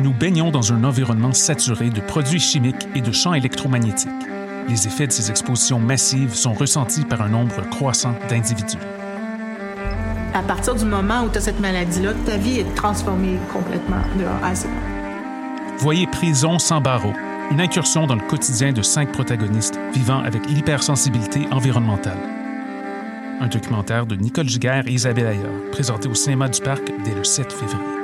Nous 0.00 0.12
baignons 0.12 0.50
dans 0.50 0.72
un 0.72 0.84
environnement 0.84 1.32
saturé 1.32 1.88
de 1.88 2.00
produits 2.00 2.40
chimiques 2.40 2.86
et 2.94 3.00
de 3.00 3.10
champs 3.10 3.32
électromagnétiques. 3.32 4.10
Les 4.68 4.86
effets 4.86 5.06
de 5.06 5.12
ces 5.12 5.30
expositions 5.30 5.78
massives 5.78 6.34
sont 6.34 6.52
ressentis 6.52 7.04
par 7.04 7.22
un 7.22 7.28
nombre 7.30 7.62
croissant 7.70 8.14
d'individus. 8.28 8.76
À 10.34 10.42
partir 10.42 10.74
du 10.74 10.84
moment 10.84 11.22
où 11.22 11.28
tu 11.30 11.38
as 11.38 11.42
cette 11.42 11.60
maladie-là, 11.60 12.12
ta 12.26 12.36
vie 12.36 12.58
est 12.58 12.74
transformée 12.74 13.38
complètement 13.52 14.02
de. 14.18 14.24
Voyez 15.78 16.08
Prison 16.08 16.58
sans 16.58 16.80
barreaux, 16.80 17.12
une 17.52 17.60
incursion 17.60 18.08
dans 18.08 18.16
le 18.16 18.26
quotidien 18.26 18.72
de 18.72 18.82
cinq 18.82 19.12
protagonistes 19.12 19.78
vivant 19.92 20.18
avec 20.24 20.44
l'hypersensibilité 20.48 21.46
environnementale. 21.52 22.18
Un 23.40 23.46
documentaire 23.46 24.06
de 24.06 24.16
Nicole 24.16 24.48
Giguère 24.48 24.88
et 24.88 24.92
Isabelle 24.92 25.26
Ayer, 25.26 25.70
présenté 25.70 26.08
au 26.08 26.14
cinéma 26.14 26.48
du 26.48 26.60
Parc 26.60 26.82
dès 27.04 27.14
le 27.14 27.22
7 27.22 27.52
février. 27.52 28.03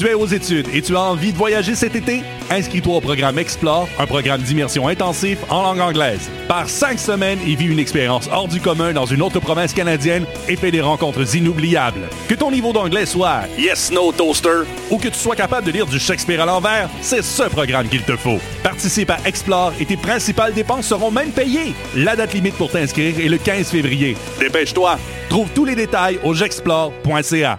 Tu 0.00 0.06
es 0.06 0.14
aux 0.14 0.24
études 0.24 0.66
et 0.72 0.80
tu 0.80 0.96
as 0.96 1.02
envie 1.02 1.30
de 1.30 1.36
voyager 1.36 1.74
cet 1.74 1.94
été? 1.94 2.22
Inscris-toi 2.48 2.96
au 2.96 3.00
programme 3.02 3.38
Explore, 3.38 3.86
un 3.98 4.06
programme 4.06 4.40
d'immersion 4.40 4.88
intensif 4.88 5.36
en 5.50 5.62
langue 5.62 5.80
anglaise. 5.80 6.30
Par 6.48 6.70
cinq 6.70 6.98
semaines, 6.98 7.38
y 7.46 7.54
vis 7.54 7.66
une 7.66 7.78
expérience 7.78 8.26
hors 8.32 8.48
du 8.48 8.62
commun 8.62 8.94
dans 8.94 9.04
une 9.04 9.20
autre 9.20 9.40
province 9.40 9.74
canadienne 9.74 10.24
et 10.48 10.56
fais 10.56 10.70
des 10.70 10.80
rencontres 10.80 11.36
inoubliables. 11.36 12.08
Que 12.30 12.34
ton 12.34 12.50
niveau 12.50 12.72
d'anglais 12.72 13.04
soit 13.04 13.42
Yes, 13.58 13.92
No 13.92 14.10
Toaster 14.10 14.62
ou 14.90 14.96
que 14.96 15.08
tu 15.08 15.18
sois 15.18 15.36
capable 15.36 15.66
de 15.66 15.72
lire 15.72 15.84
du 15.84 15.98
Shakespeare 15.98 16.40
à 16.40 16.46
l'envers, 16.46 16.88
c'est 17.02 17.20
ce 17.20 17.42
programme 17.42 17.88
qu'il 17.88 18.02
te 18.02 18.16
faut. 18.16 18.38
Participe 18.62 19.10
à 19.10 19.18
Explore 19.26 19.74
et 19.78 19.84
tes 19.84 19.98
principales 19.98 20.54
dépenses 20.54 20.86
seront 20.86 21.10
même 21.10 21.30
payées. 21.30 21.74
La 21.94 22.16
date 22.16 22.32
limite 22.32 22.54
pour 22.54 22.70
t'inscrire 22.70 23.20
est 23.20 23.28
le 23.28 23.36
15 23.36 23.68
février. 23.68 24.16
Dépêche-toi. 24.38 24.98
Trouve 25.28 25.50
tous 25.54 25.66
les 25.66 25.74
détails 25.74 26.18
au 26.24 26.32
jexplore.ca. 26.32 27.58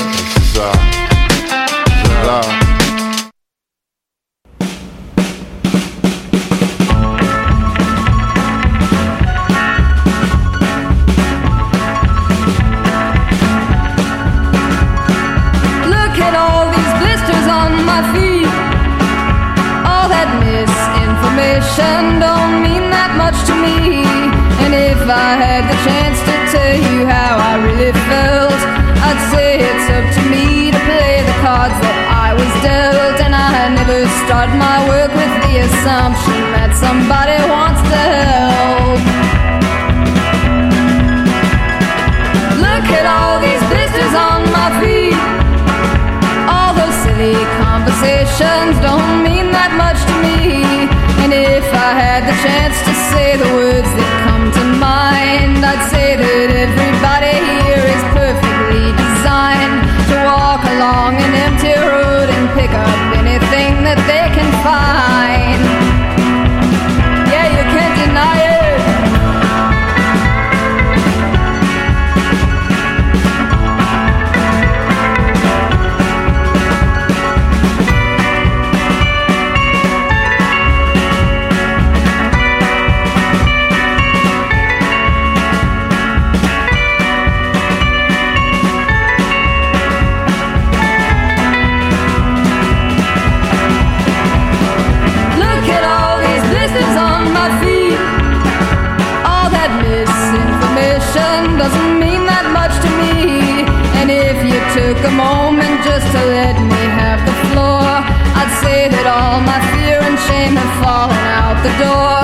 say 108.61 108.87
that 108.87 109.07
all 109.09 109.41
my 109.41 109.59
fear 109.73 109.97
and 109.99 110.17
shame 110.29 110.55
have 110.55 110.75
fallen 110.85 111.25
out 111.41 111.57
the 111.65 111.73
door. 111.81 112.21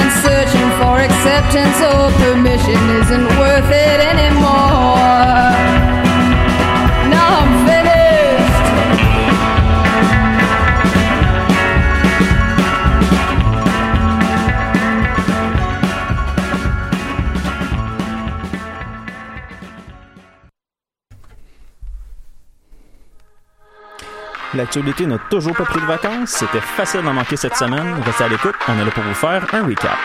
And 0.00 0.10
searching 0.24 0.68
for 0.80 0.96
acceptance 1.04 1.78
or 1.84 2.08
permission 2.24 2.80
isn't 3.00 3.28
worth 3.38 3.70
it 3.70 4.00
anymore. 4.00 5.83
L'actualité 24.54 25.06
n'a 25.06 25.18
toujours 25.18 25.54
pas 25.54 25.64
pris 25.64 25.80
de 25.80 25.86
vacances. 25.86 26.30
C'était 26.30 26.60
facile 26.60 27.02
d'en 27.02 27.12
manquer 27.12 27.36
cette 27.36 27.56
semaine. 27.56 28.00
Restez 28.04 28.24
à 28.24 28.28
l'écoute, 28.28 28.54
on 28.68 28.80
est 28.80 28.84
là 28.84 28.90
pour 28.90 29.02
vous 29.02 29.14
faire 29.14 29.44
un 29.52 29.66
recap. 29.66 29.98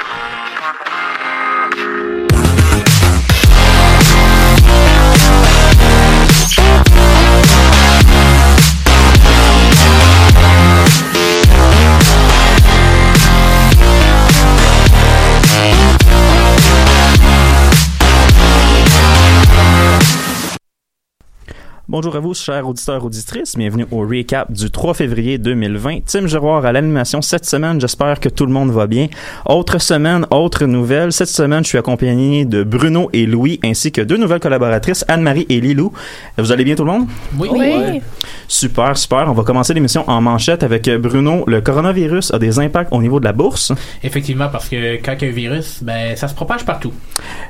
Bonjour 21.91 22.15
à 22.15 22.19
vous, 22.19 22.35
chers 22.35 22.67
auditeurs 22.67 23.03
auditrices. 23.03 23.55
Bienvenue 23.57 23.87
au 23.89 24.01
recap 24.01 24.51
du 24.51 24.69
3 24.69 24.93
février 24.93 25.39
2020. 25.39 26.01
Tim 26.05 26.27
Giroir 26.27 26.63
à 26.63 26.71
l'animation 26.71 27.23
cette 27.23 27.47
semaine. 27.47 27.81
J'espère 27.81 28.19
que 28.19 28.29
tout 28.29 28.45
le 28.45 28.51
monde 28.51 28.69
va 28.69 28.85
bien. 28.85 29.07
Autre 29.47 29.81
semaine, 29.81 30.27
autre 30.29 30.65
nouvelle. 30.67 31.11
Cette 31.11 31.29
semaine, 31.29 31.63
je 31.63 31.69
suis 31.69 31.79
accompagné 31.79 32.45
de 32.45 32.61
Bruno 32.61 33.09
et 33.11 33.25
Louis 33.25 33.59
ainsi 33.63 33.91
que 33.91 34.01
deux 34.01 34.17
nouvelles 34.17 34.39
collaboratrices, 34.39 35.03
Anne-Marie 35.07 35.47
et 35.49 35.59
Lilou. 35.59 35.91
Vous 36.37 36.51
allez 36.51 36.63
bien 36.63 36.75
tout 36.75 36.85
le 36.85 36.91
monde? 36.91 37.07
Oui. 37.39 37.49
Oui. 37.51 38.01
Super, 38.47 38.95
super. 38.95 39.25
On 39.27 39.33
va 39.33 39.41
commencer 39.41 39.73
l'émission 39.73 40.07
en 40.07 40.21
manchette 40.21 40.61
avec 40.61 40.87
Bruno. 40.91 41.43
Le 41.47 41.59
coronavirus 41.59 42.31
a 42.35 42.37
des 42.37 42.59
impacts 42.59 42.93
au 42.93 43.01
niveau 43.01 43.19
de 43.19 43.25
la 43.25 43.33
bourse. 43.33 43.71
Effectivement, 44.03 44.49
parce 44.51 44.69
que 44.69 44.97
quand 44.97 45.15
il 45.19 45.23
y 45.23 45.25
a 45.25 45.29
un 45.31 45.35
virus, 45.35 45.79
ben, 45.81 46.15
ça 46.15 46.27
se 46.27 46.35
propage 46.35 46.63
partout. 46.65 46.93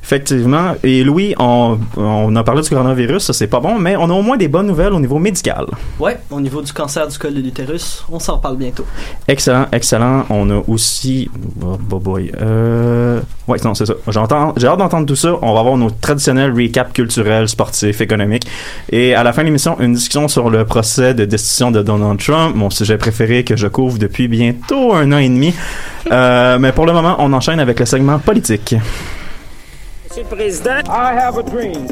Effectivement. 0.02 0.76
Et 0.82 1.04
Louis, 1.04 1.36
on, 1.40 1.78
on 1.98 2.34
a 2.38 2.44
parlé 2.46 2.62
du 2.62 2.70
coronavirus, 2.70 3.24
ça 3.24 3.34
c'est 3.34 3.48
pas 3.48 3.60
bon, 3.60 3.78
mais 3.78 3.98
on 3.98 4.10
a 4.10 4.14
au 4.14 4.22
moins 4.22 4.29
des 4.38 4.48
bonnes 4.48 4.68
nouvelles 4.68 4.94
au 4.94 5.00
niveau 5.00 5.20
médical. 5.20 5.66
Ouais, 6.00 6.20
au 6.30 6.40
niveau 6.42 6.62
du 6.62 6.72
cancer 6.74 7.08
du 7.08 7.18
col 7.18 7.34
de 7.34 7.42
l'utérus, 7.42 8.04
on 8.12 8.20
s'en 8.20 8.36
reparle 8.36 8.58
bientôt. 8.58 8.86
Excellent, 9.28 9.68
excellent. 9.72 10.26
On 10.30 10.50
a 10.50 10.62
aussi, 10.68 11.30
oh, 11.62 11.78
oh 11.92 12.00
boy, 12.00 12.32
euh, 12.42 13.20
ouais, 13.48 13.58
non, 13.64 13.74
c'est 13.74 13.86
ça. 13.86 13.94
J'entends, 14.08 14.54
j'ai 14.58 14.68
hâte 14.68 14.80
d'entendre 14.80 15.06
tout 15.06 15.16
ça. 15.16 15.36
On 15.42 15.54
va 15.54 15.60
avoir 15.60 15.78
nos 15.78 15.90
traditionnels 15.90 16.52
recaps 16.54 16.94
culturels, 16.94 17.48
sportifs, 17.48 18.02
économiques, 18.02 18.48
et 18.92 19.16
à 19.16 19.24
la 19.24 19.34
fin 19.34 19.42
de 19.42 19.48
l'émission, 19.48 19.80
une 19.80 19.94
discussion 19.94 20.28
sur 20.28 20.50
le 20.50 20.66
procès 20.66 21.14
de 21.14 21.26
destitution 21.26 21.72
de 21.72 21.82
Donald 21.82 22.20
Trump, 22.20 22.56
mon 22.56 22.70
sujet 22.70 22.98
préféré 22.98 23.44
que 23.44 23.56
je 23.56 23.68
couvre 23.68 23.98
depuis 23.98 24.28
bientôt 24.28 24.94
un 24.94 25.12
an 25.12 25.18
et 25.18 25.30
demi. 25.30 25.54
Euh, 26.12 26.58
mais 26.60 26.72
pour 26.72 26.86
le 26.86 26.94
moment, 26.94 27.16
on 27.20 27.34
enchaîne 27.34 27.60
avec 27.60 27.80
le 27.80 27.86
segment 27.86 28.20
politique. 28.20 28.76
Monsieur 30.20 30.32
le 30.32 30.36
Président, 30.36 30.82
I 30.90 31.14
have 31.14 31.38
a 31.38 31.44
dream. 31.44 31.88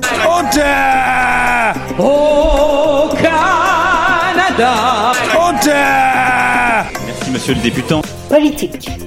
Au 1.97 3.07
Canada! 3.15 5.13
Merci, 7.05 7.31
monsieur 7.31 7.53
le 7.53 7.61
députant. 7.61 8.01
Politique. 8.27 9.06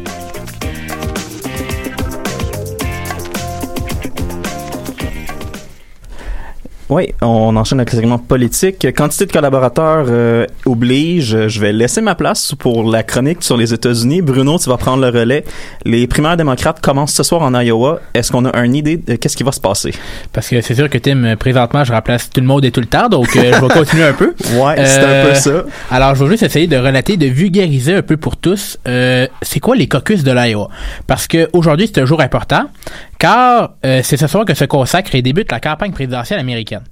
Oui, 6.91 7.15
on 7.23 7.55
enchaîne 7.55 7.79
avec 7.79 7.93
le 7.93 7.99
segment 8.01 8.19
politique. 8.19 8.85
Quantité 8.97 9.25
de 9.25 9.31
collaborateurs 9.31 10.07
euh, 10.09 10.45
oblige. 10.67 11.47
Je 11.47 11.61
vais 11.61 11.73
laisser 11.73 12.01
ma 12.01 12.17
place 12.17 12.53
pour 12.59 12.83
la 12.83 13.05
chronique 13.05 13.45
sur 13.45 13.57
les 13.57 13.73
États-Unis. 13.73 14.23
Bruno, 14.23 14.59
tu 14.59 14.69
vas 14.69 14.77
prendre 14.77 15.01
le 15.01 15.17
relais. 15.17 15.45
Les 15.85 16.09
primaires 16.09 16.37
démocrates 16.37 16.81
commencent 16.81 17.15
ce 17.15 17.23
soir 17.23 17.43
en 17.43 17.55
Iowa. 17.55 18.01
Est-ce 18.13 18.33
qu'on 18.33 18.45
a 18.45 18.59
une 18.65 18.75
idée 18.75 18.97
de 18.97 19.15
qu'est-ce 19.15 19.37
qui 19.37 19.45
va 19.45 19.53
se 19.53 19.61
passer? 19.61 19.95
Parce 20.33 20.49
que 20.49 20.61
c'est 20.63 20.75
sûr 20.75 20.91
que 20.91 20.99
Tim, 20.99 21.37
présentement, 21.37 21.85
je 21.85 21.93
remplace 21.93 22.29
tout 22.29 22.41
le 22.41 22.49
monde 22.49 22.65
et 22.65 22.73
tout 22.73 22.81
le 22.81 22.87
temps, 22.87 23.09
donc 23.09 23.37
euh, 23.37 23.53
je 23.55 23.61
vais 23.61 23.69
continuer 23.73 24.05
un 24.05 24.13
peu. 24.13 24.35
Ouais, 24.61 24.85
c'est 24.85 25.05
un 25.05 25.27
peu 25.27 25.35
ça. 25.37 25.63
Alors, 25.93 26.17
je 26.17 26.25
vais 26.25 26.31
juste 26.31 26.43
essayer 26.43 26.67
de 26.67 26.77
relater, 26.77 27.17
de 27.17 27.27
vulgariser 27.27 27.95
un 27.95 28.03
peu 28.03 28.17
pour 28.17 28.37
tous. 28.37 28.79
Euh, 28.89 29.29
c'est 29.43 29.61
quoi 29.61 29.77
les 29.77 29.87
caucus 29.87 30.25
de 30.25 30.33
l'Iowa? 30.33 30.69
Parce 31.07 31.29
que 31.29 31.49
aujourd'hui, 31.53 31.87
c'est 31.87 32.01
un 32.01 32.05
jour 32.05 32.21
important, 32.21 32.65
car 33.21 33.77
euh, 33.85 34.01
c'est 34.03 34.17
ce 34.17 34.27
soir 34.27 34.45
que 34.45 34.55
se 34.55 34.65
consacre 34.65 35.15
et 35.15 35.23
débute 35.23 35.53
la 35.53 35.61
campagne 35.61 35.93
présidentielle 35.93 36.41
américaine. 36.41 36.83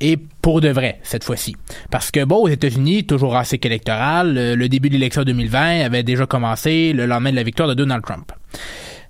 Et 0.00 0.16
pour 0.16 0.60
de 0.60 0.68
vrai, 0.68 1.00
cette 1.02 1.24
fois-ci. 1.24 1.56
Parce 1.90 2.10
que, 2.10 2.24
bon, 2.24 2.36
aux 2.36 2.48
États-Unis, 2.48 3.04
toujours 3.06 3.36
assez 3.36 3.58
électoral, 3.62 4.34
le, 4.34 4.54
le 4.54 4.68
début 4.68 4.88
de 4.88 4.94
l'élection 4.94 5.24
2020 5.24 5.84
avait 5.84 6.04
déjà 6.04 6.26
commencé 6.26 6.92
le 6.92 7.06
lendemain 7.06 7.32
de 7.32 7.36
la 7.36 7.42
victoire 7.42 7.68
de 7.68 7.74
Donald 7.74 8.04
Trump. 8.04 8.30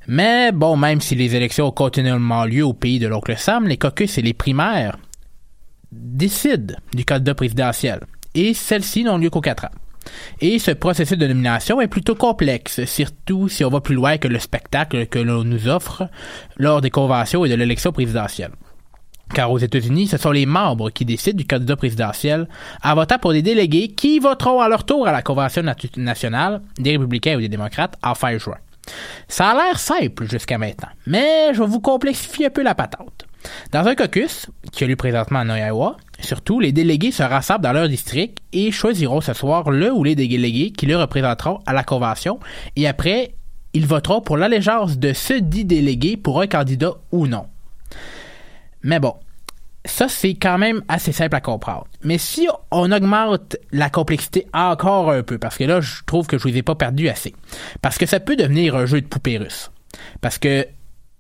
Mais 0.08 0.52
bon, 0.52 0.76
même 0.76 1.00
si 1.00 1.14
les 1.14 1.36
élections 1.36 1.66
ont 1.66 1.72
continuellement 1.72 2.46
lieu 2.46 2.64
au 2.64 2.72
pays 2.72 2.98
de 2.98 3.08
l'oncle 3.08 3.36
Sam, 3.36 3.68
les 3.68 3.76
caucus 3.76 4.16
et 4.16 4.22
les 4.22 4.34
primaires 4.34 4.96
décident 5.92 6.74
du 6.94 7.04
candidat 7.04 7.34
présidentiel. 7.34 8.00
Et 8.34 8.54
celles-ci 8.54 9.04
n'ont 9.04 9.18
lieu 9.18 9.28
qu'aux 9.28 9.40
quatre 9.40 9.66
ans. 9.66 9.83
Et 10.40 10.58
ce 10.58 10.70
processus 10.70 11.18
de 11.18 11.26
nomination 11.26 11.80
est 11.80 11.88
plutôt 11.88 12.14
complexe, 12.14 12.84
surtout 12.84 13.48
si 13.48 13.64
on 13.64 13.70
va 13.70 13.80
plus 13.80 13.94
loin 13.94 14.18
que 14.18 14.28
le 14.28 14.38
spectacle 14.38 15.06
que 15.06 15.18
l'on 15.18 15.44
nous 15.44 15.68
offre 15.68 16.08
lors 16.56 16.80
des 16.80 16.90
conventions 16.90 17.44
et 17.44 17.48
de 17.48 17.54
l'élection 17.54 17.92
présidentielle. 17.92 18.52
Car 19.32 19.50
aux 19.50 19.58
États-Unis, 19.58 20.08
ce 20.08 20.16
sont 20.16 20.32
les 20.32 20.46
membres 20.46 20.90
qui 20.90 21.04
décident 21.04 21.36
du 21.36 21.46
candidat 21.46 21.76
présidentiel 21.76 22.46
en 22.82 22.94
votant 22.94 23.18
pour 23.18 23.32
des 23.32 23.42
délégués 23.42 23.88
qui 23.88 24.18
voteront 24.18 24.60
à 24.60 24.68
leur 24.68 24.84
tour 24.84 25.08
à 25.08 25.12
la 25.12 25.22
Convention 25.22 25.62
nationale 25.96 26.60
des 26.78 26.92
républicains 26.92 27.36
ou 27.36 27.40
des 27.40 27.48
démocrates 27.48 27.96
en 28.02 28.14
fin 28.14 28.36
juin. 28.36 28.58
Ça 29.28 29.50
a 29.50 29.54
l'air 29.54 29.78
simple 29.78 30.28
jusqu'à 30.28 30.58
maintenant, 30.58 30.90
mais 31.06 31.54
je 31.54 31.60
vais 31.60 31.66
vous 31.66 31.80
complexifier 31.80 32.46
un 32.46 32.50
peu 32.50 32.62
la 32.62 32.74
patente. 32.74 33.26
Dans 33.72 33.86
un 33.86 33.94
caucus, 33.94 34.46
qui 34.72 34.84
a 34.84 34.86
lieu 34.86 34.96
présentement 34.96 35.40
en 35.40 35.56
Iowa, 35.56 35.96
surtout, 36.24 36.60
les 36.60 36.72
délégués 36.72 37.12
se 37.12 37.22
rassemblent 37.22 37.62
dans 37.62 37.72
leur 37.72 37.88
district 37.88 38.38
et 38.52 38.70
choisiront 38.70 39.20
ce 39.20 39.32
soir 39.32 39.70
le 39.70 39.92
ou 39.92 40.04
les 40.04 40.14
délégués 40.14 40.70
qui 40.70 40.86
les 40.86 40.94
représenteront 40.94 41.60
à 41.66 41.72
la 41.72 41.84
convention 41.84 42.38
et 42.76 42.86
après, 42.88 43.34
ils 43.72 43.86
voteront 43.86 44.20
pour 44.20 44.36
l'allégeance 44.36 44.98
de 44.98 45.12
ce 45.12 45.34
dit 45.34 45.64
délégué 45.64 46.16
pour 46.16 46.40
un 46.40 46.46
candidat 46.46 46.92
ou 47.12 47.26
non. 47.26 47.46
Mais 48.82 49.00
bon, 49.00 49.14
ça 49.84 50.08
c'est 50.08 50.34
quand 50.34 50.58
même 50.58 50.82
assez 50.88 51.12
simple 51.12 51.36
à 51.36 51.40
comprendre. 51.40 51.86
Mais 52.02 52.18
si 52.18 52.48
on 52.70 52.90
augmente 52.90 53.56
la 53.72 53.90
complexité 53.90 54.46
encore 54.52 55.10
un 55.10 55.22
peu, 55.22 55.38
parce 55.38 55.58
que 55.58 55.64
là 55.64 55.80
je 55.80 56.02
trouve 56.06 56.26
que 56.26 56.38
je 56.38 56.48
vous 56.48 56.56
ai 56.56 56.62
pas 56.62 56.74
perdu 56.74 57.08
assez, 57.08 57.34
parce 57.82 57.98
que 57.98 58.06
ça 58.06 58.20
peut 58.20 58.36
devenir 58.36 58.76
un 58.76 58.86
jeu 58.86 59.00
de 59.00 59.06
poupée 59.06 59.38
russe. 59.38 59.70
Parce 60.20 60.38
que 60.38 60.66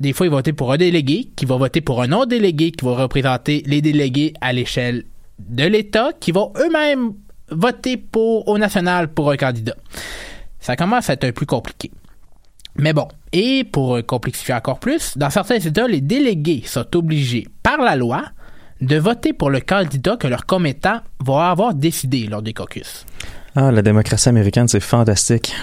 des 0.00 0.12
fois, 0.12 0.26
ils 0.26 0.30
vont 0.30 0.36
voter 0.36 0.52
pour 0.52 0.72
un 0.72 0.76
délégué, 0.76 1.30
qui 1.36 1.44
va 1.44 1.56
voter 1.56 1.80
pour 1.80 2.02
un 2.02 2.12
autre 2.12 2.26
délégué, 2.26 2.72
qui 2.72 2.84
va 2.84 2.94
représenter 2.94 3.62
les 3.66 3.80
délégués 3.80 4.34
à 4.40 4.52
l'échelle 4.52 5.04
de 5.38 5.64
l'État, 5.64 6.10
qui 6.18 6.32
vont 6.32 6.52
eux-mêmes 6.56 7.12
voter 7.50 8.02
au 8.14 8.58
national 8.58 9.08
pour 9.08 9.30
un 9.30 9.36
candidat. 9.36 9.76
Ça 10.58 10.76
commence 10.76 11.10
à 11.10 11.12
être 11.12 11.24
un 11.24 11.32
peu 11.32 11.46
compliqué. 11.46 11.90
Mais 12.76 12.92
bon, 12.92 13.06
et 13.32 13.64
pour 13.64 14.04
complexifier 14.04 14.54
encore 14.54 14.80
plus, 14.80 15.16
dans 15.16 15.30
certains 15.30 15.58
États, 15.58 15.86
les 15.86 16.00
délégués 16.00 16.62
sont 16.66 16.96
obligés 16.96 17.46
par 17.62 17.78
la 17.78 17.94
loi 17.94 18.24
de 18.80 18.96
voter 18.96 19.32
pour 19.32 19.50
le 19.50 19.60
candidat 19.60 20.16
que 20.16 20.26
leur 20.26 20.44
commettant 20.46 21.00
va 21.24 21.50
avoir 21.50 21.74
décidé 21.74 22.26
lors 22.26 22.42
des 22.42 22.52
caucus. 22.52 23.06
Ah, 23.54 23.70
la 23.70 23.82
démocratie 23.82 24.28
américaine, 24.28 24.66
c'est 24.66 24.80
fantastique. 24.80 25.54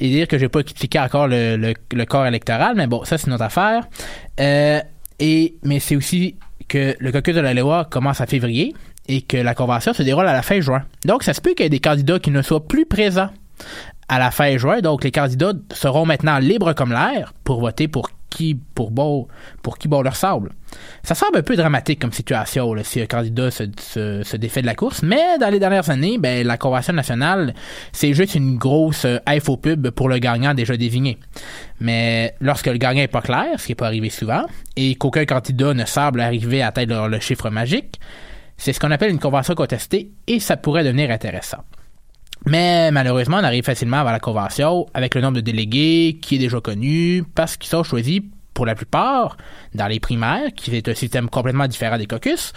Et 0.00 0.08
dire 0.08 0.28
que 0.28 0.38
j'ai 0.38 0.48
pas 0.48 0.60
expliqué 0.60 0.98
encore 1.00 1.26
le, 1.26 1.56
le, 1.56 2.04
corps 2.04 2.26
électoral, 2.26 2.74
mais 2.76 2.86
bon, 2.86 3.04
ça 3.04 3.18
c'est 3.18 3.28
notre 3.28 3.44
affaire. 3.44 3.88
Euh, 4.38 4.80
et 5.18 5.56
mais 5.64 5.80
c'est 5.80 5.96
aussi 5.96 6.36
que 6.68 6.94
le 6.98 7.12
caucus 7.12 7.34
de 7.34 7.40
la 7.40 7.54
loi 7.54 7.84
commence 7.84 8.20
à 8.20 8.26
février 8.26 8.74
et 9.08 9.22
que 9.22 9.36
la 9.36 9.54
convention 9.54 9.92
se 9.92 10.02
déroule 10.02 10.28
à 10.28 10.32
la 10.32 10.42
fin 10.42 10.60
juin. 10.60 10.84
Donc 11.04 11.24
ça 11.24 11.34
se 11.34 11.40
peut 11.40 11.54
qu'il 11.54 11.64
y 11.64 11.66
ait 11.66 11.70
des 11.70 11.80
candidats 11.80 12.18
qui 12.18 12.30
ne 12.30 12.42
soient 12.42 12.66
plus 12.66 12.86
présents 12.86 13.30
à 14.08 14.18
la 14.18 14.30
fin 14.30 14.56
juin. 14.56 14.80
Donc, 14.80 15.04
les 15.04 15.12
candidats 15.12 15.52
seront 15.72 16.06
maintenant 16.06 16.38
libres 16.38 16.72
comme 16.72 16.92
l'air 16.92 17.32
pour 17.44 17.60
voter 17.60 17.88
pour 17.88 18.10
pour 18.74 19.78
qui 19.78 19.88
bon 19.88 20.02
leur 20.02 20.16
semble. 20.16 20.52
Ça 21.02 21.14
semble 21.14 21.38
un 21.38 21.42
peu 21.42 21.56
dramatique 21.56 22.00
comme 22.00 22.12
situation 22.12 22.74
si 22.82 23.00
un 23.00 23.06
candidat 23.06 23.50
se, 23.50 24.36
défait 24.36 24.62
de 24.62 24.66
la 24.66 24.74
course, 24.74 25.02
mais 25.02 25.38
dans 25.38 25.50
les 25.50 25.58
dernières 25.58 25.90
années, 25.90 26.18
ben, 26.18 26.46
la 26.46 26.56
Convention 26.56 26.92
nationale, 26.92 27.54
c'est 27.92 28.12
juste 28.12 28.34
une 28.34 28.56
grosse 28.56 29.04
euh, 29.04 29.18
infopub 29.26 29.90
pour 29.90 30.08
le 30.08 30.18
gagnant 30.18 30.54
déjà 30.54 30.76
désigné. 30.76 31.18
Mais 31.80 32.34
lorsque 32.40 32.66
le 32.66 32.76
gagnant 32.76 33.02
est 33.02 33.08
pas 33.08 33.22
clair, 33.22 33.58
ce 33.58 33.66
qui 33.66 33.72
n'est 33.72 33.76
pas 33.76 33.86
arrivé 33.86 34.10
souvent, 34.10 34.46
et 34.76 34.94
qu'aucun 34.94 35.24
candidat 35.24 35.74
ne 35.74 35.84
semble 35.84 36.20
arriver 36.20 36.62
à 36.62 36.68
atteindre 36.68 37.08
le 37.08 37.20
chiffre 37.20 37.50
magique, 37.50 37.98
c'est 38.56 38.72
ce 38.72 38.80
qu'on 38.80 38.90
appelle 38.90 39.10
une 39.10 39.20
convention 39.20 39.54
contestée 39.54 40.10
et 40.26 40.40
ça 40.40 40.56
pourrait 40.56 40.84
devenir 40.84 41.10
intéressant. 41.10 41.64
Mais 42.48 42.90
malheureusement, 42.92 43.36
on 43.36 43.44
arrive 43.44 43.64
facilement 43.64 43.98
à 43.98 44.10
la 44.10 44.20
convention 44.20 44.86
avec 44.94 45.14
le 45.14 45.20
nombre 45.20 45.36
de 45.36 45.42
délégués 45.42 46.18
qui 46.22 46.36
est 46.36 46.38
déjà 46.38 46.62
connu 46.62 47.22
parce 47.34 47.58
qu'ils 47.58 47.68
sont 47.68 47.82
choisis 47.82 48.22
pour 48.54 48.64
la 48.64 48.74
plupart 48.74 49.36
dans 49.74 49.86
les 49.86 50.00
primaires, 50.00 50.54
qui 50.56 50.74
est 50.74 50.88
un 50.88 50.94
système 50.94 51.28
complètement 51.28 51.66
différent 51.66 51.98
des 51.98 52.06
caucus, 52.06 52.54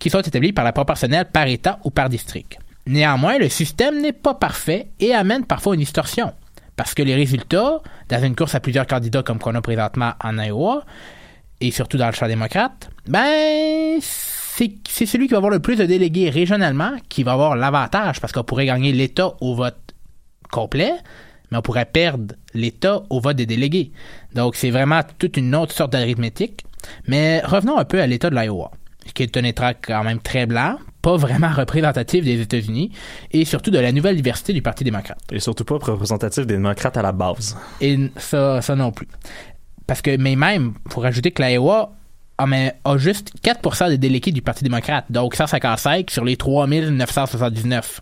qui 0.00 0.10
sont 0.10 0.22
établis 0.22 0.52
par 0.52 0.64
la 0.64 0.72
proportionnelle 0.72 1.26
par 1.32 1.46
État 1.46 1.78
ou 1.84 1.90
par 1.90 2.08
district. 2.08 2.58
Néanmoins, 2.86 3.38
le 3.38 3.48
système 3.48 4.00
n'est 4.00 4.12
pas 4.12 4.34
parfait 4.34 4.88
et 4.98 5.14
amène 5.14 5.46
parfois 5.46 5.74
une 5.74 5.80
distorsion. 5.80 6.32
Parce 6.74 6.92
que 6.92 7.02
les 7.02 7.14
résultats, 7.14 7.80
dans 8.08 8.24
une 8.24 8.34
course 8.34 8.56
à 8.56 8.60
plusieurs 8.60 8.88
candidats 8.88 9.22
comme 9.22 9.38
qu'on 9.38 9.54
a 9.54 9.60
présentement 9.62 10.14
en 10.24 10.36
Iowa, 10.36 10.84
et 11.60 11.70
surtout 11.70 11.96
dans 11.96 12.06
le 12.06 12.12
champ 12.12 12.26
démocrate, 12.26 12.90
ben, 13.06 14.00
c'est 14.54 15.06
celui 15.06 15.28
qui 15.28 15.32
va 15.32 15.38
avoir 15.38 15.50
le 15.50 15.60
plus 15.60 15.76
de 15.76 15.84
délégués 15.86 16.28
régionalement 16.28 16.92
qui 17.08 17.22
va 17.22 17.32
avoir 17.32 17.56
l'avantage 17.56 18.20
parce 18.20 18.32
qu'on 18.32 18.44
pourrait 18.44 18.66
gagner 18.66 18.92
l'État 18.92 19.34
au 19.40 19.54
vote 19.54 19.94
complet, 20.50 20.92
mais 21.50 21.58
on 21.58 21.62
pourrait 21.62 21.86
perdre 21.86 22.34
l'État 22.52 23.02
au 23.08 23.20
vote 23.20 23.36
des 23.36 23.46
délégués. 23.46 23.92
Donc 24.34 24.54
c'est 24.54 24.70
vraiment 24.70 25.00
toute 25.18 25.38
une 25.38 25.54
autre 25.54 25.72
sorte 25.72 25.92
d'arithmétique. 25.92 26.64
Mais 27.06 27.40
revenons 27.40 27.78
un 27.78 27.84
peu 27.84 28.02
à 28.02 28.06
l'État 28.06 28.28
de 28.28 28.34
l'Iowa, 28.34 28.70
qui 29.14 29.22
est 29.22 29.36
un 29.36 29.44
État 29.44 29.72
quand 29.72 30.04
même 30.04 30.20
très 30.20 30.44
blanc, 30.44 30.76
pas 31.00 31.16
vraiment 31.16 31.50
représentatif 31.50 32.24
des 32.24 32.40
États-Unis, 32.40 32.92
et 33.30 33.44
surtout 33.44 33.70
de 33.70 33.78
la 33.78 33.92
nouvelle 33.92 34.16
diversité 34.16 34.52
du 34.52 34.60
Parti 34.60 34.84
démocrate. 34.84 35.20
Et 35.32 35.40
surtout 35.40 35.64
pas 35.64 35.78
représentatif 35.78 36.46
des 36.46 36.54
démocrates 36.54 36.96
à 36.96 37.02
la 37.02 37.12
base. 37.12 37.56
Et 37.80 38.10
ça, 38.16 38.60
ça 38.60 38.76
non 38.76 38.92
plus. 38.92 39.08
Parce 39.86 40.02
que, 40.02 40.16
mais 40.16 40.36
même, 40.36 40.74
faut 40.90 41.00
rajouter 41.00 41.30
que 41.30 41.42
l'Iowa 41.42 41.92
a, 42.38 42.46
mais, 42.46 42.74
a 42.84 42.96
juste 42.96 43.32
4% 43.42 43.88
des 43.88 43.98
délégués 43.98 44.32
du 44.32 44.42
Parti 44.42 44.64
démocrate, 44.64 45.04
donc 45.10 45.34
155 45.34 46.10
sur 46.10 46.24
les 46.24 46.36
3979. 46.36 48.00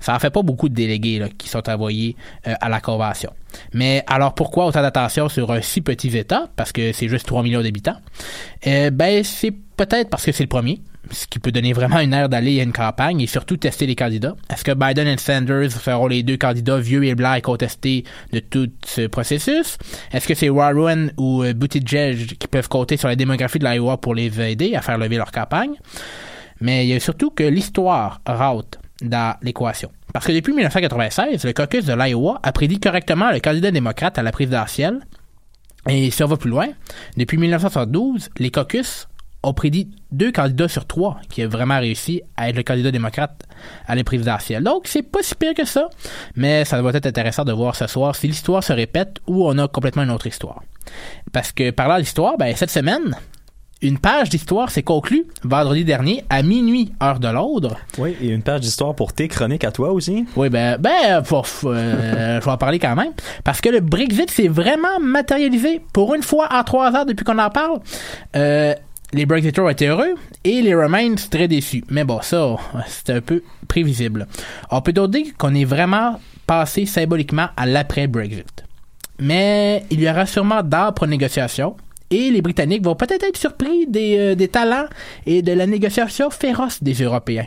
Ça 0.00 0.14
en 0.14 0.18
fait 0.18 0.30
pas 0.30 0.42
beaucoup 0.42 0.68
de 0.68 0.74
délégués 0.74 1.22
qui 1.38 1.48
sont 1.48 1.68
envoyés 1.68 2.16
euh, 2.46 2.54
à 2.60 2.68
la 2.68 2.80
Convention. 2.80 3.32
Mais 3.74 4.02
alors 4.06 4.34
pourquoi 4.34 4.66
autant 4.66 4.82
d'attention 4.82 5.28
sur 5.28 5.50
un 5.52 5.60
si 5.60 5.80
petit 5.80 6.16
État, 6.16 6.48
parce 6.56 6.72
que 6.72 6.92
c'est 6.92 7.08
juste 7.08 7.26
3 7.26 7.42
millions 7.42 7.62
d'habitants? 7.62 7.96
Euh, 8.66 8.90
ben, 8.90 9.22
c'est 9.24 9.52
peut-être 9.76 10.08
parce 10.10 10.24
que 10.24 10.32
c'est 10.32 10.44
le 10.44 10.48
premier 10.48 10.80
ce 11.10 11.26
qui 11.26 11.38
peut 11.38 11.52
donner 11.52 11.72
vraiment 11.72 11.98
une 11.98 12.12
aire 12.12 12.28
d'aller 12.28 12.60
à 12.60 12.62
une 12.62 12.72
campagne 12.72 13.20
et 13.20 13.26
surtout 13.26 13.56
tester 13.56 13.86
les 13.86 13.96
candidats. 13.96 14.36
Est-ce 14.50 14.64
que 14.64 14.72
Biden 14.72 15.08
et 15.08 15.18
Sanders 15.18 15.72
seront 15.72 16.06
les 16.06 16.22
deux 16.22 16.36
candidats 16.36 16.78
vieux 16.78 17.04
et 17.04 17.14
blancs 17.14 17.36
et 17.36 17.40
contestés 17.40 18.04
de 18.32 18.38
tout 18.38 18.70
ce 18.86 19.06
processus? 19.06 19.78
Est-ce 20.12 20.28
que 20.28 20.34
c'est 20.34 20.48
Warren 20.48 21.12
ou 21.16 21.42
euh, 21.42 21.52
Buttigieg 21.52 22.38
qui 22.38 22.48
peuvent 22.48 22.68
compter 22.68 22.96
sur 22.96 23.08
la 23.08 23.16
démographie 23.16 23.58
de 23.58 23.66
l'Iowa 23.66 23.96
pour 23.98 24.14
les 24.14 24.40
aider 24.40 24.74
à 24.74 24.82
faire 24.82 24.98
lever 24.98 25.16
leur 25.16 25.32
campagne? 25.32 25.74
Mais 26.60 26.86
il 26.86 26.90
y 26.90 26.94
a 26.94 27.00
surtout 27.00 27.30
que 27.30 27.42
l'histoire 27.42 28.20
rentre 28.26 28.78
dans 29.02 29.36
l'équation. 29.42 29.90
Parce 30.12 30.26
que 30.26 30.32
depuis 30.32 30.52
1996, 30.52 31.44
le 31.44 31.52
caucus 31.52 31.84
de 31.84 31.94
l'Iowa 31.94 32.38
a 32.42 32.52
prédit 32.52 32.78
correctement 32.78 33.32
le 33.32 33.40
candidat 33.40 33.70
démocrate 33.70 34.18
à 34.18 34.22
la 34.22 34.30
présidentielle. 34.30 35.00
Et 35.88 36.10
si 36.12 36.22
on 36.22 36.28
va 36.28 36.36
plus 36.36 36.50
loin, 36.50 36.68
depuis 37.16 37.38
1972, 37.38 38.30
les 38.38 38.50
caucus 38.50 39.08
ont 39.42 39.54
prédit 39.54 39.90
deux 40.10 40.32
candidats 40.32 40.68
sur 40.68 40.86
trois 40.86 41.18
qui 41.28 41.44
ont 41.44 41.48
vraiment 41.48 41.78
réussi 41.78 42.22
à 42.36 42.48
être 42.48 42.56
le 42.56 42.62
candidat 42.62 42.90
démocrate 42.90 43.44
à 43.86 43.94
la 43.94 44.04
présidentielle. 44.04 44.62
Donc, 44.62 44.86
c'est 44.86 45.02
pas 45.02 45.22
si 45.22 45.34
pire 45.34 45.54
que 45.54 45.64
ça, 45.64 45.88
mais 46.36 46.64
ça 46.64 46.80
va 46.80 46.90
être 46.90 47.06
intéressant 47.06 47.44
de 47.44 47.52
voir 47.52 47.74
ce 47.74 47.86
soir 47.86 48.14
si 48.14 48.28
l'histoire 48.28 48.62
se 48.62 48.72
répète 48.72 49.18
ou 49.26 49.46
on 49.46 49.58
a 49.58 49.68
complètement 49.68 50.02
une 50.02 50.10
autre 50.10 50.26
histoire. 50.26 50.62
Parce 51.32 51.52
que 51.52 51.70
parlant 51.70 51.98
d'histoire, 51.98 52.36
ben, 52.36 52.54
cette 52.56 52.70
semaine, 52.70 53.16
une 53.82 53.98
page 53.98 54.28
d'histoire 54.28 54.70
s'est 54.70 54.84
conclue 54.84 55.26
vendredi 55.42 55.84
dernier 55.84 56.24
à 56.30 56.42
minuit, 56.42 56.92
heure 57.02 57.18
de 57.18 57.28
Londres. 57.28 57.76
Oui, 57.98 58.16
et 58.22 58.28
une 58.28 58.42
page 58.42 58.60
d'histoire 58.60 58.94
pour 58.94 59.12
tes 59.12 59.26
chroniques 59.26 59.64
à 59.64 59.72
toi 59.72 59.90
aussi. 59.90 60.24
Oui, 60.36 60.48
ben, 60.50 60.78
ben, 60.78 60.90
euh, 61.20 61.20
je 62.40 62.44
vais 62.44 62.50
en 62.50 62.56
parler 62.56 62.78
quand 62.78 62.94
même. 62.94 63.12
Parce 63.42 63.60
que 63.60 63.68
le 63.68 63.80
Brexit 63.80 64.30
s'est 64.30 64.48
vraiment 64.48 65.00
matérialisé 65.00 65.80
pour 65.92 66.14
une 66.14 66.22
fois 66.22 66.48
en 66.52 66.62
trois 66.62 66.92
ans 66.92 67.04
depuis 67.04 67.24
qu'on 67.24 67.38
en 67.38 67.50
parle. 67.50 67.80
Euh, 68.36 68.74
les 69.12 69.26
Brexiters 69.26 69.68
étaient 69.70 69.88
heureux 69.88 70.14
et 70.44 70.62
les 70.62 70.74
Remains 70.74 71.14
très 71.30 71.48
déçus. 71.48 71.84
Mais 71.88 72.04
bon, 72.04 72.20
ça, 72.22 72.56
c'est 72.86 73.10
un 73.10 73.20
peu 73.20 73.42
prévisible. 73.68 74.26
On 74.70 74.80
peut 74.80 74.92
donc 74.92 75.10
dire 75.10 75.26
qu'on 75.38 75.54
est 75.54 75.64
vraiment 75.64 76.20
passé 76.46 76.86
symboliquement 76.86 77.48
à 77.56 77.66
l'après-Brexit. 77.66 78.64
Mais 79.18 79.84
il 79.90 80.00
y 80.00 80.10
aura 80.10 80.26
sûrement 80.26 80.62
d'âpres 80.62 81.06
négociations 81.06 81.76
et 82.10 82.30
les 82.30 82.42
Britanniques 82.42 82.84
vont 82.84 82.94
peut-être 82.94 83.24
être 83.24 83.36
surpris 83.36 83.86
des, 83.86 84.18
euh, 84.18 84.34
des, 84.34 84.48
talents 84.48 84.86
et 85.26 85.42
de 85.42 85.52
la 85.52 85.66
négociation 85.66 86.30
féroce 86.30 86.82
des 86.82 86.94
Européens. 86.94 87.46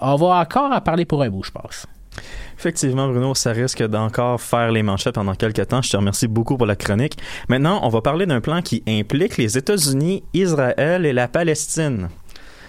On 0.00 0.16
va 0.16 0.40
encore 0.40 0.72
en 0.72 0.80
parler 0.80 1.04
pour 1.04 1.22
un 1.22 1.30
bout, 1.30 1.42
je 1.42 1.50
pense. 1.50 1.86
Effectivement, 2.60 3.08
Bruno, 3.08 3.34
ça 3.34 3.52
risque 3.52 3.82
d'encore 3.82 4.38
faire 4.38 4.70
les 4.70 4.82
manchettes 4.82 5.14
pendant 5.14 5.34
quelques 5.34 5.66
temps. 5.68 5.80
Je 5.80 5.88
te 5.88 5.96
remercie 5.96 6.28
beaucoup 6.28 6.58
pour 6.58 6.66
la 6.66 6.76
chronique. 6.76 7.16
Maintenant, 7.48 7.80
on 7.84 7.88
va 7.88 8.02
parler 8.02 8.26
d'un 8.26 8.42
plan 8.42 8.60
qui 8.60 8.82
implique 8.86 9.38
les 9.38 9.56
États-Unis, 9.56 10.24
Israël 10.34 11.06
et 11.06 11.14
la 11.14 11.26
Palestine. 11.26 12.10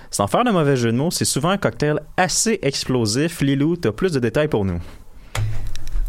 Sans 0.09 0.27
faire 0.27 0.45
de 0.45 0.51
mauvais 0.51 0.77
jeu 0.77 0.93
de 0.93 1.09
c'est 1.09 1.25
souvent 1.25 1.49
un 1.49 1.57
cocktail 1.57 1.99
assez 2.15 2.57
explosif. 2.61 3.41
Lilou, 3.41 3.75
tu 3.75 3.89
as 3.89 3.91
plus 3.91 4.13
de 4.13 4.19
détails 4.19 4.47
pour 4.47 4.63
nous. 4.63 4.79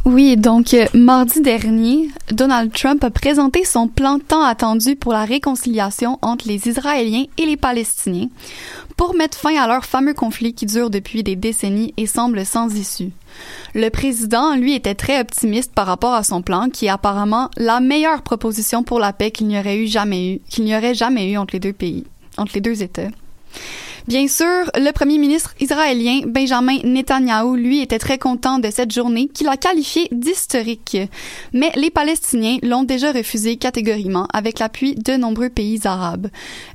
Oui, 0.04 0.37
donc 0.37 0.75
euh, 0.75 0.87
mardi 0.94 1.40
dernier, 1.42 2.11
Donald 2.32 2.73
Trump 2.73 3.04
a 3.04 3.11
présenté 3.11 3.64
son 3.64 3.87
plan 3.87 4.18
tant 4.18 4.42
attendu 4.42 4.97
pour 4.97 5.12
la 5.12 5.25
réconciliation 5.25 6.18
entre 6.23 6.49
les 6.49 6.66
Israéliens 6.66 7.26
et 7.38 7.47
les 7.47 7.56
Palestiniens 7.56 8.26
pour 8.97 9.14
mettre 9.14 9.38
fin 9.38 9.54
à 9.54 9.68
leur 9.68 9.85
fameux 9.85 10.12
conflit 10.12 10.54
qui 10.54 10.66
dure 10.66 10.90
depuis 10.90 11.23
des 11.23 11.37
décennies 11.37 11.94
et 11.97 12.09
semble 12.09 12.44
sans 12.44 12.75
issue. 12.75 13.12
Le 13.76 13.90
président, 13.90 14.56
lui, 14.56 14.75
était 14.75 14.97
très 14.97 15.21
optimiste 15.21 15.73
par 15.73 15.87
rapport 15.87 16.14
à 16.14 16.25
son 16.25 16.42
plan, 16.42 16.68
qui 16.68 16.87
est 16.87 16.90
apparemment 16.90 17.49
la 17.56 17.78
meilleure 17.78 18.23
proposition 18.23 18.82
pour 18.82 18.99
la 18.99 19.12
paix 19.12 19.30
qu'il 19.30 19.47
n'y 19.47 19.59
aurait 19.59 19.87
jamais 19.87 20.35
eu, 20.35 20.40
qu'il 20.50 20.64
n'y 20.64 20.76
aurait 20.76 20.94
jamais 20.94 21.30
eu 21.30 21.37
entre 21.37 21.54
les 21.54 21.61
deux 21.61 21.73
pays, 21.73 22.04
entre 22.38 22.54
les 22.54 22.61
deux 22.61 22.82
États. 22.82 23.11
Bien 24.09 24.26
sûr, 24.26 24.47
le 24.75 24.90
premier 24.90 25.16
ministre 25.18 25.54
israélien 25.61 26.23
Benjamin 26.26 26.78
Netanyahu, 26.82 27.56
lui, 27.56 27.80
était 27.80 28.00
très 28.00 28.18
content 28.18 28.59
de 28.59 28.68
cette 28.71 28.90
journée 28.92 29.28
qu'il 29.28 29.47
a 29.49 29.56
qualifiée 29.56 30.09
d'historique. 30.11 30.97
Mais 31.52 31.71
les 31.76 31.90
Palestiniens 31.90 32.59
l'ont 32.64 32.82
déjà 32.82 33.12
refusé 33.12 33.56
catégoriquement 33.56 34.26
avec 34.32 34.59
l'appui 34.59 34.97
de 34.97 35.12
nombreux 35.12 35.50
pays 35.50 35.80
arabes. 35.85 36.28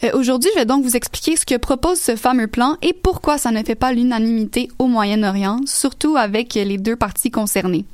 Euh, 0.06 0.12
Aujourd'hui, 0.14 0.50
je 0.54 0.60
vais 0.60 0.66
donc 0.66 0.84
vous 0.84 0.96
expliquer 0.96 1.36
ce 1.36 1.46
que 1.46 1.56
propose 1.58 2.00
ce 2.00 2.16
fameux 2.16 2.48
plan 2.48 2.78
et 2.82 2.94
pourquoi 2.94 3.38
ça 3.38 3.52
ne 3.52 3.62
fait 3.62 3.76
pas 3.76 3.92
l'unanimité 3.92 4.70
au 4.80 4.88
Moyen-Orient, 4.88 5.60
surtout 5.66 6.16
avec 6.16 6.54
les 6.54 6.78
deux 6.78 6.96
parties 6.96 7.30
concernées. 7.30 7.86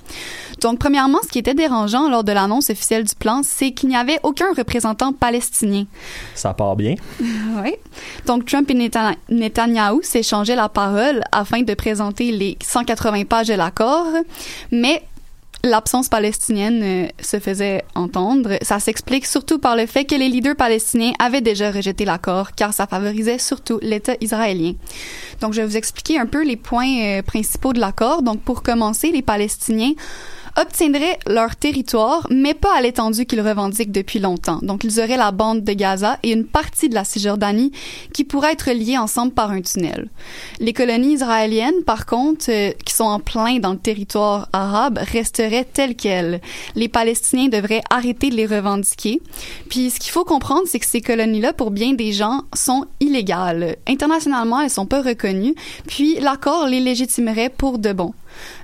Donc, 0.61 0.77
premièrement, 0.77 1.19
ce 1.23 1.29
qui 1.29 1.39
était 1.39 1.55
dérangeant 1.55 2.07
lors 2.07 2.23
de 2.23 2.31
l'annonce 2.31 2.69
officielle 2.69 3.03
du 3.03 3.15
plan, 3.15 3.41
c'est 3.43 3.71
qu'il 3.71 3.89
n'y 3.89 3.95
avait 3.95 4.19
aucun 4.21 4.53
représentant 4.55 5.11
palestinien. 5.11 5.85
Ça 6.35 6.53
part 6.53 6.75
bien. 6.75 6.95
oui. 7.19 7.73
Donc, 8.27 8.45
Trump 8.45 8.69
et 8.69 8.75
Netanyahu 8.75 9.15
Netanyahou 9.29 10.01
s'échangeait 10.03 10.55
la 10.55 10.69
parole 10.69 11.21
afin 11.31 11.61
de 11.61 11.73
présenter 11.73 12.31
les 12.31 12.57
180 12.61 13.25
pages 13.25 13.47
de 13.47 13.53
l'accord, 13.53 14.07
mais 14.71 15.03
l'absence 15.63 16.09
palestinienne 16.09 16.81
euh, 16.83 17.07
se 17.21 17.39
faisait 17.39 17.83
entendre. 17.95 18.57
Ça 18.61 18.79
s'explique 18.79 19.25
surtout 19.25 19.59
par 19.59 19.75
le 19.75 19.85
fait 19.85 20.03
que 20.05 20.15
les 20.15 20.27
leaders 20.27 20.55
palestiniens 20.55 21.13
avaient 21.19 21.41
déjà 21.41 21.71
rejeté 21.71 22.03
l'accord, 22.05 22.51
car 22.51 22.73
ça 22.73 22.85
favorisait 22.85 23.37
surtout 23.37 23.79
l'État 23.81 24.15
israélien. 24.19 24.73
Donc, 25.39 25.53
je 25.53 25.61
vais 25.61 25.67
vous 25.67 25.77
expliquer 25.77 26.19
un 26.19 26.25
peu 26.25 26.43
les 26.43 26.57
points 26.57 26.99
euh, 27.03 27.21
principaux 27.21 27.71
de 27.71 27.79
l'accord. 27.79 28.23
Donc, 28.23 28.41
pour 28.41 28.61
commencer, 28.61 29.11
les 29.11 29.21
Palestiniens 29.21 29.93
obtiendraient 30.59 31.17
leur 31.27 31.55
territoire, 31.55 32.27
mais 32.29 32.53
pas 32.53 32.75
à 32.75 32.81
l'étendue 32.81 33.25
qu'ils 33.25 33.41
revendiquent 33.41 33.91
depuis 33.91 34.19
longtemps. 34.19 34.59
Donc, 34.61 34.83
ils 34.83 34.99
auraient 34.99 35.17
la 35.17 35.31
bande 35.31 35.63
de 35.63 35.73
Gaza 35.73 36.19
et 36.23 36.31
une 36.31 36.45
partie 36.45 36.89
de 36.89 36.95
la 36.95 37.03
Cisjordanie 37.03 37.71
qui 38.13 38.23
pourraient 38.23 38.53
être 38.53 38.71
liées 38.71 38.97
ensemble 38.97 39.33
par 39.33 39.51
un 39.51 39.61
tunnel. 39.61 40.09
Les 40.59 40.73
colonies 40.73 41.13
israéliennes, 41.13 41.83
par 41.85 42.05
contre, 42.05 42.45
euh, 42.49 42.71
qui 42.85 42.93
sont 42.93 43.05
en 43.05 43.19
plein 43.19 43.59
dans 43.59 43.71
le 43.71 43.79
territoire 43.79 44.49
arabe, 44.53 44.99
resteraient 45.01 45.65
telles 45.65 45.95
quelles. 45.95 46.41
Les 46.75 46.87
Palestiniens 46.87 47.47
devraient 47.47 47.83
arrêter 47.89 48.29
de 48.29 48.35
les 48.35 48.45
revendiquer. 48.45 49.21
Puis, 49.69 49.89
ce 49.89 49.99
qu'il 49.99 50.11
faut 50.11 50.25
comprendre, 50.25 50.63
c'est 50.67 50.79
que 50.79 50.85
ces 50.85 51.01
colonies-là, 51.01 51.53
pour 51.53 51.71
bien 51.71 51.93
des 51.93 52.13
gens, 52.13 52.41
sont 52.53 52.85
illégales. 52.99 53.77
Internationalement, 53.87 54.61
elles 54.61 54.69
sont 54.69 54.85
pas 54.85 55.01
reconnues. 55.01 55.55
Puis, 55.87 56.19
l'accord 56.19 56.67
les 56.67 56.79
légitimerait 56.79 57.49
pour 57.49 57.79
de 57.79 57.93
bon. 57.93 58.13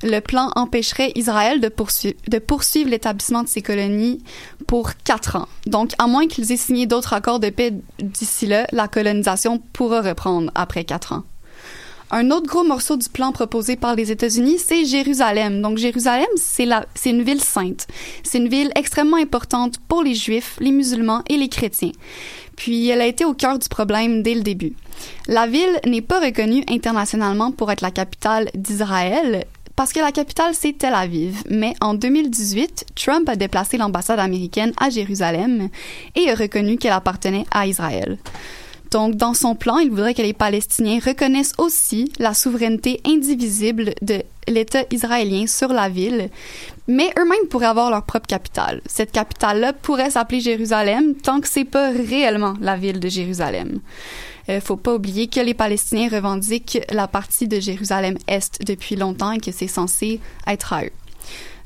Le 0.03 0.19
plan 0.19 0.51
empêcherait 0.55 1.11
Israël 1.15 1.59
de, 1.59 1.69
poursuivre, 1.69 2.89
l'établissement 2.89 3.43
de 3.43 3.47
ces 3.47 3.61
colonies 3.61 4.23
pour 4.67 4.91
quatre 5.03 5.35
ans. 5.35 5.47
Donc, 5.65 5.91
à 5.97 6.07
moins 6.07 6.27
qu'ils 6.27 6.51
aient 6.51 6.57
signé 6.57 6.85
d'autres 6.85 7.13
accords 7.13 7.39
de 7.39 7.49
paix 7.49 7.73
d'ici 7.99 8.45
là, 8.45 8.67
la 8.71 8.87
colonisation 8.87 9.61
pourra 9.73 10.01
reprendre 10.01 10.51
après 10.55 10.83
quatre 10.83 11.13
ans. 11.13 11.23
Un 12.11 12.31
autre 12.31 12.47
gros 12.47 12.63
morceau 12.63 12.97
du 12.97 13.07
plan 13.07 13.31
proposé 13.31 13.75
par 13.75 13.95
les 13.95 14.11
États-Unis, 14.11 14.57
c'est 14.57 14.83
Jérusalem. 14.83 15.61
Donc 15.61 15.77
Jérusalem, 15.77 16.25
c'est 16.35 16.65
une 17.05 17.21
ville 17.21 17.41
sainte. 17.41 17.85
C'est 18.23 18.39
une 18.39 18.49
ville 18.49 18.71
extrêmement 18.75 19.17
importante 19.17 19.75
pour 19.87 20.01
les 20.01 20.15
Juifs, 20.15 20.57
les 20.59 20.71
musulmans 20.71 21.21
et 21.29 21.37
les 21.37 21.49
chrétiens. 21.49 21.91
Puis 22.55 22.89
elle 22.89 23.01
a 23.01 23.05
été 23.05 23.25
au 23.25 23.35
cœur 23.35 23.59
du 23.59 23.69
problème 23.69 24.23
dès 24.23 24.33
le 24.33 24.41
début. 24.41 24.73
La 25.27 25.45
ville 25.45 25.79
n'est 25.85 26.01
pas 26.01 26.19
reconnue 26.19 26.63
internationalement 26.67 27.51
pour 27.51 27.71
être 27.71 27.81
la 27.81 27.91
capitale 27.91 28.49
d'Israël, 28.55 29.45
parce 29.79 29.93
que 29.93 30.01
la 30.01 30.11
capitale, 30.11 30.53
c'est 30.55 30.77
Tel 30.77 30.93
Aviv. 30.93 31.41
Mais 31.49 31.73
en 31.79 31.93
2018, 31.93 32.87
Trump 32.95 33.29
a 33.29 33.37
déplacé 33.37 33.77
l'ambassade 33.77 34.19
américaine 34.19 34.73
à 34.75 34.89
Jérusalem 34.89 35.69
et 36.17 36.29
a 36.29 36.35
reconnu 36.35 36.75
qu'elle 36.75 36.91
appartenait 36.91 37.45
à 37.49 37.65
Israël. 37.65 38.17
Donc, 38.91 39.15
dans 39.15 39.33
son 39.33 39.55
plan, 39.55 39.77
il 39.77 39.89
voudrait 39.89 40.13
que 40.13 40.21
les 40.21 40.33
Palestiniens 40.33 40.99
reconnaissent 40.99 41.53
aussi 41.57 42.11
la 42.19 42.33
souveraineté 42.33 42.99
indivisible 43.05 43.93
de 44.01 44.21
l'État 44.49 44.83
israélien 44.91 45.47
sur 45.47 45.69
la 45.69 45.89
ville, 45.89 46.29
mais 46.87 47.11
eux-mêmes 47.17 47.47
pourraient 47.49 47.67
avoir 47.67 47.89
leur 47.89 48.03
propre 48.03 48.27
capitale. 48.27 48.81
Cette 48.85 49.11
capitale-là 49.11 49.73
pourrait 49.73 50.09
s'appeler 50.09 50.41
Jérusalem 50.41 51.15
tant 51.15 51.39
que 51.39 51.47
c'est 51.47 51.65
pas 51.65 51.91
réellement 51.91 52.55
la 52.59 52.75
ville 52.75 52.99
de 52.99 53.09
Jérusalem. 53.09 53.79
Euh, 54.49 54.59
faut 54.59 54.77
pas 54.77 54.95
oublier 54.95 55.27
que 55.27 55.39
les 55.39 55.53
Palestiniens 55.53 56.09
revendiquent 56.09 56.79
la 56.89 57.07
partie 57.07 57.47
de 57.47 57.59
Jérusalem-Est 57.59 58.65
depuis 58.65 58.95
longtemps 58.95 59.31
et 59.31 59.39
que 59.39 59.51
c'est 59.51 59.67
censé 59.67 60.19
être 60.47 60.73
à 60.73 60.85
eux. 60.85 60.91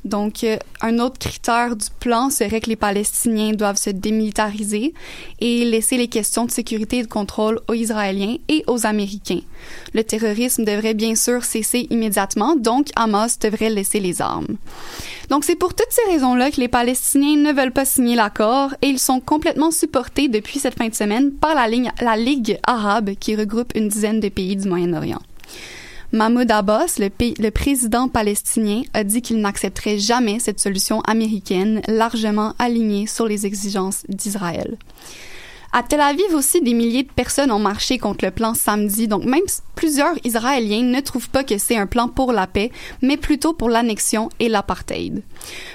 Donc, 0.04 0.44
euh, 0.44 0.58
un 0.82 0.98
autre 0.98 1.18
critère 1.18 1.76
du 1.76 1.86
plan 1.98 2.28
serait 2.28 2.60
que 2.60 2.68
les 2.68 2.76
Palestiniens 2.76 3.52
doivent 3.52 3.78
se 3.78 3.90
démilitariser 3.90 4.92
et 5.40 5.64
laisser 5.64 5.96
les 5.96 6.08
questions 6.08 6.44
de 6.44 6.50
sécurité 6.50 6.98
et 6.98 7.02
de 7.02 7.08
contrôle 7.08 7.60
aux 7.68 7.74
Israéliens 7.74 8.36
et 8.48 8.64
aux 8.66 8.86
Américains. 8.86 9.40
Le 9.94 10.04
terrorisme 10.04 10.64
devrait 10.64 10.94
bien 10.94 11.14
sûr 11.14 11.44
cesser 11.44 11.86
immédiatement, 11.88 12.54
donc 12.54 12.88
Hamas 12.96 13.38
devrait 13.38 13.70
laisser 13.70 13.98
les 13.98 14.20
armes. 14.20 14.56
Donc, 15.30 15.44
c'est 15.44 15.56
pour 15.56 15.74
toutes 15.74 15.90
ces 15.90 16.12
raisons-là 16.12 16.50
que 16.50 16.60
les 16.60 16.68
Palestiniens 16.68 17.36
ne 17.36 17.52
veulent 17.52 17.72
pas 17.72 17.86
signer 17.86 18.14
l'accord 18.14 18.74
et 18.82 18.88
ils 18.88 18.98
sont 18.98 19.20
complètement 19.20 19.70
supportés 19.70 20.28
depuis 20.28 20.58
cette 20.58 20.76
fin 20.76 20.88
de 20.88 20.94
semaine 20.94 21.32
par 21.32 21.54
la, 21.54 21.66
la 22.02 22.16
Ligue 22.16 22.58
arabe 22.66 23.14
qui 23.18 23.34
regroupe 23.34 23.72
une 23.74 23.88
dizaine 23.88 24.20
de 24.20 24.28
pays 24.28 24.56
du 24.56 24.68
Moyen-Orient. 24.68 25.20
Mahmoud 26.14 26.48
Abbas, 26.48 27.00
le, 27.00 27.50
président 27.50 28.06
palestinien, 28.06 28.82
a 28.92 29.02
dit 29.02 29.20
qu'il 29.20 29.40
n'accepterait 29.40 29.98
jamais 29.98 30.38
cette 30.38 30.60
solution 30.60 31.00
américaine 31.00 31.82
largement 31.88 32.54
alignée 32.60 33.08
sur 33.08 33.26
les 33.26 33.46
exigences 33.46 34.04
d'Israël. 34.08 34.78
À 35.76 35.82
Tel 35.82 36.00
Aviv 36.00 36.32
aussi, 36.34 36.60
des 36.60 36.72
milliers 36.72 37.02
de 37.02 37.10
personnes 37.10 37.50
ont 37.50 37.58
marché 37.58 37.98
contre 37.98 38.24
le 38.24 38.30
plan 38.30 38.54
samedi, 38.54 39.08
donc 39.08 39.24
même 39.24 39.42
plusieurs 39.74 40.14
Israéliens 40.22 40.84
ne 40.84 41.00
trouvent 41.00 41.28
pas 41.28 41.42
que 41.42 41.58
c'est 41.58 41.76
un 41.76 41.88
plan 41.88 42.06
pour 42.06 42.30
la 42.30 42.46
paix, 42.46 42.70
mais 43.02 43.16
plutôt 43.16 43.54
pour 43.54 43.68
l'annexion 43.68 44.28
et 44.38 44.48
l'apartheid. 44.48 45.24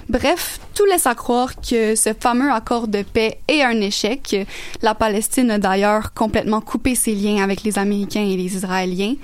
Bref, 0.07 0.61
tout 0.73 0.85
laisse 0.85 1.05
à 1.05 1.15
croire 1.15 1.53
que 1.59 1.95
ce 1.95 2.13
fameux 2.17 2.49
accord 2.49 2.87
de 2.87 3.01
paix 3.01 3.41
est 3.49 3.61
un 3.61 3.81
échec. 3.81 4.47
La 4.81 4.95
Palestine 4.95 5.51
a 5.51 5.59
d'ailleurs 5.59 6.13
complètement 6.13 6.61
coupé 6.61 6.95
ses 6.95 7.13
liens 7.13 7.43
avec 7.43 7.63
les 7.63 7.77
Américains 7.77 8.23
et 8.23 8.37
les 8.37 8.55
Israéliens, 8.55 9.15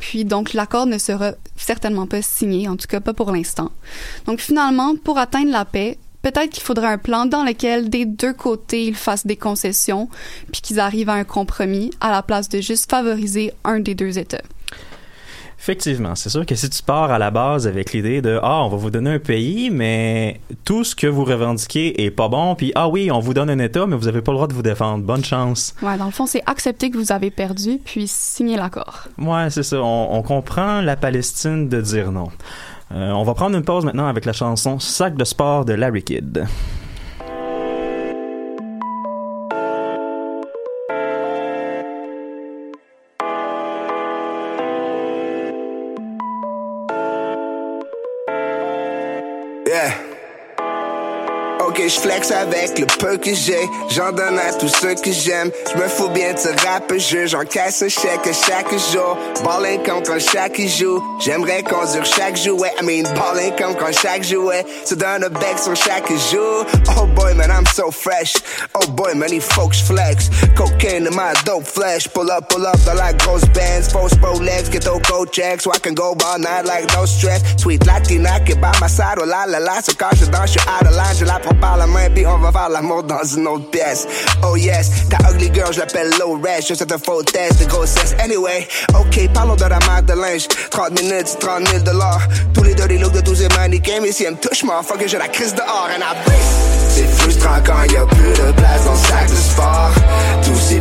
puis 0.00 0.24
donc 0.24 0.54
l'accord 0.54 0.86
ne 0.86 0.96
sera 0.96 1.32
certainement 1.58 2.06
pas 2.06 2.22
signé, 2.22 2.68
en 2.68 2.76
tout 2.76 2.88
cas 2.88 3.00
pas 3.00 3.12
pour 3.12 3.32
l'instant. 3.32 3.70
Donc 4.24 4.40
finalement, 4.40 4.94
pour 4.96 5.18
atteindre 5.18 5.50
la 5.50 5.66
paix, 5.66 5.98
peut-être 6.22 6.50
qu'il 6.50 6.62
faudrait 6.62 6.86
un 6.86 6.98
plan 6.98 7.26
dans 7.26 7.44
lequel 7.44 7.90
des 7.90 8.04
deux 8.06 8.32
côtés 8.32 8.84
ils 8.84 8.94
fassent 8.94 9.26
des 9.26 9.36
concessions, 9.36 10.08
puis 10.52 10.60
qu'ils 10.62 10.80
arrivent 10.80 11.10
à 11.10 11.14
un 11.14 11.24
compromis 11.24 11.90
à 12.00 12.10
la 12.10 12.22
place 12.22 12.48
de 12.48 12.60
juste 12.60 12.90
favoriser 12.90 13.52
un 13.64 13.80
des 13.80 13.94
deux 13.94 14.18
États. 14.18 14.42
Effectivement, 15.58 16.16
c'est 16.16 16.28
sûr 16.28 16.44
que 16.44 16.56
si 16.56 16.68
tu 16.70 16.82
pars 16.82 17.12
à 17.12 17.20
la 17.20 17.30
base 17.30 17.68
avec 17.68 17.92
l'idée 17.92 18.20
de 18.20 18.40
ah 18.42 18.64
on 18.64 18.68
va 18.68 18.76
vous 18.76 18.90
donner 18.90 19.10
un 19.10 19.18
pays 19.20 19.70
mais 19.70 20.40
tout 20.64 20.82
ce 20.82 20.96
que 20.96 21.06
vous 21.06 21.22
revendiquez 21.22 22.02
est 22.04 22.10
pas 22.10 22.26
bon 22.28 22.56
puis 22.56 22.72
ah 22.74 22.88
oui 22.88 23.12
on 23.12 23.20
vous 23.20 23.32
donne 23.32 23.48
un 23.48 23.60
État 23.60 23.86
mais 23.86 23.94
vous 23.94 24.08
avez 24.08 24.22
pas 24.22 24.32
le 24.32 24.38
droit 24.38 24.48
de 24.48 24.54
vous 24.54 24.62
défendre 24.62 25.04
bonne 25.04 25.24
chance 25.24 25.76
Ouais, 25.80 25.96
dans 25.96 26.06
le 26.06 26.10
fond, 26.10 26.26
c'est 26.26 26.42
accepter 26.46 26.90
que 26.90 26.98
vous 26.98 27.12
avez 27.12 27.30
perdu, 27.30 27.78
puis 27.84 28.08
signer 28.08 28.56
l'accord. 28.56 29.04
ouais 29.18 29.50
c'est 29.50 29.62
ça 29.62 29.76
on, 29.80 30.08
on 30.16 30.22
comprend 30.22 30.80
la 30.80 30.96
Palestine 30.96 31.68
de 31.68 31.80
dire 31.80 32.10
non 32.10 32.30
on 32.94 33.22
va 33.22 33.34
prendre 33.34 33.56
une 33.56 33.64
pause 33.64 33.84
maintenant 33.84 34.06
avec 34.06 34.24
la 34.24 34.32
chanson 34.32 34.78
Sac 34.78 35.16
de 35.16 35.24
sport 35.24 35.64
de 35.64 35.72
Larry 35.72 36.02
Kidd 36.02 36.46
je 51.92 52.00
flex 52.00 52.30
avec 52.30 52.78
le 52.78 52.86
peu 52.86 53.16
que 53.18 53.34
j'ai. 53.34 53.68
J'en 53.90 54.12
donne 54.12 54.38
à 54.38 54.52
tous 54.54 54.68
ceux 54.68 54.94
que 54.94 55.12
j'aime. 55.12 55.50
Je 55.72 55.80
me 55.80 55.88
fous 55.88 56.08
bien 56.08 56.32
de 56.32 56.38
ce 56.38 56.48
rap 56.66 56.92
jeu. 56.96 57.26
J'encaisse 57.26 57.82
un 57.82 57.88
chèque 57.88 58.28
chaque 58.46 58.72
jour. 58.92 59.18
Ballin' 59.44 59.78
comme 59.84 60.02
quand 60.02 60.20
chaque 60.20 60.60
joue. 60.60 61.02
J'aimerais 61.20 61.62
qu'on 61.62 61.84
dure 61.92 62.04
chaque 62.04 62.36
jouet. 62.36 62.72
I 62.80 62.84
mean, 62.84 63.04
ballin' 63.14 63.50
comme 63.58 63.74
quand 63.76 63.92
chaque 63.92 64.22
jouet. 64.22 64.64
Se 64.84 64.94
donne 64.94 65.24
un 65.24 65.28
bec 65.28 65.58
sur 65.58 65.76
chaque 65.76 66.08
jour. 66.30 66.64
Oh 66.98 67.06
boy, 67.06 67.34
man, 67.34 67.50
I'm 67.50 67.66
so 67.66 67.90
fresh. 67.90 68.34
Oh 68.74 68.86
boy, 68.92 69.14
man, 69.14 69.30
these 69.30 69.46
folks 69.52 69.80
flex. 69.80 70.30
Cocaine 70.56 71.06
in 71.06 71.14
my 71.14 71.34
dope 71.44 71.66
flesh. 71.66 72.08
Pull 72.08 72.30
up, 72.30 72.48
pull 72.48 72.66
up, 72.66 72.78
dans 72.86 72.94
la 72.94 73.12
grosse 73.12 73.44
bands. 73.52 73.88
Post 73.92 74.20
Rolex, 74.20 74.70
get 74.70 74.82
those 74.82 75.02
gold 75.02 75.32
checks. 75.32 75.64
So 75.64 75.72
I 75.72 75.78
can 75.78 75.94
go 75.94 76.16
all 76.24 76.38
night 76.38 76.64
like 76.64 76.86
no 76.94 77.04
stress. 77.04 77.42
Sweet 77.60 77.84
Latina 77.86 78.38
est 78.46 78.60
by 78.60 78.72
my 78.80 78.86
side. 78.86 79.18
Oh 79.20 79.26
la 79.26 79.44
la 79.44 79.58
la. 79.58 79.80
So 79.82 79.92
quand 79.98 80.16
je 80.16 80.26
danse, 80.26 80.52
suis 80.52 80.60
out 80.68 80.86
of 80.86 80.94
line. 80.94 81.16
Je 81.16 81.24
la 81.24 81.38
prends 81.38 81.54
par 81.60 81.81
la 81.82 81.86
main, 81.86 82.10
puis 82.14 82.24
on 82.26 82.38
va 82.38 82.52
faire 82.52 82.68
l'amour 82.68 83.02
dans 83.02 83.24
une 83.24 83.46
autre 83.48 83.68
pièce. 83.70 84.06
Oh 84.44 84.56
yes, 84.56 85.08
ta 85.08 85.30
ugly 85.30 85.50
girl, 85.52 85.72
je 85.72 85.80
l'appelle 85.80 86.10
low 86.18 86.40
res. 86.42 86.60
Je 86.68 86.74
c'est 86.74 86.92
un 86.92 86.98
faux 86.98 87.22
test 87.22 87.58
de 87.60 87.64
grossesse. 87.64 88.14
Anyway, 88.22 88.68
ok, 88.94 89.28
parlons 89.34 89.56
de 89.56 89.64
la 89.64 89.78
marque 89.80 90.06
de 90.06 90.14
linge. 90.14 90.46
30 90.70 91.00
minutes, 91.00 91.36
30 91.40 91.68
000 91.68 91.82
dollars. 91.82 92.22
Tous 92.54 92.62
les 92.62 92.74
dirty 92.74 92.98
looks 92.98 93.12
de 93.12 93.20
tous 93.20 93.34
ces 93.34 93.48
mannequins. 93.48 94.00
Mais 94.00 94.12
si 94.12 94.24
elle 94.24 94.34
me 94.34 94.38
touche, 94.38 94.62
motherfucker, 94.62 95.08
j'ai 95.08 95.18
la 95.18 95.28
crise 95.28 95.54
dehors. 95.54 95.88
And 95.96 96.02
I 96.02 96.32
C'est 96.88 97.08
frustrant 97.08 97.60
quand 97.64 97.82
y 97.92 97.96
a 97.96 98.06
plus 98.06 98.32
de 98.32 98.52
place 98.52 98.84
dans 98.84 98.92
le 98.92 98.98
sac 98.98 99.28
de 99.28 99.34
sport. 99.34 99.90
Tous 100.44 100.71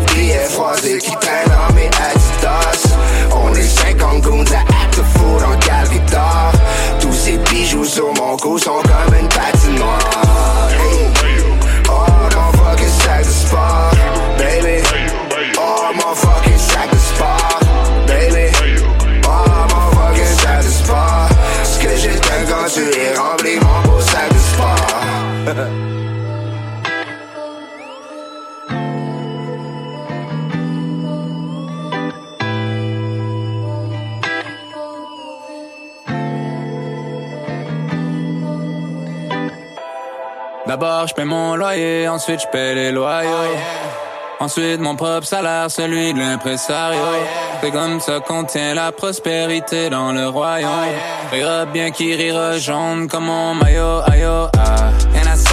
loyer, 41.72 42.08
ensuite 42.08 42.42
je 42.42 42.48
paie 42.48 42.76
les 42.76 42.92
loyaux. 42.92 43.56
Ensuite, 44.40 44.80
mon 44.80 44.96
propre 44.96 45.28
salaire, 45.28 45.70
celui 45.70 46.14
de 46.14 46.20
l'impresario. 46.20 47.00
C'est 47.62 47.72
comme 47.72 48.00
ça 48.00 48.20
qu'on 48.20 48.44
tient 48.44 48.74
la 48.74 48.92
prospérité 48.92 49.90
dans 49.90 50.12
le 50.12 50.28
royaume. 50.28 50.70
Rira 51.32 51.66
bien 51.66 51.92
qui 51.92 52.16
rira 52.16 52.58
jaune 52.58 53.08
comme 53.08 53.26
mon 53.26 53.54
maillot, 53.54 54.02
ayo, 54.08 54.48
ah. 54.58 55.01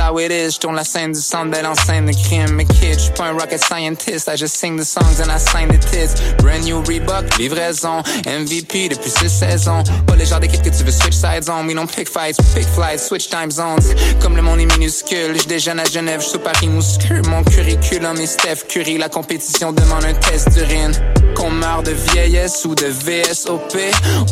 How 0.08 0.16
it 0.20 0.32
is, 0.32 0.54
je 0.54 0.60
tourne 0.60 0.74
la 0.74 0.84
scène 0.84 1.12
du 1.12 1.20
centre 1.20 1.50
belle 1.50 1.66
enceinte 1.66 2.06
de 2.06 2.12
crime. 2.12 2.52
Mais 2.52 2.64
kid, 2.64 2.94
je 2.94 2.98
suis 2.98 3.12
pas 3.12 3.24
un 3.24 3.32
rocket 3.32 3.62
scientist, 3.62 4.26
I 4.26 4.38
just 4.38 4.56
sing 4.56 4.78
the 4.78 4.84
songs 4.84 5.20
and 5.20 5.30
I 5.30 5.38
sign 5.38 5.68
the 5.68 5.78
tits. 5.78 6.14
Brand 6.38 6.64
new 6.64 6.82
Reebok, 6.82 7.36
livraison, 7.36 8.02
MVP 8.24 8.88
depuis 8.88 9.10
six 9.10 9.28
saisons. 9.28 9.84
Pas 10.06 10.16
le 10.16 10.24
genre 10.24 10.40
d'équipe 10.40 10.62
que 10.62 10.70
tu 10.70 10.82
veux 10.82 10.92
switch 10.92 11.12
sides 11.12 11.50
on, 11.50 11.66
we 11.66 11.74
don't 11.74 11.86
pick 11.86 12.08
fights, 12.08 12.38
pick 12.54 12.66
flights, 12.68 13.06
switch 13.06 13.28
time 13.28 13.50
zones. 13.50 13.94
Comme 14.22 14.34
le 14.34 14.40
monde 14.40 14.60
est 14.60 14.78
minuscule, 14.78 15.38
je 15.38 15.46
déjeune 15.46 15.78
à 15.78 15.84
Genève, 15.84 16.22
je 16.22 16.28
suis 16.28 16.38
Paris 16.38 16.68
mouscule. 16.68 17.20
Mon 17.26 17.44
curriculum 17.44 18.16
est 18.16 18.26
Steph 18.26 18.66
Curry, 18.66 18.96
la 18.96 19.10
compétition 19.10 19.74
demande 19.74 20.06
un 20.06 20.14
test 20.14 20.48
d'urine. 20.54 20.92
Qu'on 21.36 21.50
meurt 21.50 21.84
de 21.84 21.92
vieillesse 21.92 22.64
ou 22.64 22.74
de 22.74 22.86
VSOP, 22.86 23.76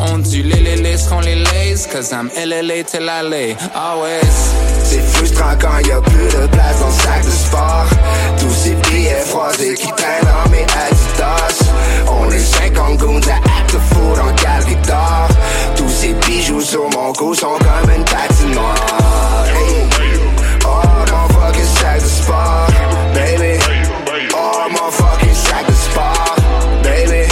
on 0.00 0.18
dit 0.18 0.42
les 0.42 0.60
les 0.60 0.76
les 0.76 0.96
seront 0.96 1.20
les 1.20 1.34
lays, 1.34 1.86
cause 1.92 2.12
I'm 2.12 2.30
LLA 2.34 2.82
till 2.84 3.02
I 3.02 3.22
lay, 3.28 3.56
always. 3.74 4.24
C'est 4.82 5.00
frustrant 5.00 5.56
quand 5.66 5.88
y 5.88 5.92
a 5.92 6.00
plus 6.00 6.28
de 6.28 6.46
place 6.46 6.80
dans 6.80 6.86
le 6.86 6.92
sac 6.92 7.24
de 7.24 7.30
sport. 7.30 7.86
Tous 8.38 8.50
ces 8.50 8.74
billets 8.74 9.24
froissés 9.26 9.74
qui 9.74 9.88
traînent 9.92 10.24
dans 10.24 10.50
mes 10.50 10.62
Adidas. 10.62 11.72
On 12.08 12.30
est 12.30 12.38
50 12.38 12.98
goons 12.98 13.20
à 13.28 13.36
act 13.36 13.74
a 13.74 13.94
fool 13.94 14.20
en 14.20 14.32
galerie. 14.42 14.76
Tous 15.76 15.88
ces 15.88 16.12
bijoux 16.26 16.60
sur 16.60 16.88
mon 16.90 17.12
cou 17.12 17.34
sont 17.34 17.58
comme 17.58 17.90
une 17.90 18.04
patinoire. 18.04 19.46
Hey. 19.54 19.88
Oh, 20.64 20.80
mon 21.10 21.34
fucking 21.34 21.70
sac 21.80 22.02
de 22.02 22.08
sport, 22.08 22.66
baby. 23.14 23.58
Oh, 24.34 24.68
mon 24.70 24.90
fucking 24.90 25.34
sac 25.34 25.66
de 25.66 25.72
sport, 25.72 26.36
baby. 26.82 27.22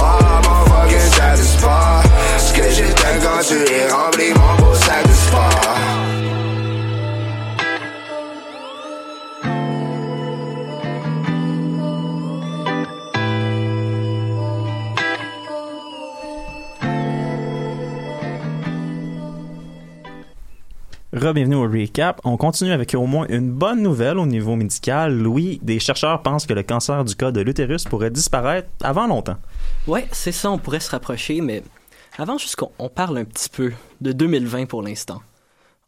Oh, 0.00 0.38
mon 0.44 0.72
fucking 0.72 1.10
sac 1.16 1.38
de 1.38 1.42
sport. 1.42 2.02
Ce 2.38 2.52
que 2.52 2.70
j'ai 2.70 2.94
quand 3.22 3.42
tu 3.46 3.54
es 3.54 3.92
rempli, 3.92 4.32
mon 4.34 4.63
Re-bienvenue 21.24 21.54
au 21.54 21.62
recap. 21.62 22.20
On 22.24 22.36
continue 22.36 22.72
avec 22.72 22.92
au 22.92 23.06
moins 23.06 23.26
une 23.30 23.50
bonne 23.50 23.80
nouvelle 23.80 24.18
au 24.18 24.26
niveau 24.26 24.56
médical. 24.56 25.16
Louis, 25.16 25.58
des 25.62 25.78
chercheurs 25.78 26.22
pensent 26.22 26.44
que 26.44 26.52
le 26.52 26.62
cancer 26.62 27.02
du 27.02 27.16
col 27.16 27.32
de 27.32 27.40
l'utérus 27.40 27.84
pourrait 27.84 28.10
disparaître 28.10 28.68
avant 28.82 29.06
longtemps. 29.06 29.38
Ouais, 29.86 30.06
c'est 30.12 30.32
ça, 30.32 30.50
on 30.50 30.58
pourrait 30.58 30.80
se 30.80 30.90
rapprocher, 30.90 31.40
mais 31.40 31.62
avant, 32.18 32.36
juste 32.36 32.56
qu'on 32.56 32.72
on 32.78 32.90
parle 32.90 33.16
un 33.16 33.24
petit 33.24 33.48
peu 33.48 33.72
de 34.02 34.12
2020 34.12 34.66
pour 34.66 34.82
l'instant. 34.82 35.22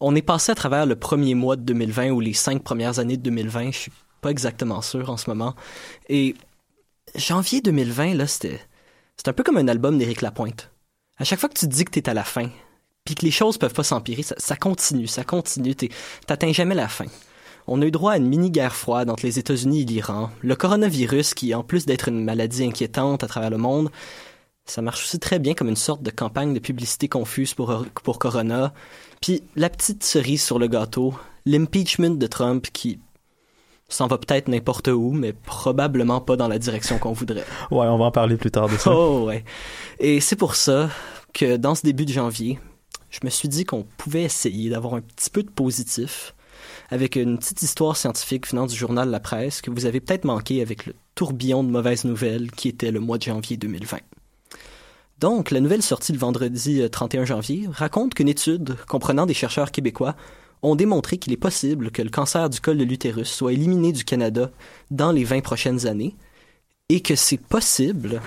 On 0.01 0.15
est 0.15 0.23
passé 0.23 0.53
à 0.53 0.55
travers 0.55 0.87
le 0.87 0.97
premier 0.97 1.35
mois 1.35 1.57
de 1.57 1.63
2020 1.65 2.13
ou 2.13 2.21
les 2.21 2.33
cinq 2.33 2.63
premières 2.63 2.99
années 2.99 3.19
de 3.19 3.23
2020, 3.23 3.73
je 3.73 3.77
suis 3.77 3.93
pas 4.23 4.31
exactement 4.31 4.81
sûr 4.81 5.11
en 5.11 5.19
ce 5.19 5.29
moment. 5.29 5.55
Et 6.09 6.35
janvier 7.15 7.61
2020, 7.61 8.15
là, 8.15 8.27
c'était, 8.27 8.59
c'est 9.19 9.29
un 9.29 9.35
peu 9.35 9.43
comme 9.43 9.59
un 9.59 9.69
album 9.69 9.99
d'Éric 9.99 10.23
Lapointe. 10.23 10.71
À 11.19 11.25
chaque 11.25 11.41
fois 11.41 11.51
que 11.51 11.59
tu 11.59 11.69
te 11.69 11.75
dis 11.75 11.85
que 11.85 11.91
t'es 11.91 12.09
à 12.09 12.15
la 12.15 12.25
fin, 12.25 12.49
puis 13.07 13.15
que 13.15 13.25
les 13.25 13.31
choses 13.31 13.57
peuvent 13.57 13.73
pas 13.73 13.83
s'empirer, 13.83 14.23
ça, 14.23 14.35
ça 14.37 14.57
continue, 14.57 15.07
ça 15.07 15.25
continue, 15.25 15.75
t'atteins 16.27 16.53
jamais 16.53 16.75
la 16.75 16.89
fin. 16.89 17.07
On 17.69 17.81
a 17.81 17.87
eu 17.87 17.91
droit 17.91 18.13
à 18.13 18.17
une 18.19 18.27
mini-guerre 18.27 18.75
froide 18.75 19.09
entre 19.11 19.25
les 19.25 19.39
États-Unis 19.39 19.83
et 19.83 19.85
l'Iran. 19.85 20.31
Le 20.43 20.55
coronavirus, 20.55 21.35
qui 21.35 21.55
en 21.55 21.65
plus 21.65 21.87
d'être 21.87 22.09
une 22.09 22.23
maladie 22.23 22.65
inquiétante 22.65 23.25
à 23.25 23.27
travers 23.27 23.51
le 23.51 23.59
monde, 23.59 23.91
ça 24.67 24.83
marche 24.83 25.05
aussi 25.05 25.19
très 25.19 25.39
bien 25.39 25.55
comme 25.55 25.69
une 25.69 25.77
sorte 25.77 26.03
de 26.03 26.11
campagne 26.11 26.53
de 26.53 26.59
publicité 26.59 27.09
confuse 27.09 27.55
pour, 27.55 27.85
pour 28.05 28.19
Corona. 28.19 28.73
Puis 29.21 29.43
la 29.57 29.71
petite 29.71 30.05
cerise 30.05 30.45
sur 30.45 30.59
le 30.59 30.67
gâteau, 30.67 31.15
l'impeachment 31.45 32.19
de 32.19 32.27
Trump 32.27 32.67
qui 32.73 33.01
s'en 33.89 34.09
va 34.09 34.19
peut-être 34.19 34.49
n'importe 34.49 34.89
où, 34.89 35.13
mais 35.13 35.33
probablement 35.33 36.21
pas 36.21 36.37
dans 36.37 36.49
la 36.49 36.59
direction 36.59 36.99
qu'on 36.99 37.13
voudrait. 37.13 37.45
Ouais, 37.71 37.87
on 37.87 37.99
va 37.99 38.07
en 38.07 38.11
parler 38.11 38.37
plus 38.37 38.51
tard 38.51 38.69
de 38.69 38.77
ça. 38.77 38.93
Oh 38.93 39.25
ouais. 39.27 39.45
Et 40.01 40.21
c'est 40.21 40.37
pour 40.37 40.57
ça 40.57 40.91
que 41.33 41.57
dans 41.57 41.75
ce 41.75 41.83
début 41.83 42.05
de 42.05 42.13
janvier, 42.13 42.59
je 43.21 43.27
me 43.27 43.31
suis 43.31 43.49
dit 43.49 43.65
qu'on 43.65 43.87
pouvait 43.97 44.23
essayer 44.23 44.71
d'avoir 44.71 44.95
un 44.95 45.01
petit 45.01 45.31
peu 45.31 45.43
de 45.43 45.51
positif 45.51 46.35
avec 46.91 47.17
une 47.17 47.39
petite 47.39 47.63
histoire 47.63 47.97
scientifique 47.97 48.49
venant 48.49 48.67
du 48.67 48.75
journal 48.75 49.11
La 49.11 49.21
Presse 49.21 49.63
que 49.63 49.71
vous 49.71 49.87
avez 49.87 50.01
peut-être 50.01 50.25
manqué 50.25 50.61
avec 50.61 50.87
le 50.87 50.95
tourbillon 51.15 51.65
de 51.65 51.71
mauvaises 51.71 52.05
nouvelles 52.05 52.51
qui 52.51 52.69
était 52.69 52.91
le 52.91 53.01
mois 53.01 53.19
de 53.19 53.25
janvier 53.25 53.57
2020. 53.57 53.99
Donc, 55.19 55.51
la 55.51 55.61
nouvelle 55.61 55.83
sortie 55.83 56.13
le 56.13 56.19
vendredi 56.19 56.83
euh, 56.83 56.89
31 56.89 57.25
janvier 57.25 57.67
raconte 57.71 58.15
qu'une 58.15 58.29
étude 58.29 58.77
comprenant 58.87 59.25
des 59.25 59.33
chercheurs 59.33 59.73
québécois 59.73 60.15
ont 60.63 60.77
démontré 60.77 61.17
qu'il 61.17 61.33
est 61.33 61.39
possible 61.39 61.91
que 61.91 62.03
le 62.03 62.11
cancer 62.11 62.51
du 62.51 62.61
col 62.61 62.77
de 62.77 62.85
l'utérus 62.85 63.29
soit 63.29 63.53
éliminé 63.53 63.93
du 63.93 64.05
Canada 64.05 64.51
dans 64.91 65.13
les 65.13 65.25
20 65.25 65.41
prochaines 65.41 65.87
années 65.87 66.15
et 66.91 67.01
que 67.01 67.17
c'est 67.17 67.41
possible 67.41 68.21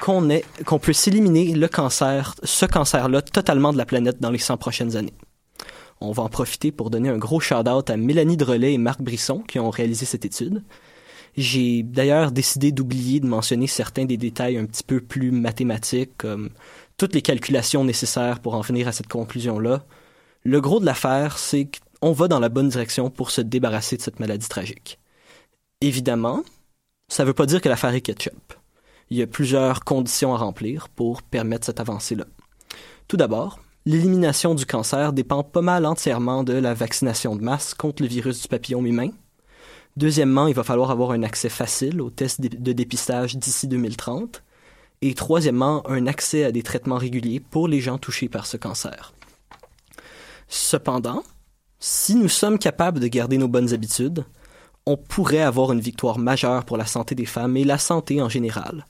qu'on 0.00 0.28
qu'on 0.64 0.78
puisse 0.78 1.06
éliminer 1.08 1.54
le 1.54 1.68
cancer, 1.68 2.34
ce 2.42 2.66
cancer-là 2.66 3.22
totalement 3.22 3.72
de 3.72 3.78
la 3.78 3.86
planète 3.86 4.20
dans 4.20 4.30
les 4.30 4.38
100 4.38 4.56
prochaines 4.56 4.96
années. 4.96 5.14
On 6.00 6.12
va 6.12 6.22
en 6.22 6.28
profiter 6.28 6.70
pour 6.70 6.90
donner 6.90 7.08
un 7.08 7.18
gros 7.18 7.40
shout-out 7.40 7.90
à 7.90 7.96
Mélanie 7.96 8.36
Drolet 8.36 8.74
et 8.74 8.78
Marc 8.78 9.02
Brisson 9.02 9.40
qui 9.40 9.58
ont 9.58 9.70
réalisé 9.70 10.06
cette 10.06 10.24
étude. 10.24 10.62
J'ai 11.36 11.82
d'ailleurs 11.82 12.32
décidé 12.32 12.72
d'oublier 12.72 13.20
de 13.20 13.26
mentionner 13.26 13.66
certains 13.66 14.04
des 14.04 14.16
détails 14.16 14.58
un 14.58 14.66
petit 14.66 14.82
peu 14.82 15.00
plus 15.00 15.30
mathématiques, 15.30 16.16
comme 16.18 16.50
toutes 16.96 17.14
les 17.14 17.22
calculations 17.22 17.84
nécessaires 17.84 18.40
pour 18.40 18.54
en 18.54 18.60
venir 18.60 18.88
à 18.88 18.92
cette 18.92 19.08
conclusion-là. 19.08 19.84
Le 20.44 20.60
gros 20.60 20.80
de 20.80 20.86
l'affaire, 20.86 21.38
c'est 21.38 21.68
qu'on 22.00 22.12
va 22.12 22.28
dans 22.28 22.40
la 22.40 22.48
bonne 22.48 22.68
direction 22.68 23.10
pour 23.10 23.30
se 23.30 23.40
débarrasser 23.40 23.96
de 23.96 24.02
cette 24.02 24.20
maladie 24.20 24.48
tragique. 24.48 24.98
Évidemment, 25.80 26.42
ça 27.08 27.22
ne 27.22 27.28
veut 27.28 27.34
pas 27.34 27.46
dire 27.46 27.60
que 27.60 27.68
l'affaire 27.68 27.94
est 27.94 28.00
ketchup. 28.00 28.54
Il 29.10 29.16
y 29.16 29.22
a 29.22 29.26
plusieurs 29.26 29.84
conditions 29.84 30.34
à 30.34 30.38
remplir 30.38 30.88
pour 30.88 31.22
permettre 31.22 31.66
cette 31.66 31.80
avancée-là. 31.80 32.26
Tout 33.06 33.16
d'abord, 33.16 33.58
l'élimination 33.86 34.54
du 34.54 34.66
cancer 34.66 35.12
dépend 35.14 35.42
pas 35.42 35.62
mal 35.62 35.86
entièrement 35.86 36.44
de 36.44 36.52
la 36.52 36.74
vaccination 36.74 37.34
de 37.34 37.42
masse 37.42 37.72
contre 37.72 38.02
le 38.02 38.08
virus 38.08 38.42
du 38.42 38.48
papillome 38.48 38.86
humain. 38.86 39.10
Deuxièmement, 39.96 40.46
il 40.46 40.54
va 40.54 40.62
falloir 40.62 40.90
avoir 40.90 41.12
un 41.12 41.22
accès 41.22 41.48
facile 41.48 42.02
aux 42.02 42.10
tests 42.10 42.40
de 42.40 42.72
dépistage 42.72 43.36
d'ici 43.36 43.66
2030. 43.66 44.42
Et 45.00 45.14
troisièmement, 45.14 45.88
un 45.88 46.06
accès 46.06 46.44
à 46.44 46.52
des 46.52 46.62
traitements 46.62 46.98
réguliers 46.98 47.40
pour 47.40 47.66
les 47.66 47.80
gens 47.80 47.98
touchés 47.98 48.28
par 48.28 48.46
ce 48.46 48.56
cancer. 48.56 49.14
Cependant, 50.48 51.22
si 51.78 52.14
nous 52.14 52.28
sommes 52.28 52.58
capables 52.58 53.00
de 53.00 53.06
garder 53.06 53.38
nos 53.38 53.48
bonnes 53.48 53.72
habitudes, 53.72 54.24
on 54.86 54.96
pourrait 54.96 55.42
avoir 55.42 55.72
une 55.72 55.80
victoire 55.80 56.18
majeure 56.18 56.64
pour 56.64 56.76
la 56.76 56.86
santé 56.86 57.14
des 57.14 57.26
femmes 57.26 57.56
et 57.56 57.64
la 57.64 57.78
santé 57.78 58.20
en 58.20 58.28
général. 58.28 58.86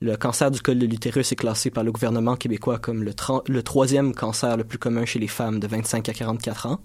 Le 0.00 0.16
cancer 0.16 0.50
du 0.50 0.60
col 0.62 0.78
de 0.78 0.86
l'utérus 0.86 1.30
est 1.32 1.36
classé 1.36 1.70
par 1.70 1.84
le 1.84 1.92
gouvernement 1.92 2.34
québécois 2.36 2.78
comme 2.78 3.02
le, 3.02 3.12
tro- 3.12 3.42
le 3.46 3.62
troisième 3.62 4.14
cancer 4.14 4.56
le 4.56 4.64
plus 4.64 4.78
commun 4.78 5.04
chez 5.04 5.18
les 5.18 5.28
femmes 5.28 5.60
de 5.60 5.66
25 5.66 6.08
à 6.08 6.14
44 6.14 6.66
ans. 6.66 6.80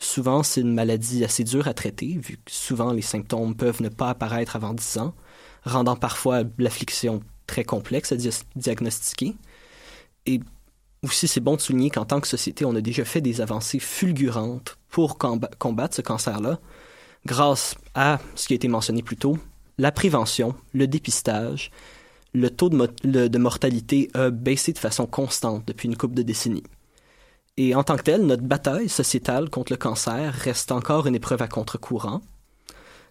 Souvent, 0.00 0.42
c'est 0.42 0.62
une 0.62 0.74
maladie 0.74 1.24
assez 1.24 1.44
dure 1.44 1.68
à 1.68 1.74
traiter, 1.74 2.18
vu 2.20 2.38
que 2.44 2.50
souvent 2.50 2.92
les 2.92 3.02
symptômes 3.02 3.54
peuvent 3.54 3.82
ne 3.82 3.88
pas 3.88 4.10
apparaître 4.10 4.56
avant 4.56 4.74
10 4.74 4.98
ans, 4.98 5.14
rendant 5.64 5.94
parfois 5.94 6.42
l'affliction 6.58 7.20
très 7.46 7.64
complexe 7.64 8.10
à 8.10 8.16
dia- 8.16 8.42
diagnostiquer. 8.56 9.36
Et 10.26 10.40
aussi, 11.04 11.28
c'est 11.28 11.40
bon 11.40 11.54
de 11.54 11.60
souligner 11.60 11.90
qu'en 11.90 12.04
tant 12.06 12.20
que 12.20 12.26
société, 12.28 12.64
on 12.64 12.74
a 12.74 12.80
déjà 12.80 13.04
fait 13.04 13.20
des 13.20 13.40
avancées 13.40 13.78
fulgurantes 13.78 14.76
pour 14.88 15.18
comba- 15.18 15.50
combattre 15.58 15.94
ce 15.94 16.02
cancer-là, 16.02 16.58
grâce 17.26 17.76
à 17.94 18.18
ce 18.34 18.48
qui 18.48 18.54
a 18.54 18.56
été 18.56 18.68
mentionné 18.68 19.02
plus 19.02 19.16
tôt, 19.16 19.38
la 19.78 19.92
prévention, 19.92 20.54
le 20.72 20.86
dépistage, 20.88 21.70
le 22.32 22.50
taux 22.50 22.68
de, 22.68 23.38
mortalité 23.38 24.10
a 24.14 24.30
baissé 24.30 24.72
de 24.72 24.78
façon 24.78 25.06
constante 25.06 25.64
depuis 25.66 25.88
une 25.88 25.96
couple 25.96 26.14
de 26.14 26.22
décennies. 26.22 26.64
Et 27.56 27.74
en 27.74 27.82
tant 27.82 27.96
que 27.96 28.02
tel, 28.02 28.24
notre 28.24 28.42
bataille 28.42 28.88
sociétale 28.88 29.50
contre 29.50 29.72
le 29.72 29.76
cancer 29.76 30.32
reste 30.32 30.72
encore 30.72 31.06
une 31.06 31.14
épreuve 31.14 31.42
à 31.42 31.48
contre-courant. 31.48 32.22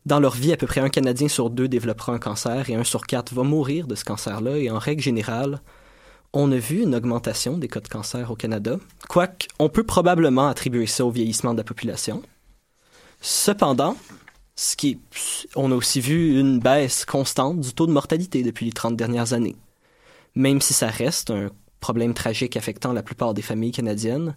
Dans 0.05 0.19
leur 0.19 0.33
vie, 0.33 0.53
à 0.53 0.57
peu 0.57 0.65
près 0.65 0.81
un 0.81 0.89
Canadien 0.89 1.27
sur 1.27 1.49
deux 1.49 1.67
développera 1.67 2.13
un 2.13 2.19
cancer 2.19 2.69
et 2.69 2.75
un 2.75 2.83
sur 2.83 3.05
quatre 3.05 3.33
va 3.33 3.43
mourir 3.43 3.85
de 3.85 3.95
ce 3.95 4.05
cancer-là. 4.05 4.57
Et 4.57 4.71
en 4.71 4.79
règle 4.79 5.03
générale, 5.03 5.61
on 6.33 6.51
a 6.51 6.57
vu 6.57 6.83
une 6.83 6.95
augmentation 6.95 7.57
des 7.57 7.67
cas 7.67 7.81
de 7.81 7.87
cancer 7.87 8.31
au 8.31 8.35
Canada, 8.35 8.77
quoique 9.07 9.47
on 9.59 9.67
peut 9.67 9.83
probablement 9.83 10.47
attribuer 10.47 10.85
ça 10.85 11.05
au 11.05 11.11
vieillissement 11.11 11.53
de 11.53 11.57
la 11.57 11.63
population. 11.63 12.21
Cependant, 13.21 13.97
ce 14.59 14.75
qui 14.75 14.89
est- 14.89 15.47
on 15.55 15.71
a 15.71 15.75
aussi 15.75 16.01
vu 16.01 16.37
une 16.37 16.59
baisse 16.59 17.05
constante 17.05 17.61
du 17.61 17.73
taux 17.73 17.87
de 17.87 17.93
mortalité 17.93 18.43
depuis 18.43 18.65
les 18.65 18.73
30 18.73 18.97
dernières 18.97 19.31
années. 19.31 19.55
Même 20.35 20.59
si 20.59 20.73
ça 20.73 20.87
reste 20.87 21.31
un 21.31 21.49
problème 21.79 22.13
tragique 22.13 22.57
affectant 22.57 22.91
la 22.91 23.01
plupart 23.01 23.33
des 23.33 23.41
familles 23.41 23.71
canadiennes, 23.71 24.35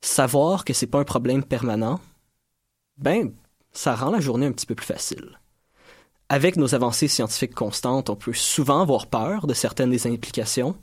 savoir 0.00 0.64
que 0.64 0.72
c'est 0.72 0.88
pas 0.88 0.98
un 0.98 1.04
problème 1.04 1.44
permanent, 1.44 2.00
ben, 2.96 3.32
ça 3.72 3.94
rend 3.94 4.10
la 4.10 4.18
journée 4.18 4.46
un 4.46 4.50
petit 4.50 4.66
peu 4.66 4.74
plus 4.74 4.86
facile. 4.86 5.38
Avec 6.28 6.56
nos 6.56 6.74
avancées 6.74 7.06
scientifiques 7.06 7.54
constantes, 7.54 8.10
on 8.10 8.16
peut 8.16 8.32
souvent 8.32 8.82
avoir 8.82 9.06
peur 9.06 9.46
de 9.46 9.54
certaines 9.54 9.90
des 9.90 10.08
implications. 10.08 10.74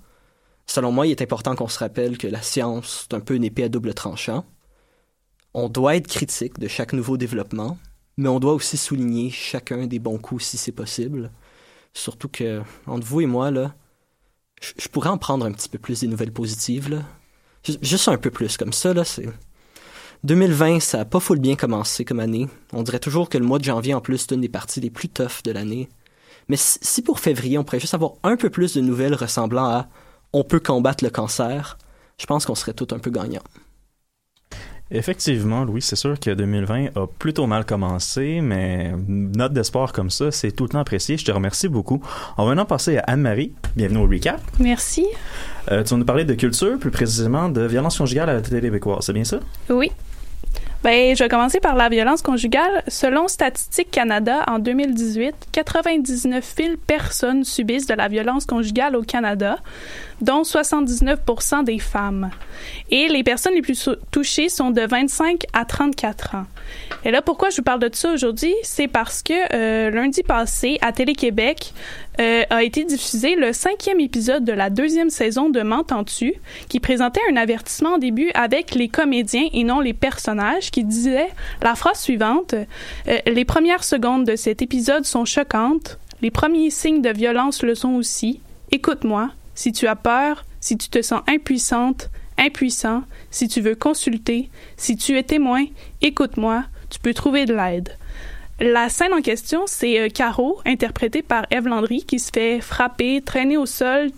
Selon 0.65 0.93
moi, 0.93 1.07
il 1.07 1.11
est 1.11 1.21
important 1.21 1.55
qu'on 1.57 1.67
se 1.67 1.79
rappelle 1.79 2.17
que 2.17 2.27
la 2.27 2.41
science, 2.41 3.01
c'est 3.03 3.15
un 3.15 3.19
peu 3.19 3.35
une 3.35 3.43
épée 3.43 3.65
à 3.65 3.69
double 3.69 3.93
tranchant. 3.93 4.45
On 5.53 5.67
doit 5.67 5.97
être 5.97 6.07
critique 6.07 6.57
de 6.57 6.69
chaque 6.69 6.93
nouveau 6.93 7.17
développement, 7.17 7.77
mais 8.17 8.29
on 8.29 8.39
doit 8.39 8.53
aussi 8.53 8.77
souligner 8.77 9.29
chacun 9.29 9.87
des 9.87 9.99
bons 9.99 10.17
coups 10.17 10.43
si 10.45 10.57
c'est 10.57 10.71
possible. 10.71 11.31
Surtout 11.93 12.29
que, 12.29 12.61
entre 12.87 13.05
vous 13.05 13.21
et 13.21 13.25
moi, 13.25 13.51
là, 13.51 13.73
je 14.77 14.87
pourrais 14.87 15.09
en 15.09 15.17
prendre 15.17 15.45
un 15.45 15.51
petit 15.51 15.69
peu 15.69 15.77
plus 15.77 16.01
des 16.01 16.07
nouvelles 16.07 16.31
positives, 16.33 16.89
là. 16.89 17.01
Ju- 17.63 17.77
Juste 17.81 18.07
un 18.07 18.17
peu 18.17 18.31
plus, 18.31 18.57
comme 18.57 18.73
ça, 18.73 18.93
là, 18.93 19.03
c'est... 19.03 19.27
2020, 20.23 20.79
ça 20.79 21.01
a 21.01 21.05
pas 21.05 21.19
full 21.19 21.39
bien 21.39 21.55
commencé 21.55 22.03
comme 22.03 22.19
année. 22.19 22.47
On 22.73 22.83
dirait 22.83 22.99
toujours 22.99 23.29
que 23.29 23.37
le 23.37 23.45
mois 23.45 23.59
de 23.59 23.63
janvier, 23.63 23.93
en 23.93 24.01
plus, 24.01 24.17
c'est 24.19 24.31
une 24.33 24.41
des 24.41 24.49
parties 24.49 24.81
les 24.81 24.89
plus 24.89 25.09
toughs 25.09 25.43
de 25.43 25.51
l'année. 25.51 25.87
Mais 26.47 26.57
si 26.57 27.01
pour 27.01 27.19
février, 27.19 27.57
on 27.57 27.63
pourrait 27.63 27.79
juste 27.79 27.93
avoir 27.93 28.13
un 28.23 28.35
peu 28.35 28.49
plus 28.49 28.73
de 28.73 28.81
nouvelles 28.81 29.15
ressemblant 29.15 29.65
à 29.65 29.87
on 30.33 30.43
peut 30.43 30.59
combattre 30.59 31.03
le 31.03 31.09
cancer, 31.09 31.77
je 32.17 32.25
pense 32.25 32.45
qu'on 32.45 32.55
serait 32.55 32.73
tout 32.73 32.87
un 32.91 32.99
peu 32.99 33.11
gagnant. 33.11 33.43
Effectivement, 34.91 35.63
Louis, 35.63 35.81
c'est 35.81 35.95
sûr 35.95 36.19
que 36.19 36.29
2020 36.29 36.95
a 36.95 37.07
plutôt 37.07 37.47
mal 37.47 37.65
commencé, 37.65 38.39
mais 38.41 38.93
une 39.07 39.31
note 39.35 39.51
d'espoir 39.51 39.91
comme 39.91 40.11
ça, 40.11 40.31
c'est 40.31 40.51
tout 40.51 40.65
le 40.65 40.69
temps 40.69 40.79
apprécié. 40.79 41.17
Je 41.17 41.25
te 41.25 41.31
remercie 41.31 41.67
beaucoup. 41.67 42.03
On 42.37 42.43
va 42.43 42.49
maintenant 42.49 42.65
passer 42.65 42.97
à 42.97 43.01
Anne-Marie. 43.07 43.51
Bienvenue 43.75 43.99
au 43.99 44.07
recap. 44.07 44.39
Merci. 44.59 45.07
Euh, 45.71 45.83
tu 45.83 45.89
vas 45.89 45.97
nous 45.97 46.05
parler 46.05 46.23
de 46.23 46.35
culture, 46.35 46.77
plus 46.77 46.91
précisément 46.91 47.49
de 47.49 47.61
violence 47.61 47.97
conjugale 47.97 48.29
à 48.29 48.33
la 48.35 48.41
télé 48.41 48.61
québécoise, 48.61 49.05
c'est 49.05 49.13
bien 49.13 49.23
ça? 49.23 49.39
Oui. 49.69 49.91
Ben, 50.85 51.15
je 51.15 51.23
vais 51.23 51.29
commencer 51.29 51.59
par 51.59 51.73
la 51.73 51.89
violence 51.89 52.21
conjugale. 52.21 52.83
Selon 52.87 53.27
Statistique 53.27 53.89
Canada, 53.89 54.43
en 54.45 54.59
2018, 54.59 55.33
99 55.51 56.53
000 56.55 56.73
personnes 56.85 57.43
subissent 57.43 57.87
de 57.87 57.95
la 57.95 58.07
violence 58.07 58.45
conjugale 58.45 58.95
au 58.95 59.01
Canada, 59.01 59.57
dont 60.21 60.43
79 60.43 61.19
des 61.63 61.79
femmes. 61.79 62.29
Et 62.91 63.07
les 63.07 63.23
personnes 63.23 63.55
les 63.55 63.63
plus 63.63 63.89
touchées 64.11 64.47
sont 64.47 64.69
de 64.69 64.81
25 64.81 65.45
à 65.53 65.65
34 65.65 66.35
ans. 66.35 66.45
Et 67.03 67.09
là, 67.09 67.23
pourquoi 67.23 67.49
je 67.49 67.57
vous 67.57 67.63
parle 67.63 67.79
de 67.79 67.89
ça 67.91 68.13
aujourd'hui? 68.13 68.53
C'est 68.61 68.87
parce 68.87 69.23
que 69.23 69.33
euh, 69.55 69.89
lundi 69.89 70.21
passé, 70.21 70.77
à 70.81 70.91
Télé-Québec, 70.91 71.73
euh, 72.19 72.43
a 72.49 72.63
été 72.63 72.83
diffusé 72.83 73.35
le 73.35 73.53
cinquième 73.53 73.99
épisode 73.99 74.43
de 74.43 74.53
la 74.53 74.69
deuxième 74.69 75.09
saison 75.09 75.49
de 75.49 75.61
M'entends-tu, 75.61 76.33
qui 76.69 76.79
présentait 76.79 77.21
un 77.31 77.35
avertissement 77.35 77.95
au 77.95 77.97
début 77.97 78.31
avec 78.33 78.75
les 78.75 78.87
comédiens 78.87 79.47
et 79.53 79.63
non 79.63 79.79
les 79.79 79.93
personnages, 79.93 80.71
qui 80.71 80.83
disait 80.83 81.29
la 81.61 81.75
phrase 81.75 81.99
suivante 81.99 82.53
euh, 83.07 83.17
Les 83.25 83.45
premières 83.45 83.83
secondes 83.83 84.25
de 84.25 84.35
cet 84.35 84.61
épisode 84.61 85.05
sont 85.05 85.25
choquantes, 85.25 85.99
les 86.21 86.31
premiers 86.31 86.69
signes 86.69 87.01
de 87.01 87.09
violence 87.09 87.63
le 87.63 87.75
sont 87.75 87.93
aussi. 87.93 88.39
Écoute-moi, 88.71 89.29
si 89.53 89.71
tu 89.71 89.87
as 89.87 89.95
peur, 89.95 90.45
si 90.59 90.77
tu 90.77 90.89
te 90.89 91.01
sens 91.01 91.21
impuissante, 91.27 92.09
impuissant, 92.37 93.03
si 93.31 93.47
tu 93.47 93.61
veux 93.61 93.75
consulter, 93.75 94.49
si 94.77 94.95
tu 94.95 95.17
es 95.17 95.23
témoin, 95.23 95.65
écoute-moi, 96.01 96.63
tu 96.89 96.99
peux 96.99 97.13
trouver 97.13 97.45
de 97.45 97.53
l'aide. 97.53 97.97
La 98.61 98.87
scène 98.87 99.13
en 99.13 99.21
question, 99.21 99.63
c'est 99.65 99.99
euh, 99.99 100.07
Caro, 100.07 100.61
interprétée 100.65 101.21
par 101.21 101.45
Eve 101.51 101.67
Landry, 101.67 102.05
qui 102.05 102.19
se 102.19 102.31
fait 102.33 102.61
frapper, 102.61 103.21
traîner 103.21 103.57
au 103.57 103.65
sol, 103.65 104.11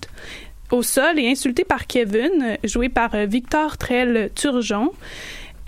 et 1.18 1.32
insultée 1.32 1.64
par 1.64 1.88
Kevin, 1.88 2.56
joué 2.64 2.88
par 2.88 3.16
euh, 3.16 3.26
Victor 3.26 3.78
Trell 3.78 4.30
Turgeon. 4.36 4.92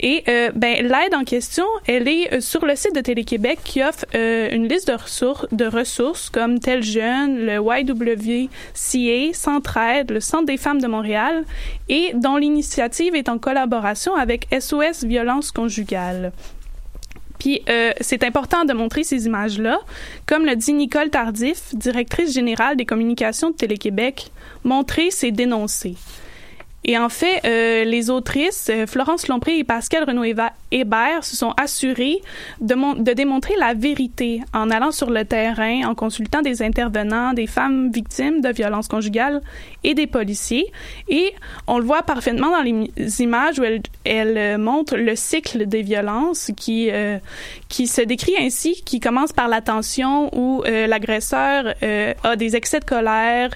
Et 0.02 0.24
euh, 0.28 0.52
ben, 0.54 0.84
l'aide 0.84 1.16
en 1.16 1.24
question, 1.24 1.66
elle 1.88 2.08
est 2.08 2.40
sur 2.42 2.64
le 2.64 2.76
site 2.76 2.96
de 2.96 3.02
Télé-Québec 3.02 3.60
qui 3.66 3.84
offre 3.84 4.06
une 4.14 4.68
liste 4.68 4.88
de 4.88 4.94
ressources, 4.94 5.48
de 5.52 5.66
ressources 5.66 6.30
comme 6.30 6.60
Tel 6.60 6.84
Jeune, 6.84 7.40
le 7.40 7.56
YWCA, 7.56 9.34
Centraide, 9.34 10.12
le 10.12 10.20
Centre 10.22 10.46
des 10.46 10.58
femmes 10.58 10.80
de 10.80 10.88
Montréal, 10.88 11.44
et 11.90 12.12
dont 12.14 12.38
l'initiative 12.38 13.16
est 13.16 13.30
en 13.30 13.40
collaboration 13.40 14.16
avec 14.16 14.48
SOS 14.58 15.04
Violence 15.04 15.52
conjugale. 15.52 16.32
Puis 17.40 17.64
euh, 17.70 17.92
c'est 18.02 18.24
important 18.24 18.66
de 18.66 18.74
montrer 18.74 19.04
ces 19.04 19.26
images-là. 19.26 19.80
Comme 20.28 20.46
le 20.46 20.56
dit 20.56 20.74
Nicole 20.74 21.10
Tardif, 21.10 21.74
directrice 21.74 22.34
générale 22.34 22.78
des 22.78 22.86
communications 22.86 23.50
de 23.50 23.56
Télé-Québec, 23.56 24.30
montrer, 24.64 25.10
c'est 25.10 25.32
dénoncer. 25.32 25.96
Et 26.92 26.98
en 26.98 27.08
fait, 27.10 27.42
euh, 27.46 27.84
les 27.84 28.10
autrices 28.10 28.68
euh, 28.72 28.88
Florence 28.88 29.28
Lompré 29.28 29.60
et 29.60 29.64
Pascal 29.64 30.06
Renaud-Hébert 30.06 31.24
se 31.24 31.36
sont 31.36 31.54
assurées 31.56 32.18
de, 32.62 32.74
mon- 32.74 32.96
de 32.96 33.14
démontrer 33.14 33.54
la 33.60 33.76
vérité 33.76 34.42
en 34.56 34.72
allant 34.72 34.90
sur 34.90 35.12
le 35.12 35.24
terrain, 35.24 35.84
en 35.88 35.94
consultant 35.94 36.42
des 36.42 36.64
intervenants, 36.64 37.34
des 37.34 37.46
femmes 37.46 37.92
victimes 37.92 38.42
de 38.42 38.50
violences 38.50 38.88
conjugales 38.88 39.40
et 39.84 39.94
des 39.94 40.08
policiers. 40.08 40.66
Et 41.10 41.36
on 41.68 41.78
le 41.78 41.86
voit 41.86 42.02
parfaitement 42.02 42.50
dans 42.50 42.64
les 42.64 43.22
images 43.22 43.60
où 43.60 43.64
elles 43.64 43.84
elle, 44.04 44.38
euh, 44.40 44.58
montrent 44.58 44.98
le 44.98 45.16
cycle 45.16 45.68
des 45.68 45.84
violences 45.84 46.50
qui, 46.58 46.90
euh, 46.90 47.20
qui 47.68 47.86
se 47.86 48.02
décrit 48.02 48.34
ainsi, 48.40 48.82
qui 48.84 49.00
commence 49.00 49.32
par 49.32 49.48
la 49.48 49.62
tension 49.62 50.36
où 50.36 50.64
euh, 50.66 50.88
l'agresseur 50.88 51.76
a 52.24 52.36
des 52.36 52.56
excès 52.56 52.80
de 52.80 52.86
colère, 52.86 53.52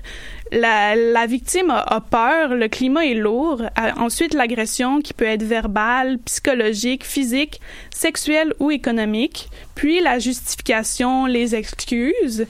la, 0.54 1.26
victime 1.26 1.72
a, 1.72 2.02
peur, 2.02 2.56
le 2.56 2.68
climat 2.68 3.06
est 3.06 3.16
lourd. 3.16 3.64
À- 3.76 4.00
ensuite, 4.00 4.34
l'agression 4.34 5.02
qui 5.02 5.14
peut 5.14 5.26
être 5.26 5.44
verbale, 5.44 6.20
psychologique, 6.20 7.04
physique, 7.04 7.60
sexuelle 7.90 8.54
ou 8.60 8.72
économique. 8.72 9.50
Puis 9.76 10.00
la 10.02 10.20
justification, 10.20 11.26
les 11.26 11.56
excuses. 11.56 12.46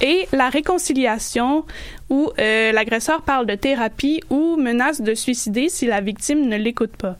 Et 0.00 0.26
la 0.32 0.48
réconciliation 0.48 1.64
où 2.10 2.30
euh, 2.38 2.72
l'agresseur 2.72 3.22
parle 3.22 3.46
de 3.46 3.54
thérapie 3.54 4.20
ou 4.28 4.56
menace 4.56 5.00
de 5.00 5.14
suicider 5.14 5.68
si 5.68 5.86
la 5.86 6.00
victime 6.00 6.48
ne 6.48 6.56
l'écoute 6.56 6.96
pas. 6.96 7.16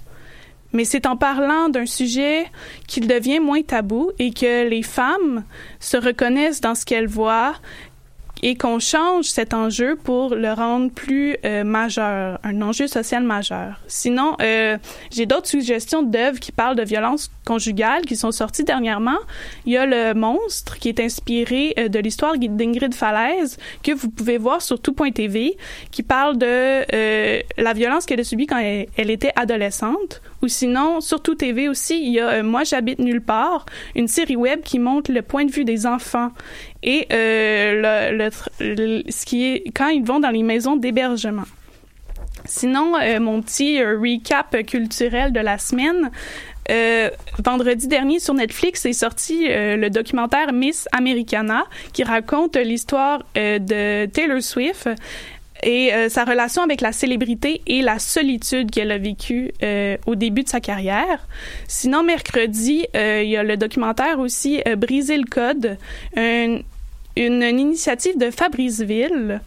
Mais 0.72 0.84
c'est 0.84 1.06
en 1.06 1.16
parlant 1.16 1.68
d'un 1.68 1.86
sujet 1.86 2.46
qu'il 2.88 3.06
devient 3.06 3.38
moins 3.38 3.62
tabou 3.62 4.10
et 4.18 4.32
que 4.32 4.68
les 4.68 4.82
femmes 4.82 5.44
se 5.78 5.96
reconnaissent 5.96 6.60
dans 6.60 6.74
ce 6.74 6.84
qu'elles 6.84 7.06
voient 7.06 7.54
et 8.42 8.56
qu'on 8.56 8.78
change 8.78 9.26
cet 9.26 9.54
enjeu 9.54 9.96
pour 9.96 10.34
le 10.34 10.52
rendre 10.52 10.90
plus 10.90 11.36
euh, 11.44 11.64
majeur, 11.64 12.38
un 12.42 12.62
enjeu 12.62 12.86
social 12.86 13.22
majeur. 13.22 13.80
Sinon, 13.86 14.36
euh, 14.42 14.76
j'ai 15.10 15.26
d'autres 15.26 15.48
suggestions 15.48 16.02
d'œuvres 16.02 16.40
qui 16.40 16.52
parlent 16.52 16.76
de 16.76 16.82
violence 16.82 17.30
conjugale 17.44 18.02
qui 18.02 18.16
sont 18.16 18.32
sorties 18.32 18.64
dernièrement. 18.64 19.18
Il 19.66 19.72
y 19.72 19.76
a 19.76 19.86
Le 19.86 20.14
Monstre 20.14 20.78
qui 20.78 20.88
est 20.88 21.00
inspiré 21.00 21.74
euh, 21.78 21.88
de 21.88 21.98
l'histoire 21.98 22.36
d'Ingrid 22.36 22.94
Falaise 22.94 23.58
que 23.82 23.92
vous 23.92 24.10
pouvez 24.10 24.38
voir 24.38 24.62
sur 24.62 24.80
tout.tv 24.80 25.56
qui 25.90 26.02
parle 26.02 26.38
de 26.38 26.46
euh, 26.46 27.40
la 27.56 27.72
violence 27.72 28.06
qu'elle 28.06 28.20
a 28.20 28.24
subie 28.24 28.46
quand 28.46 28.58
elle, 28.58 28.86
elle 28.96 29.10
était 29.10 29.32
adolescente. 29.36 30.22
Ou 30.44 30.48
sinon, 30.48 31.00
sur 31.00 31.22
tout 31.22 31.36
TV 31.36 31.70
aussi, 31.70 31.98
il 32.04 32.12
y 32.12 32.20
a 32.20 32.28
euh, 32.28 32.42
Moi 32.42 32.64
j'habite 32.64 32.98
nulle 32.98 33.22
part, 33.22 33.64
une 33.94 34.08
série 34.08 34.36
web 34.36 34.60
qui 34.60 34.78
montre 34.78 35.10
le 35.10 35.22
point 35.22 35.46
de 35.46 35.50
vue 35.50 35.64
des 35.64 35.86
enfants 35.86 36.32
et 36.82 37.06
euh, 37.10 38.30
le, 38.60 39.70
quand 39.74 39.88
ils 39.88 40.04
vont 40.04 40.20
dans 40.20 40.28
les 40.28 40.42
maisons 40.42 40.76
d'hébergement. 40.76 41.44
Sinon, 42.44 42.92
euh, 43.00 43.20
mon 43.20 43.40
petit 43.40 43.82
recap 43.82 44.54
culturel 44.66 45.32
de 45.32 45.40
la 45.40 45.56
semaine. 45.56 46.10
Vendredi 47.42 47.88
dernier 47.88 48.18
sur 48.20 48.32
Netflix 48.32 48.86
est 48.86 48.94
sorti 48.94 49.48
le 49.48 49.88
documentaire 49.90 50.50
Miss 50.54 50.88
Americana 50.92 51.64
qui 51.92 52.04
raconte 52.04 52.56
l'histoire 52.56 53.22
de 53.34 54.06
Taylor 54.06 54.42
Swift 54.42 54.88
et 55.62 55.94
euh, 55.94 56.08
sa 56.08 56.24
relation 56.24 56.62
avec 56.62 56.80
la 56.80 56.92
célébrité 56.92 57.62
et 57.66 57.80
la 57.80 57.98
solitude 57.98 58.70
qu'elle 58.70 58.90
a 58.90 58.98
vécue 58.98 59.52
euh, 59.62 59.96
au 60.06 60.14
début 60.14 60.42
de 60.42 60.48
sa 60.48 60.60
carrière. 60.60 61.26
Sinon, 61.68 62.02
mercredi, 62.02 62.86
euh, 62.96 63.22
il 63.22 63.30
y 63.30 63.36
a 63.36 63.42
le 63.42 63.56
documentaire 63.56 64.18
aussi 64.18 64.60
euh, 64.66 64.76
Briser 64.76 65.16
le 65.16 65.24
code, 65.24 65.78
un- 66.16 66.58
une, 67.16 67.42
une 67.42 67.60
initiative 67.60 68.18
de 68.18 68.30
Fabriceville 68.30 69.40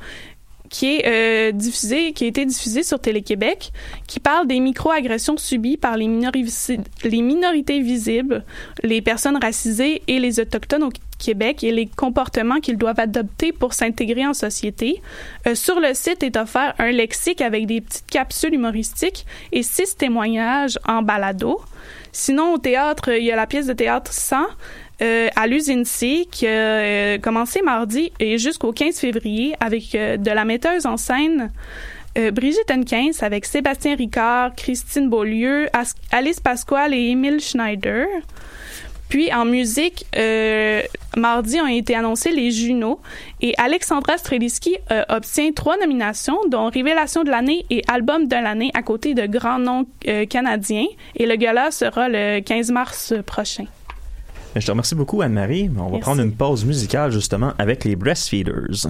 qui 0.69 0.95
est 0.95 1.07
euh, 1.07 1.51
diffusée, 1.51 2.13
qui 2.13 2.25
a 2.25 2.27
été 2.27 2.45
diffusée 2.45 2.83
sur 2.83 2.99
Télé-Québec, 2.99 3.71
qui 4.07 4.19
parle 4.19 4.47
des 4.47 4.59
micro-agressions 4.59 5.37
subies 5.37 5.77
par 5.77 5.97
les 5.97 6.07
minorités 6.07 7.81
visibles, 7.81 8.43
les 8.83 9.01
personnes 9.01 9.37
racisées 9.41 10.01
et 10.07 10.19
les 10.19 10.39
autochtones 10.39 10.83
au 10.83 10.91
Québec 11.17 11.63
et 11.63 11.71
les 11.71 11.87
comportements 11.87 12.59
qu'ils 12.59 12.77
doivent 12.77 12.99
adopter 12.99 13.51
pour 13.51 13.73
s'intégrer 13.73 14.25
en 14.25 14.33
société. 14.33 15.01
Euh, 15.47 15.55
sur 15.55 15.79
le 15.79 15.93
site 15.93 16.23
est 16.23 16.37
offert 16.37 16.73
un 16.79 16.91
lexique 16.91 17.41
avec 17.41 17.65
des 17.65 17.81
petites 17.81 18.07
capsules 18.07 18.53
humoristiques 18.53 19.25
et 19.51 19.63
six 19.63 19.95
témoignages 19.97 20.79
en 20.87 21.01
balado. 21.01 21.59
Sinon, 22.11 22.53
au 22.53 22.57
théâtre, 22.57 23.09
il 23.09 23.23
y 23.23 23.31
a 23.31 23.35
la 23.35 23.47
pièce 23.47 23.67
de 23.67 23.73
théâtre 23.73 24.11
100 24.11 24.37
euh, 25.01 25.27
à 25.35 25.47
l'usine 25.47 25.85
C 25.85 26.27
qui 26.31 26.47
a 26.47 26.49
euh, 26.49 27.17
commencé 27.19 27.61
mardi 27.61 28.11
et 28.19 28.37
jusqu'au 28.37 28.71
15 28.71 28.99
février 28.99 29.53
avec 29.59 29.93
euh, 29.93 30.17
de 30.17 30.31
la 30.31 30.45
metteuse 30.45 30.85
en 30.85 30.97
scène 30.97 31.51
euh, 32.17 32.31
Brigitte 32.31 32.71
Henkins 32.71 33.11
avec 33.21 33.45
Sébastien 33.45 33.95
Ricard, 33.95 34.55
Christine 34.55 35.09
Beaulieu, 35.09 35.67
Alice 36.11 36.39
Pasquale 36.39 36.93
et 36.93 37.09
Émile 37.09 37.39
Schneider. 37.39 38.07
Puis 39.07 39.31
en 39.31 39.45
musique, 39.45 40.05
euh, 40.17 40.81
mardi 41.15 41.61
ont 41.61 41.67
été 41.67 41.95
annoncés 41.95 42.31
les 42.31 42.51
Juno 42.51 42.99
et 43.39 43.53
Alexandra 43.57 44.17
Streliski 44.17 44.77
euh, 44.91 45.03
obtient 45.07 45.51
trois 45.53 45.77
nominations, 45.77 46.39
dont 46.49 46.69
Révélation 46.69 47.23
de 47.23 47.29
l'année 47.29 47.65
et 47.69 47.83
Album 47.87 48.27
de 48.27 48.35
l'année 48.35 48.71
à 48.73 48.81
côté 48.81 49.13
de 49.13 49.25
grands 49.25 49.59
noms 49.59 49.85
canadiens. 50.29 50.87
Et 51.15 51.25
le 51.25 51.35
gala 51.35 51.71
sera 51.71 52.09
le 52.09 52.41
15 52.41 52.71
mars 52.71 53.13
prochain. 53.25 53.65
Je 54.59 54.65
te 54.65 54.71
remercie 54.71 54.95
beaucoup, 54.95 55.21
Anne-Marie. 55.21 55.69
On 55.77 55.83
va 55.83 55.89
Merci. 55.89 56.01
prendre 56.01 56.21
une 56.21 56.31
pause 56.33 56.65
musicale 56.65 57.11
justement 57.11 57.53
avec 57.57 57.83
les 57.83 57.95
Breastfeeders. 57.95 58.87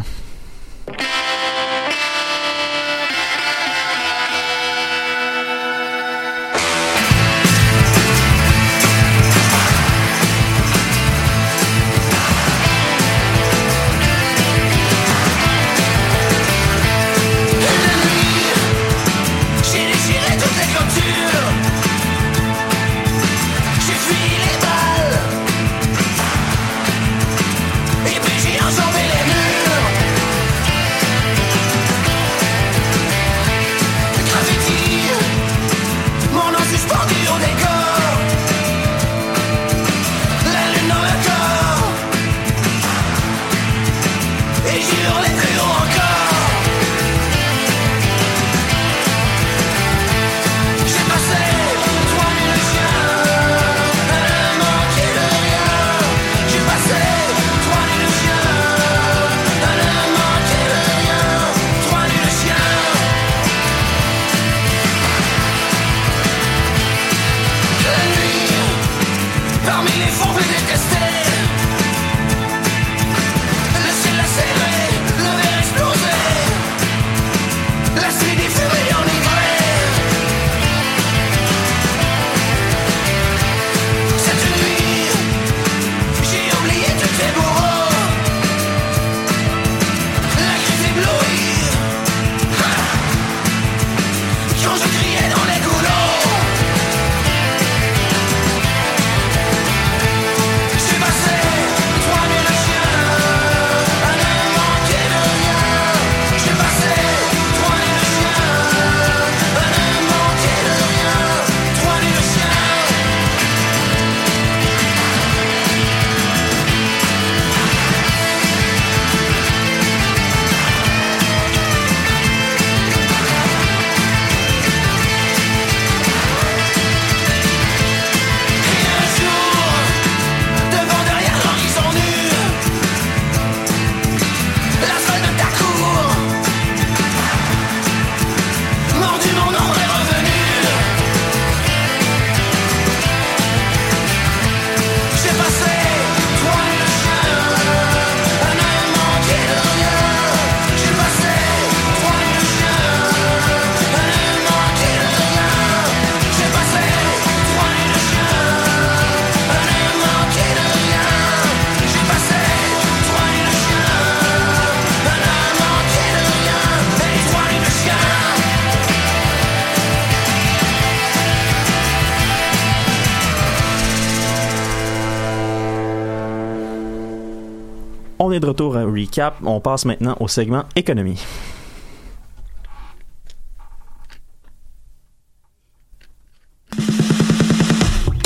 De 178.48 178.52
retour 178.52 178.78
à 178.78 178.84
Recap. 178.84 179.36
On 179.44 179.60
passe 179.60 179.86
maintenant 179.86 180.16
au 180.20 180.28
segment 180.28 180.64
économie. 180.76 181.22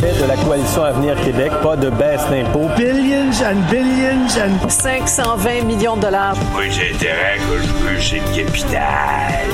de 0.02 0.28
la 0.28 0.36
coalition 0.36 0.84
Avenir 0.84 1.20
Québec, 1.24 1.52
pas 1.64 1.76
de 1.76 1.90
baisse 1.90 2.22
d'impôts. 2.30 2.70
Billions 2.78 3.42
and 3.44 3.56
billions 3.72 4.38
and 4.38 4.70
520 4.70 5.64
millions 5.66 5.96
de 5.96 6.02
dollars. 6.02 6.36
Moi, 6.54 6.70
j'ai 6.70 6.94
intérêt 6.94 7.38
que 7.38 7.58
je 7.58 7.74
veux 7.84 8.00
chez 8.00 8.20
le 8.20 8.36
capital. 8.36 9.48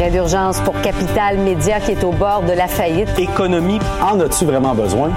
A 0.00 0.10
d'urgence 0.10 0.60
pour 0.60 0.80
Capital 0.82 1.38
Média 1.38 1.80
qui 1.80 1.92
est 1.92 2.04
au 2.04 2.12
bord 2.12 2.42
de 2.42 2.52
la 2.52 2.68
faillite. 2.68 3.08
Économie, 3.18 3.80
en 4.00 4.20
as-tu 4.20 4.44
vraiment 4.44 4.74
besoin? 4.74 5.10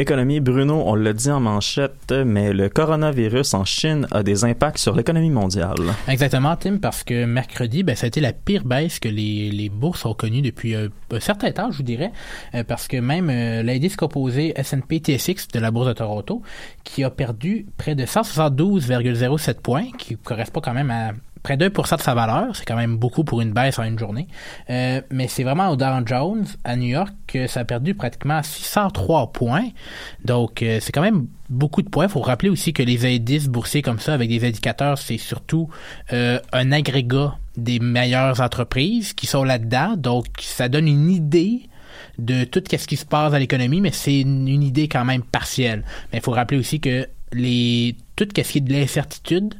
Économie, 0.00 0.40
Bruno, 0.40 0.82
on 0.86 0.94
l'a 0.94 1.12
dit 1.12 1.30
en 1.30 1.40
manchette, 1.40 2.10
mais 2.24 2.54
le 2.54 2.70
coronavirus 2.70 3.52
en 3.52 3.66
Chine 3.66 4.06
a 4.12 4.22
des 4.22 4.46
impacts 4.46 4.78
sur 4.78 4.96
l'économie 4.96 5.28
mondiale. 5.28 5.74
Exactement, 6.08 6.56
Tim, 6.56 6.78
parce 6.78 7.04
que 7.04 7.26
mercredi, 7.26 7.82
ben, 7.82 7.94
ça 7.94 8.06
a 8.06 8.08
été 8.08 8.22
la 8.22 8.32
pire 8.32 8.64
baisse 8.64 8.98
que 8.98 9.10
les, 9.10 9.50
les 9.50 9.68
bourses 9.68 10.06
ont 10.06 10.14
connue 10.14 10.40
depuis 10.40 10.74
euh, 10.74 10.88
un 11.12 11.20
certain 11.20 11.52
temps, 11.52 11.70
je 11.70 11.76
vous 11.76 11.82
dirais, 11.82 12.12
euh, 12.54 12.64
parce 12.64 12.88
que 12.88 12.96
même 12.96 13.28
euh, 13.28 13.62
l'indice 13.62 13.94
composé 13.94 14.54
S&P 14.56 15.00
TSX 15.00 15.48
de 15.52 15.58
la 15.60 15.70
bourse 15.70 15.88
de 15.88 15.92
Toronto, 15.92 16.40
qui 16.82 17.04
a 17.04 17.10
perdu 17.10 17.66
près 17.76 17.94
de 17.94 18.06
172,07 18.06 19.60
points, 19.60 19.88
qui 19.98 20.16
correspond 20.16 20.62
quand 20.62 20.72
même 20.72 20.90
à 20.90 21.12
près 21.42 21.56
de 21.56 21.68
1% 21.68 21.96
de 21.96 22.02
sa 22.02 22.14
valeur. 22.14 22.54
C'est 22.54 22.64
quand 22.64 22.76
même 22.76 22.96
beaucoup 22.96 23.24
pour 23.24 23.40
une 23.40 23.52
baisse 23.52 23.78
en 23.78 23.84
une 23.84 23.98
journée. 23.98 24.28
Euh, 24.68 25.00
mais 25.10 25.28
c'est 25.28 25.44
vraiment 25.44 25.68
au 25.68 25.76
Dow 25.76 25.86
Jones, 26.06 26.46
à 26.64 26.76
New 26.76 26.88
York, 26.88 27.12
que 27.26 27.46
ça 27.46 27.60
a 27.60 27.64
perdu 27.64 27.94
pratiquement 27.94 28.42
603 28.42 29.32
points. 29.32 29.68
Donc, 30.24 30.62
euh, 30.62 30.78
c'est 30.80 30.92
quand 30.92 31.02
même 31.02 31.26
beaucoup 31.48 31.82
de 31.82 31.88
points. 31.88 32.06
Il 32.06 32.10
faut 32.10 32.20
rappeler 32.20 32.50
aussi 32.50 32.72
que 32.72 32.82
les 32.82 33.06
indices 33.06 33.48
boursiers 33.48 33.82
comme 33.82 33.98
ça, 33.98 34.14
avec 34.14 34.28
des 34.28 34.46
indicateurs, 34.46 34.98
c'est 34.98 35.18
surtout 35.18 35.68
euh, 36.12 36.38
un 36.52 36.72
agrégat 36.72 37.36
des 37.56 37.80
meilleures 37.80 38.40
entreprises 38.40 39.12
qui 39.12 39.26
sont 39.26 39.44
là-dedans. 39.44 39.96
Donc, 39.96 40.26
ça 40.40 40.68
donne 40.68 40.88
une 40.88 41.10
idée 41.10 41.62
de 42.18 42.44
tout 42.44 42.62
ce 42.70 42.86
qui 42.86 42.96
se 42.96 43.06
passe 43.06 43.32
dans 43.32 43.38
l'économie, 43.38 43.80
mais 43.80 43.92
c'est 43.92 44.20
une, 44.20 44.46
une 44.46 44.62
idée 44.62 44.88
quand 44.88 45.04
même 45.04 45.22
partielle. 45.22 45.84
Mais 46.12 46.18
il 46.18 46.22
faut 46.22 46.32
rappeler 46.32 46.58
aussi 46.58 46.80
que 46.80 47.08
les 47.32 47.96
tout 48.16 48.26
ce 48.36 48.42
qui 48.42 48.58
est 48.58 48.60
de 48.60 48.72
l'incertitude, 48.72 49.54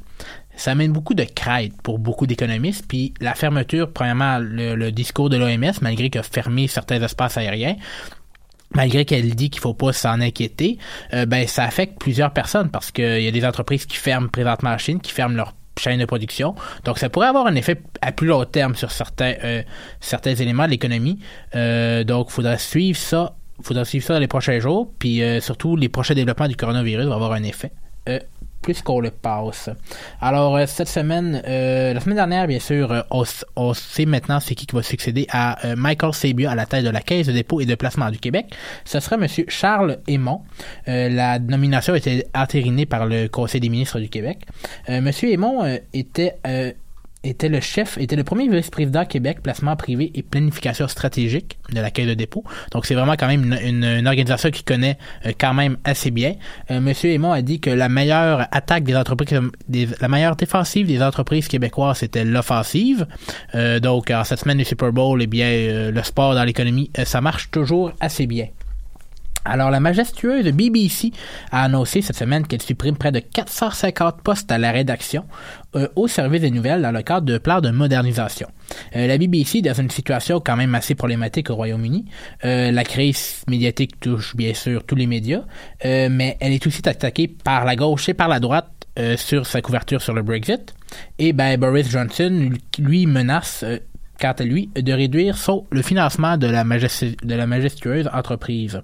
ça 0.60 0.72
amène 0.72 0.92
beaucoup 0.92 1.14
de 1.14 1.24
crête 1.24 1.72
pour 1.82 1.98
beaucoup 1.98 2.26
d'économistes. 2.26 2.84
Puis 2.86 3.14
la 3.18 3.34
fermeture, 3.34 3.90
premièrement, 3.90 4.38
le, 4.38 4.90
discours 4.90 5.30
de 5.30 5.38
l'OMS, 5.38 5.72
malgré 5.80 6.10
a 6.18 6.22
fermé 6.22 6.68
certains 6.68 7.00
espaces 7.02 7.38
aériens, 7.38 7.76
malgré 8.74 9.06
qu'elle 9.06 9.34
dit 9.34 9.48
qu'il 9.48 9.62
faut 9.62 9.72
pas 9.72 9.94
s'en 9.94 10.20
inquiéter, 10.20 10.76
euh, 11.14 11.24
ben 11.24 11.46
ça 11.46 11.64
affecte 11.64 11.98
plusieurs 11.98 12.34
personnes 12.34 12.70
parce 12.70 12.90
qu'il 12.90 13.22
y 13.22 13.26
a 13.26 13.30
des 13.30 13.46
entreprises 13.46 13.86
qui 13.86 13.96
ferment 13.96 14.28
présentement 14.28 14.70
en 14.70 14.76
Chine, 14.76 15.00
qui 15.00 15.12
ferment 15.12 15.34
leur 15.34 15.54
chaîne 15.78 15.98
de 15.98 16.04
production. 16.04 16.54
Donc, 16.84 16.98
ça 16.98 17.08
pourrait 17.08 17.28
avoir 17.28 17.46
un 17.46 17.54
effet 17.54 17.80
à 18.02 18.12
plus 18.12 18.26
long 18.26 18.44
terme 18.44 18.74
sur 18.74 18.90
certains, 18.90 19.36
euh, 19.42 19.62
certains 20.00 20.34
éléments 20.34 20.66
de 20.66 20.72
l'économie. 20.72 21.20
Euh, 21.54 22.04
donc, 22.04 22.26
il 22.28 22.34
faudra 22.34 22.58
suivre 22.58 22.98
ça. 22.98 23.34
faudra 23.62 23.86
suivre 23.86 24.04
ça 24.04 24.12
dans 24.12 24.20
les 24.20 24.28
prochains 24.28 24.60
jours. 24.60 24.92
Puis, 24.98 25.22
surtout, 25.40 25.74
les 25.76 25.88
prochains 25.88 26.14
développements 26.14 26.48
du 26.48 26.56
coronavirus 26.56 27.06
vont 27.06 27.14
avoir 27.14 27.32
un 27.32 27.44
effet. 27.44 27.72
Plus 28.62 28.82
qu'on 28.82 29.00
le 29.00 29.10
passe. 29.10 29.70
Alors, 30.20 30.56
euh, 30.56 30.66
cette 30.66 30.88
semaine, 30.88 31.42
euh, 31.46 31.94
la 31.94 32.00
semaine 32.00 32.16
dernière, 32.16 32.46
bien 32.46 32.58
sûr, 32.58 32.92
euh, 32.92 33.00
on, 33.56 33.74
sait 33.74 34.04
maintenant 34.04 34.38
c'est 34.38 34.54
qui 34.54 34.66
qui 34.66 34.76
va 34.76 34.82
succéder 34.82 35.26
à 35.30 35.66
euh, 35.66 35.76
Michael 35.76 36.12
Sabia 36.12 36.50
à 36.50 36.54
la 36.54 36.66
tête 36.66 36.84
de 36.84 36.90
la 36.90 37.00
Caisse 37.00 37.26
de 37.26 37.32
dépôt 37.32 37.60
et 37.60 37.66
de 37.66 37.74
placement 37.74 38.10
du 38.10 38.18
Québec. 38.18 38.54
Ce 38.84 39.00
serait 39.00 39.16
Monsieur 39.16 39.46
Charles 39.48 39.98
Aymon. 40.06 40.42
La 40.86 41.38
nomination 41.38 41.94
été 41.94 42.26
entérinée 42.34 42.86
par 42.86 43.06
le 43.06 43.28
Conseil 43.28 43.60
des 43.60 43.68
ministres 43.68 43.98
du 43.98 44.08
Québec. 44.08 44.46
Monsieur 44.88 45.30
Aymon 45.30 45.78
était... 45.92 46.36
était 47.22 47.48
le 47.50 47.60
chef, 47.60 47.98
était 47.98 48.16
le 48.16 48.24
premier 48.24 48.48
vice-président 48.48 49.04
Québec, 49.04 49.42
placement 49.42 49.76
privé 49.76 50.10
et 50.14 50.22
planification 50.22 50.88
stratégique 50.88 51.58
de 51.70 51.80
la 51.80 51.90
Caisse 51.90 52.06
de 52.06 52.14
dépôt. 52.14 52.44
Donc 52.72 52.86
c'est 52.86 52.94
vraiment 52.94 53.12
quand 53.12 53.26
même 53.26 53.44
une, 53.44 53.58
une- 53.62 53.84
une 53.84 54.06
organisation 54.06 54.50
qui 54.50 54.64
connaît 54.64 54.96
euh, 55.26 55.32
quand 55.38 55.52
même 55.52 55.76
assez 55.84 56.10
bien. 56.10 56.34
Euh, 56.70 56.80
Monsieur 56.80 57.10
Aymon 57.10 57.32
a 57.32 57.42
dit 57.42 57.60
que 57.60 57.70
la 57.70 57.88
meilleure 57.88 58.46
attaque 58.52 58.84
des 58.84 58.96
entreprises, 58.96 59.38
la 60.00 60.08
meilleure 60.08 60.36
défensive 60.36 60.86
des 60.86 61.02
entreprises 61.02 61.48
québécoises, 61.48 61.98
c'était 61.98 62.24
l'offensive. 62.24 63.06
Euh, 63.54 63.80
donc 63.80 64.10
en 64.10 64.24
cette 64.24 64.40
semaine 64.40 64.58
du 64.58 64.64
Super 64.64 64.92
Bowl, 64.92 65.20
eh 65.22 65.26
bien 65.26 65.90
le 65.90 66.02
sport 66.02 66.34
dans 66.34 66.44
l'économie, 66.44 66.90
ça 67.04 67.20
marche 67.20 67.50
toujours 67.50 67.92
assez 68.00 68.26
bien. 68.26 68.46
Alors, 69.44 69.70
la 69.70 69.80
majestueuse 69.80 70.52
BBC 70.52 71.12
a 71.50 71.64
annoncé 71.64 72.02
cette 72.02 72.16
semaine 72.16 72.46
qu'elle 72.46 72.60
supprime 72.60 72.96
près 72.96 73.10
de 73.10 73.20
450 73.20 74.22
postes 74.22 74.52
à 74.52 74.58
la 74.58 74.70
rédaction 74.70 75.24
euh, 75.76 75.88
au 75.96 76.08
service 76.08 76.42
des 76.42 76.50
nouvelles 76.50 76.82
dans 76.82 76.92
le 76.92 77.02
cadre 77.02 77.26
de 77.26 77.38
plans 77.38 77.60
de 77.60 77.70
modernisation. 77.70 78.48
Euh, 78.96 79.06
la 79.06 79.16
BBC 79.16 79.58
est 79.58 79.62
dans 79.62 79.74
une 79.74 79.90
situation 79.90 80.40
quand 80.40 80.56
même 80.56 80.74
assez 80.74 80.94
problématique 80.94 81.48
au 81.48 81.54
Royaume-Uni. 81.54 82.04
Euh, 82.44 82.70
la 82.70 82.84
crise 82.84 83.42
médiatique 83.48 83.98
touche 83.98 84.36
bien 84.36 84.52
sûr 84.52 84.84
tous 84.84 84.96
les 84.96 85.06
médias, 85.06 85.42
mais 85.84 86.36
elle 86.40 86.52
est 86.52 86.66
aussi 86.66 86.86
attaquée 86.86 87.28
par 87.28 87.64
la 87.64 87.76
gauche 87.76 88.08
et 88.08 88.14
par 88.14 88.28
la 88.28 88.40
droite 88.40 88.68
sur 89.16 89.46
sa 89.46 89.62
couverture 89.62 90.02
sur 90.02 90.12
le 90.12 90.22
Brexit. 90.22 90.74
Et 91.18 91.32
ben, 91.32 91.58
Boris 91.58 91.88
Johnson, 91.88 92.50
lui, 92.78 93.06
menace 93.06 93.64
quant 94.20 94.32
à 94.32 94.44
lui, 94.44 94.68
de 94.74 94.92
réduire 94.92 95.36
le 95.70 95.82
financement 95.82 96.36
de 96.36 96.46
la, 96.46 96.64
majestueuse 96.64 98.08
entreprise. 98.12 98.80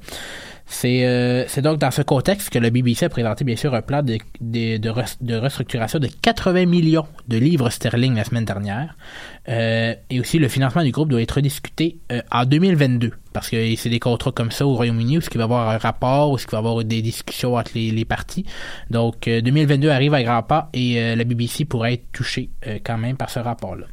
C'est 0.68 1.06
euh, 1.06 1.44
c'est 1.46 1.62
donc 1.62 1.78
dans 1.78 1.92
ce 1.92 2.02
contexte 2.02 2.50
que 2.50 2.58
le 2.58 2.70
BBC 2.70 3.04
a 3.04 3.08
présenté 3.08 3.44
bien 3.44 3.54
sûr 3.54 3.72
un 3.72 3.82
plan 3.82 4.02
de 4.02 5.38
restructuration 5.38 6.00
de 6.00 6.08
80 6.08 6.66
millions 6.66 7.06
de 7.28 7.36
livres 7.36 7.70
sterling 7.70 8.16
la 8.16 8.24
semaine 8.24 8.44
dernière. 8.44 8.96
Euh, 9.48 9.94
et 10.10 10.20
aussi 10.20 10.38
le 10.38 10.48
financement 10.48 10.82
du 10.82 10.90
groupe 10.90 11.08
doit 11.08 11.22
être 11.22 11.40
discuté 11.40 11.98
euh, 12.10 12.20
en 12.32 12.44
2022 12.44 13.12
parce 13.36 13.50
que 13.50 13.76
c'est 13.76 13.90
des 13.90 14.00
contrats 14.00 14.32
comme 14.32 14.50
ça 14.50 14.66
au 14.66 14.74
Royaume-Uni 14.74 15.18
où 15.18 15.20
il 15.20 15.36
va 15.36 15.42
y 15.42 15.44
avoir 15.44 15.68
un 15.68 15.76
rapport, 15.76 16.30
où 16.30 16.38
il 16.38 16.50
va 16.50 16.56
y 16.56 16.58
avoir 16.58 16.82
des 16.82 17.02
discussions 17.02 17.54
entre 17.54 17.72
les, 17.74 17.90
les 17.90 18.06
parties. 18.06 18.46
Donc 18.88 19.28
euh, 19.28 19.42
2022 19.42 19.90
arrive 19.90 20.14
à 20.14 20.22
grands 20.22 20.42
pas 20.42 20.70
et 20.72 20.98
euh, 20.98 21.16
la 21.16 21.24
BBC 21.24 21.66
pourrait 21.66 21.94
être 21.94 22.12
touchée 22.12 22.48
euh, 22.66 22.78
quand 22.82 22.96
même 22.96 23.18
par 23.18 23.28
ce 23.28 23.38
rapport-là. 23.38 23.84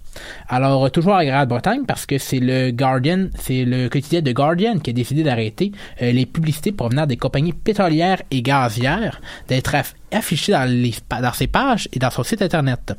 Alors, 0.47 0.85
euh, 0.85 0.89
toujours 0.89 1.15
à 1.15 1.25
Grande-Bretagne, 1.25 1.83
parce 1.87 2.05
que 2.05 2.17
c'est 2.17 2.39
le 2.39 2.71
Guardian, 2.71 3.27
c'est 3.37 3.65
le 3.65 3.89
quotidien 3.89 4.21
de 4.21 4.31
Guardian 4.31 4.79
qui 4.79 4.91
a 4.91 4.93
décidé 4.93 5.23
d'arrêter 5.23 5.71
euh, 6.01 6.11
les 6.11 6.25
publicités 6.25 6.71
provenant 6.71 7.05
des 7.05 7.17
compagnies 7.17 7.53
pétrolières 7.53 8.21
et 8.31 8.41
gazières 8.41 9.21
d'être 9.47 9.75
affichées 10.13 10.51
dans, 10.51 11.33
ses 11.33 11.47
pages 11.47 11.89
et 11.91 11.99
dans 11.99 12.09
son 12.09 12.23
site 12.23 12.41
Internet. 12.41 12.93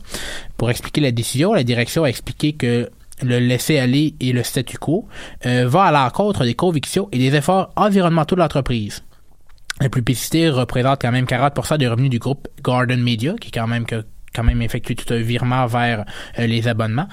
Pour 0.57 0.71
expliquer 0.71 1.01
la 1.01 1.11
décision, 1.11 1.53
la 1.55 1.65
direction 1.65 2.05
a 2.05 2.09
expliqué 2.09 2.53
que 2.55 2.91
le 3.23 3.39
laisser-aller 3.39 4.15
et 4.21 4.33
le 4.33 4.43
statu 4.43 4.79
quo 4.79 5.07
euh, 5.47 5.69
va 5.69 5.85
à 5.85 5.93
l'encontre 5.93 6.45
des 6.45 6.55
convictions 6.55 7.09
et 7.13 7.19
des 7.19 7.35
efforts 7.37 7.71
environnementaux 7.77 8.35
de 8.35 8.41
l'entreprise. 8.41 9.03
La 9.81 9.89
publicité 9.89 10.49
représente 10.49 11.01
quand 11.03 11.13
même 11.13 11.25
40% 11.25 11.79
des 11.79 11.89
revenus 11.89 12.11
du 12.11 12.19
groupe 12.19 12.49
Garden 12.63 13.03
Media, 13.03 13.35
qui 13.41 13.51
quand 13.51 13.67
même 13.67 13.87
quand 13.87 14.43
même 14.43 14.63
effectué 14.63 14.95
tout 14.95 15.13
un 15.13 15.21
virement 15.21 15.67
vers 15.67 16.05
euh, 16.39 16.47
les 16.47 16.69
abonnements. 16.69 17.09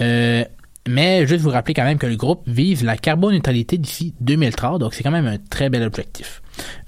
Euh, 0.00 0.44
mais 0.88 1.26
juste 1.26 1.42
vous 1.42 1.50
rappeler 1.50 1.74
quand 1.74 1.84
même 1.84 1.98
que 1.98 2.06
le 2.06 2.16
groupe 2.16 2.42
vise 2.46 2.84
la 2.84 2.96
carboneutralité 2.96 3.76
d'ici 3.78 4.14
2030, 4.20 4.80
donc 4.80 4.94
c'est 4.94 5.02
quand 5.02 5.10
même 5.10 5.26
un 5.26 5.38
très 5.38 5.68
bel 5.68 5.82
objectif. 5.82 6.42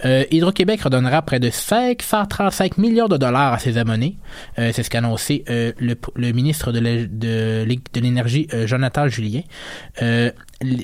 Euh, 0.05 0.25
Hydro-Québec 0.31 0.81
redonnera 0.83 1.23
près 1.23 1.41
de 1.41 1.51
535 1.51 2.79
millions 2.79 3.09
de 3.09 3.17
dollars 3.17 3.53
à 3.53 3.59
ses 3.59 3.79
abonnés. 3.79 4.17
Euh, 4.59 4.71
c'est 4.73 4.83
ce 4.83 4.91
qu'a 4.91 4.99
annoncé 4.99 5.45
euh, 5.51 5.73
le, 5.79 6.33
ministre 6.33 6.73
de 6.73 6.79
l'é- 6.79 7.07
de 7.07 7.65
l'é- 7.67 7.81
de 7.93 8.01
l'énergie, 8.01 8.49
Jonathan 8.67 9.09
Julien. 9.09 9.43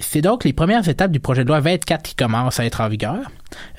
C'est 0.00 0.20
donc 0.20 0.44
les 0.44 0.52
premières 0.52 0.88
étapes 0.88 1.10
du 1.10 1.20
projet 1.20 1.42
de 1.42 1.48
loi 1.48 1.60
24 1.60 2.02
qui 2.02 2.14
commencent 2.14 2.60
à 2.60 2.64
être 2.66 2.80
en 2.80 2.88
vigueur. 2.88 3.18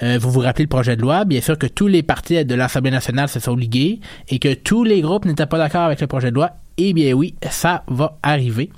Vous 0.01 0.32
vous 0.32 0.39
rappelez 0.41 0.66
le 0.66 0.70
projet 0.70 0.95
de 0.95 1.01
loi, 1.01 1.26
bien 1.26 1.41
sûr 1.41 1.58
que 1.58 1.68
tous 1.68 1.88
les 1.88 2.03
partis 2.03 2.43
de 2.45 2.56
l'Assemblée 2.56 2.91
nationale 2.91 3.30
se 3.30 3.39
sont 3.39 3.56
ligués 3.56 3.99
et 4.30 4.39
que 4.39 4.53
tous 4.53 4.84
les 4.84 5.01
groupes 5.01 5.26
n'étaient 5.26 5.45
pas 5.45 5.58
d'accord 5.58 5.84
avec 5.84 6.01
le 6.01 6.08
projet 6.08 6.32
de 6.32 6.36
loi. 6.36 6.51
Eh 6.78 6.93
bien 6.93 7.14
oui, 7.14 7.36
ça 7.49 7.84
va 7.88 8.18
arriver. 8.24 8.70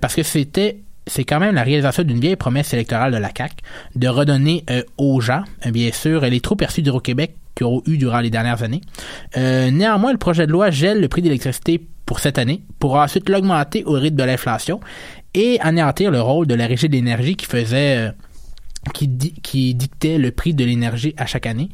Parce 0.00 0.14
que 0.14 0.22
c'était 0.22 0.78
c'est 1.08 1.24
quand 1.24 1.40
même 1.40 1.54
la 1.54 1.62
réalisation 1.62 2.02
d'une 2.02 2.20
vieille 2.20 2.36
promesse 2.36 2.72
électorale 2.72 3.12
de 3.12 3.18
la 3.18 3.30
CAQ 3.36 3.56
de 3.96 4.08
redonner 4.08 4.64
euh, 4.70 4.82
aux 4.96 5.20
gens, 5.20 5.42
euh, 5.66 5.70
bien 5.70 5.90
sûr, 5.92 6.22
les 6.22 6.40
trop 6.40 6.56
perçus 6.56 6.82
d'Hydro-Québec 6.82 7.34
qu'ils 7.54 7.66
ont 7.66 7.82
eu 7.86 7.98
durant 7.98 8.20
les 8.20 8.30
dernières 8.30 8.62
années. 8.62 8.80
Euh, 9.36 9.70
néanmoins, 9.70 10.12
le 10.12 10.18
projet 10.18 10.46
de 10.46 10.52
loi 10.52 10.70
gèle 10.70 11.00
le 11.00 11.08
prix 11.08 11.22
d'électricité 11.22 11.80
pour 12.06 12.20
cette 12.20 12.38
année, 12.38 12.62
pour 12.78 12.94
ensuite 12.94 13.28
l'augmenter 13.28 13.84
au 13.84 13.92
rythme 13.92 14.16
de 14.16 14.24
l'inflation 14.24 14.80
et 15.34 15.58
anéantir 15.60 16.10
le 16.10 16.20
rôle 16.20 16.46
de 16.46 16.54
la 16.54 16.66
régie 16.66 16.88
de 16.88 16.94
l'énergie 16.94 17.36
qui 17.36 17.46
faisait... 17.46 18.12
qui, 18.94 19.08
qui 19.42 19.74
dictait 19.74 20.18
le 20.18 20.30
prix 20.30 20.54
de 20.54 20.64
l'énergie 20.64 21.14
à 21.18 21.26
chaque 21.26 21.46
année. 21.46 21.68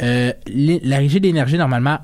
La 0.00 0.98
régie 0.98 1.20
de 1.20 1.26
l'énergie, 1.26 1.56
normalement, 1.56 1.98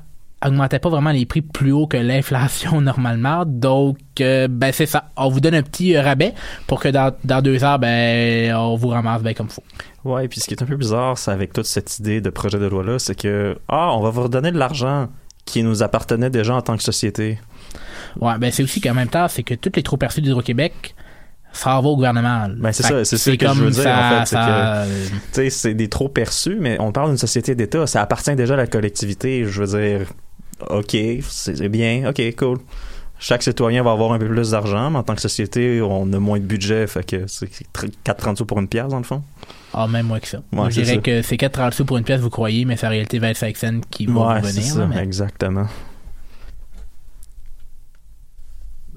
augmentait 0.45 0.79
pas 0.79 0.89
vraiment 0.89 1.11
les 1.11 1.25
prix 1.25 1.41
plus 1.41 1.71
haut 1.71 1.87
que 1.87 1.97
l'inflation 1.97 2.81
normalement. 2.81 3.43
Donc, 3.45 3.97
euh, 4.21 4.47
ben 4.49 4.71
c'est 4.71 4.85
ça. 4.85 5.09
On 5.17 5.29
vous 5.29 5.39
donne 5.39 5.55
un 5.55 5.63
petit 5.63 5.95
euh, 5.95 6.01
rabais 6.01 6.33
pour 6.67 6.79
que 6.79 6.89
dans, 6.89 7.13
dans 7.23 7.41
deux 7.41 7.63
heures, 7.63 7.79
ben 7.79 8.53
on 8.55 8.75
vous 8.75 8.89
ramasse 8.89 9.21
bien 9.23 9.33
comme 9.33 9.49
faut. 9.49 9.63
Ouais, 10.03 10.27
puis 10.27 10.39
ce 10.39 10.47
qui 10.47 10.53
est 10.53 10.61
un 10.61 10.65
peu 10.67 10.75
bizarre, 10.77 11.17
c'est 11.17 11.31
avec 11.31 11.51
toute 11.53 11.65
cette 11.65 11.97
idée 11.99 12.21
de 12.21 12.29
projet 12.29 12.59
de 12.59 12.65
loi-là, 12.67 12.99
c'est 12.99 13.15
que, 13.19 13.57
ah, 13.67 13.91
on 13.93 14.01
va 14.01 14.09
vous 14.11 14.23
redonner 14.23 14.51
de 14.51 14.57
l'argent 14.57 15.07
qui 15.45 15.63
nous 15.63 15.81
appartenait 15.83 16.29
déjà 16.29 16.55
en 16.55 16.61
tant 16.61 16.77
que 16.77 16.83
société. 16.83 17.39
Ouais, 18.19 18.37
ben 18.39 18.51
c'est 18.51 18.63
aussi 18.63 18.81
qu'en 18.81 18.93
même 18.93 19.09
temps, 19.09 19.27
c'est 19.27 19.43
que 19.43 19.53
toutes 19.55 19.75
les 19.77 19.83
trop 19.83 19.97
perçus 19.97 20.21
d'Hydro-Québec, 20.21 20.95
ça 21.51 21.69
va 21.81 21.87
au 21.87 21.95
gouvernement. 21.95 22.47
Ben, 22.57 22.71
c'est 22.71 22.83
ça, 22.83 23.03
c'est 23.05 23.17
ça 23.17 23.35
que 23.37 23.47
je 23.47 23.63
veux 23.63 23.71
dire, 23.71 23.83
ça- 23.83 23.97
en 23.97 24.19
fait. 24.19 24.25
C'est 24.25 24.35
ça- 24.35 24.85
sais, 25.31 25.49
c'est 25.49 25.73
des 25.73 25.87
trop 25.87 26.09
perçus, 26.09 26.57
mais 26.59 26.77
on 26.79 26.91
parle 26.91 27.09
d'une 27.09 27.17
société 27.17 27.55
d'État, 27.55 27.87
ça 27.87 28.01
appartient 28.01 28.35
déjà 28.35 28.55
à 28.55 28.57
la 28.57 28.67
collectivité. 28.67 29.45
Je 29.45 29.63
veux 29.63 29.79
dire, 29.79 30.07
OK, 30.69 30.95
c'est 31.21 31.69
bien, 31.69 32.09
OK, 32.09 32.21
cool. 32.37 32.59
Chaque 33.17 33.43
citoyen 33.43 33.81
va 33.81 33.91
avoir 33.91 34.11
un 34.11 34.19
peu 34.19 34.27
plus 34.27 34.51
d'argent, 34.51 34.89
mais 34.91 34.97
en 34.97 35.03
tant 35.03 35.15
que 35.15 35.21
société, 35.21 35.81
on 35.81 36.11
a 36.11 36.19
moins 36.19 36.37
de 36.39 36.43
budget, 36.45 36.85
fait 36.87 37.05
que 37.05 37.27
c'est 37.27 37.47
4,30 38.03 38.35
sous 38.37 38.45
pour 38.45 38.59
une 38.59 38.67
pièce, 38.67 38.87
dans 38.89 38.97
le 38.97 39.03
fond. 39.03 39.23
Ah, 39.73 39.87
même 39.87 40.05
moins 40.07 40.19
que 40.19 40.27
ça. 40.27 40.39
Ouais, 40.51 40.69
je 40.69 40.81
dirais 40.81 40.95
ça. 40.95 41.01
que 41.01 41.21
c'est 41.21 41.37
4 41.37 41.73
sous 41.73 41.85
pour 41.85 41.97
une 41.97 42.03
pièce, 42.03 42.19
vous 42.21 42.29
croyez, 42.29 42.65
mais 42.65 42.75
c'est 42.75 42.85
en 42.87 42.89
réalité 42.89 43.19
25 43.19 43.55
cents 43.57 43.79
qui 43.89 44.05
vont 44.05 44.27
Ouais, 44.27 44.41
vous 44.41 44.47
c'est 44.47 44.59
venir. 44.59 44.73
ça, 44.73 44.79
là, 44.79 44.87
mais- 44.87 44.97
exactement. 45.03 45.65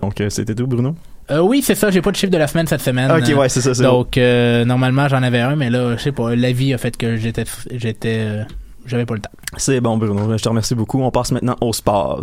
Donc, 0.01 0.21
euh, 0.21 0.31
c'était 0.31 0.55
tout, 0.55 0.67
Bruno? 0.67 0.95
Euh, 1.31 1.41
oui, 1.41 1.61
c'est 1.63 1.75
ça, 1.75 1.91
j'ai 1.91 2.01
pas 2.01 2.11
de 2.11 2.17
chiffre 2.17 2.33
de 2.33 2.39
la 2.39 2.47
semaine 2.47 2.67
cette 2.67 2.81
semaine. 2.81 3.11
Ok, 3.11 3.37
ouais, 3.37 3.49
c'est 3.49 3.61
ça, 3.61 3.73
Donc, 3.83 4.17
euh, 4.17 4.65
normalement, 4.65 5.09
j'en 5.09 5.23
avais 5.23 5.41
un, 5.41 5.57
mais 5.57 5.71
là, 5.71 5.97
je 5.97 6.03
sais 6.03 6.13
pas, 6.13 6.35
la 6.35 6.53
vie 6.53 6.73
a 6.73 6.79
fait 6.79 6.97
que 6.97 7.17
j'étais, 7.17 7.45
j'étais, 7.73 8.19
euh, 8.21 8.45
j'avais 8.89 9.07
pas 9.07 9.15
le 9.15 9.21
temps. 9.21 9.31
C'est 9.57 9.81
bon, 9.81 9.97
Bruno. 9.97 10.37
Je 10.37 10.43
te 10.43 10.49
remercie 10.49 10.75
beaucoup. 10.75 11.01
On 11.03 11.11
passe 11.11 11.33
maintenant 11.33 11.57
au 11.61 11.73
sport. 11.73 12.23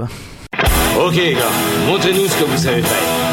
Ok, 0.99 1.15
gars, 1.15 1.39
montrez-nous 1.87 2.25
ce 2.25 2.37
que 2.37 2.43
vous 2.45 2.57
savez 2.57 2.81
faire. 2.81 3.25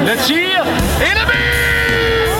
Le 0.00 0.16
tir 0.26 0.64
et 1.00 1.14
le 1.14 1.24
but! 1.26 2.30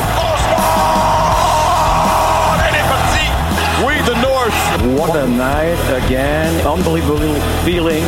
Elle 2.67 2.75
est 2.75 2.89
partie! 2.89 3.31
We 3.87 4.01
the 4.07 4.17
North. 4.23 4.61
What 4.99 5.15
a 5.17 5.27
night 5.27 5.79
again. 6.05 6.53
Unbelievable 6.67 7.39
feeling. 7.65 8.05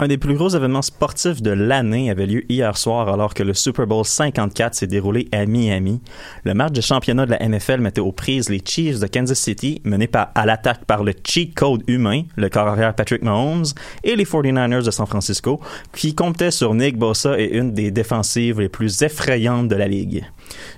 Un 0.00 0.08
des 0.08 0.18
plus 0.18 0.34
gros 0.34 0.48
événements 0.48 0.82
sportifs 0.82 1.40
de 1.40 1.52
l'année 1.52 2.10
avait 2.10 2.26
lieu 2.26 2.42
hier 2.48 2.76
soir 2.76 3.08
alors 3.08 3.32
que 3.32 3.44
le 3.44 3.54
Super 3.54 3.86
Bowl 3.86 4.04
54 4.04 4.74
s'est 4.74 4.88
déroulé 4.88 5.28
à 5.30 5.46
Miami. 5.46 6.02
Le 6.42 6.52
match 6.52 6.72
de 6.72 6.80
championnat 6.80 7.26
de 7.26 7.30
la 7.30 7.48
NFL 7.48 7.78
mettait 7.78 8.00
aux 8.00 8.10
prises 8.10 8.48
les 8.48 8.60
Chiefs 8.64 8.98
de 8.98 9.06
Kansas 9.06 9.38
City, 9.38 9.80
menés 9.84 10.10
à 10.12 10.46
l'attaque 10.46 10.84
par 10.84 11.04
le 11.04 11.12
cheat 11.24 11.54
code 11.54 11.84
humain, 11.86 12.22
le 12.34 12.48
corps 12.48 12.76
Patrick 12.96 13.22
Mahomes, 13.22 13.66
et 14.02 14.16
les 14.16 14.24
49ers 14.24 14.84
de 14.84 14.90
San 14.90 15.06
Francisco, 15.06 15.60
qui 15.94 16.16
comptaient 16.16 16.50
sur 16.50 16.74
Nick 16.74 16.98
Bosa 16.98 17.38
et 17.38 17.56
une 17.56 17.72
des 17.72 17.92
défensives 17.92 18.60
les 18.60 18.68
plus 18.68 19.00
effrayantes 19.02 19.68
de 19.68 19.76
la 19.76 19.86
ligue. 19.86 20.24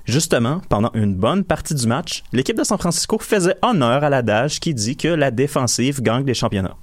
Justement, 0.05 0.61
pendant 0.69 0.91
une 0.93 1.15
bonne 1.15 1.43
partie 1.43 1.75
du 1.75 1.87
match, 1.87 2.23
l'équipe 2.35 2.59
de 2.59 2.65
San 2.65 2.77
Francisco 2.77 3.19
faisait 3.19 3.57
honneur 3.63 4.05
à 4.05 4.11
l'adage 4.11 4.61
qui 4.61 4.75
dit 4.75 4.99
que 4.99 5.09
la 5.09 5.31
défensive 5.31 6.03
gagne 6.03 6.25
des 6.25 6.35
championnats 6.35 6.77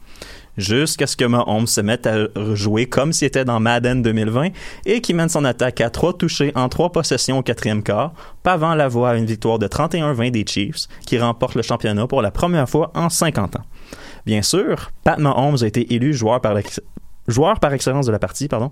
jusqu'à 0.57 1.07
ce 1.07 1.15
que 1.15 1.25
Mahomes 1.25 1.67
se 1.67 1.81
mette 1.81 2.07
à 2.07 2.27
jouer 2.53 2.85
comme 2.85 3.13
s'il 3.13 3.27
était 3.27 3.45
dans 3.45 3.59
Madden 3.59 4.01
2020 4.01 4.49
et 4.85 5.01
qui 5.01 5.13
mène 5.13 5.29
son 5.29 5.45
attaque 5.45 5.81
à 5.81 5.89
trois 5.89 6.13
touchés 6.13 6.51
en 6.55 6.69
trois 6.69 6.91
possessions 6.91 7.39
au 7.39 7.43
quatrième 7.43 7.83
quart, 7.83 8.13
pavant 8.43 8.75
la 8.75 8.87
voie 8.87 9.11
à 9.11 9.15
une 9.15 9.25
victoire 9.25 9.59
de 9.59 9.67
31-20 9.67 10.31
des 10.31 10.45
Chiefs 10.45 10.87
qui 11.05 11.17
remportent 11.17 11.55
le 11.55 11.61
championnat 11.61 12.07
pour 12.07 12.21
la 12.21 12.31
première 12.31 12.69
fois 12.69 12.91
en 12.95 13.09
50 13.09 13.55
ans. 13.55 13.63
Bien 14.25 14.41
sûr, 14.41 14.91
Pat 15.03 15.19
Mahomes 15.19 15.57
a 15.61 15.65
été 15.65 15.93
élu 15.93 16.13
joueur 16.13 16.41
par 16.41 16.57
Joueur 17.27 17.61
par 17.61 17.73
excellence 17.73 18.05
de 18.05 18.11
la 18.11 18.19
partie, 18.19 18.49
pardon. 18.49 18.69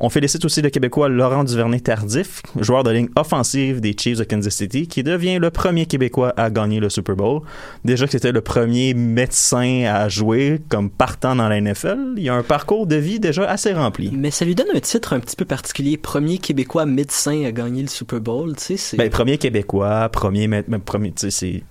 On 0.00 0.10
félicite 0.10 0.44
aussi 0.44 0.60
le 0.60 0.68
Québécois 0.68 1.08
Laurent 1.08 1.44
Duvernay-Tardif, 1.44 2.42
joueur 2.60 2.84
de 2.84 2.90
ligne 2.90 3.08
offensive 3.16 3.80
des 3.80 3.94
Chiefs 3.98 4.18
de 4.18 4.24
Kansas 4.24 4.54
City, 4.54 4.86
qui 4.86 5.02
devient 5.02 5.38
le 5.38 5.50
premier 5.50 5.86
Québécois 5.86 6.34
à 6.36 6.50
gagner 6.50 6.78
le 6.78 6.90
Super 6.90 7.16
Bowl. 7.16 7.40
Déjà 7.86 8.04
que 8.04 8.12
c'était 8.12 8.32
le 8.32 8.42
premier 8.42 8.92
médecin 8.92 9.84
à 9.86 10.10
jouer 10.10 10.60
comme 10.68 10.90
partant 10.90 11.36
dans 11.36 11.48
la 11.48 11.58
NFL, 11.58 12.14
il 12.18 12.24
y 12.24 12.28
a 12.28 12.34
un 12.34 12.42
parcours 12.42 12.86
de 12.86 12.96
vie 12.96 13.18
déjà 13.18 13.48
assez 13.48 13.72
rempli. 13.72 14.10
Mais 14.12 14.30
ça 14.30 14.44
lui 14.44 14.54
donne 14.54 14.68
un 14.74 14.80
titre 14.80 15.14
un 15.14 15.20
petit 15.20 15.36
peu 15.36 15.46
particulier. 15.46 15.96
Premier 15.96 16.36
Québécois 16.36 16.84
médecin 16.84 17.44
à 17.46 17.52
gagner 17.52 17.80
le 17.80 17.88
Super 17.88 18.20
Bowl, 18.20 18.54
tu 18.56 18.62
sais, 18.62 18.76
c'est... 18.76 18.96
Ben, 18.98 19.08
premier 19.08 19.38
Québécois, 19.38 20.10
premier, 20.10 20.48
mais 20.48 20.62
premier, 20.84 21.12
tu 21.12 21.30
sais, 21.30 21.30
c'est... 21.30 21.62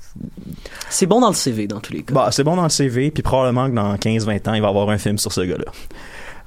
C'est 0.90 1.06
bon 1.06 1.22
dans 1.22 1.30
le 1.30 1.36
CV, 1.36 1.68
dans 1.68 1.82
tous 1.82 1.94
les 1.94 2.02
cas. 2.02 2.16
Bah, 2.16 2.30
c'est 2.32 2.44
bon 2.44 2.56
dans 2.56 2.64
le 2.64 2.70
CV, 2.70 3.12
puis 3.12 3.22
probablement 3.22 3.70
que 3.70 3.76
dans 3.76 3.94
15-20 3.96 4.50
ans, 4.50 4.54
il 4.56 4.62
va 4.64 4.70
avoir 4.70 4.90
un 4.90 4.98
film 4.98 5.20
sur 5.20 5.32
ce 5.32 5.42
gars-là. 5.42 5.72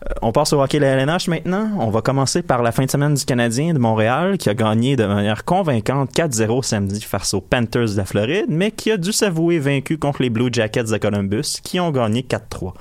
Euh, 0.07 0.14
On 0.22 0.32
passe 0.32 0.53
au 0.53 0.62
hockey 0.62 0.78
de 0.78 0.84
la 0.84 0.92
LNH 0.92 1.28
maintenant. 1.28 1.70
On 1.78 1.90
va 1.90 2.03
commencer 2.03 2.42
par 2.42 2.62
la 2.62 2.72
fin 2.72 2.84
de 2.84 2.90
semaine 2.90 3.14
du 3.14 3.24
Canadien 3.24 3.74
de 3.74 3.78
Montréal 3.78 4.38
qui 4.38 4.49
a 4.49 4.55
gagné 4.55 4.96
de 4.96 5.05
manière 5.05 5.44
convaincante 5.44 6.12
4-0 6.12 6.62
samedi 6.62 7.01
face 7.01 7.34
aux 7.34 7.40
Panthers 7.40 7.90
de 7.90 7.96
la 7.96 8.05
Floride, 8.05 8.46
mais 8.49 8.70
qui 8.70 8.90
a 8.90 8.96
dû 8.96 9.12
s'avouer 9.12 9.59
vaincu 9.59 9.99
contre 9.99 10.22
les 10.22 10.30
Blue 10.30 10.51
Jackets 10.53 10.84
de 10.84 10.96
Columbus 10.96 11.59
qui 11.62 11.80
ont 11.80 11.90
gagné 11.90 12.22
4-3. 12.22 12.72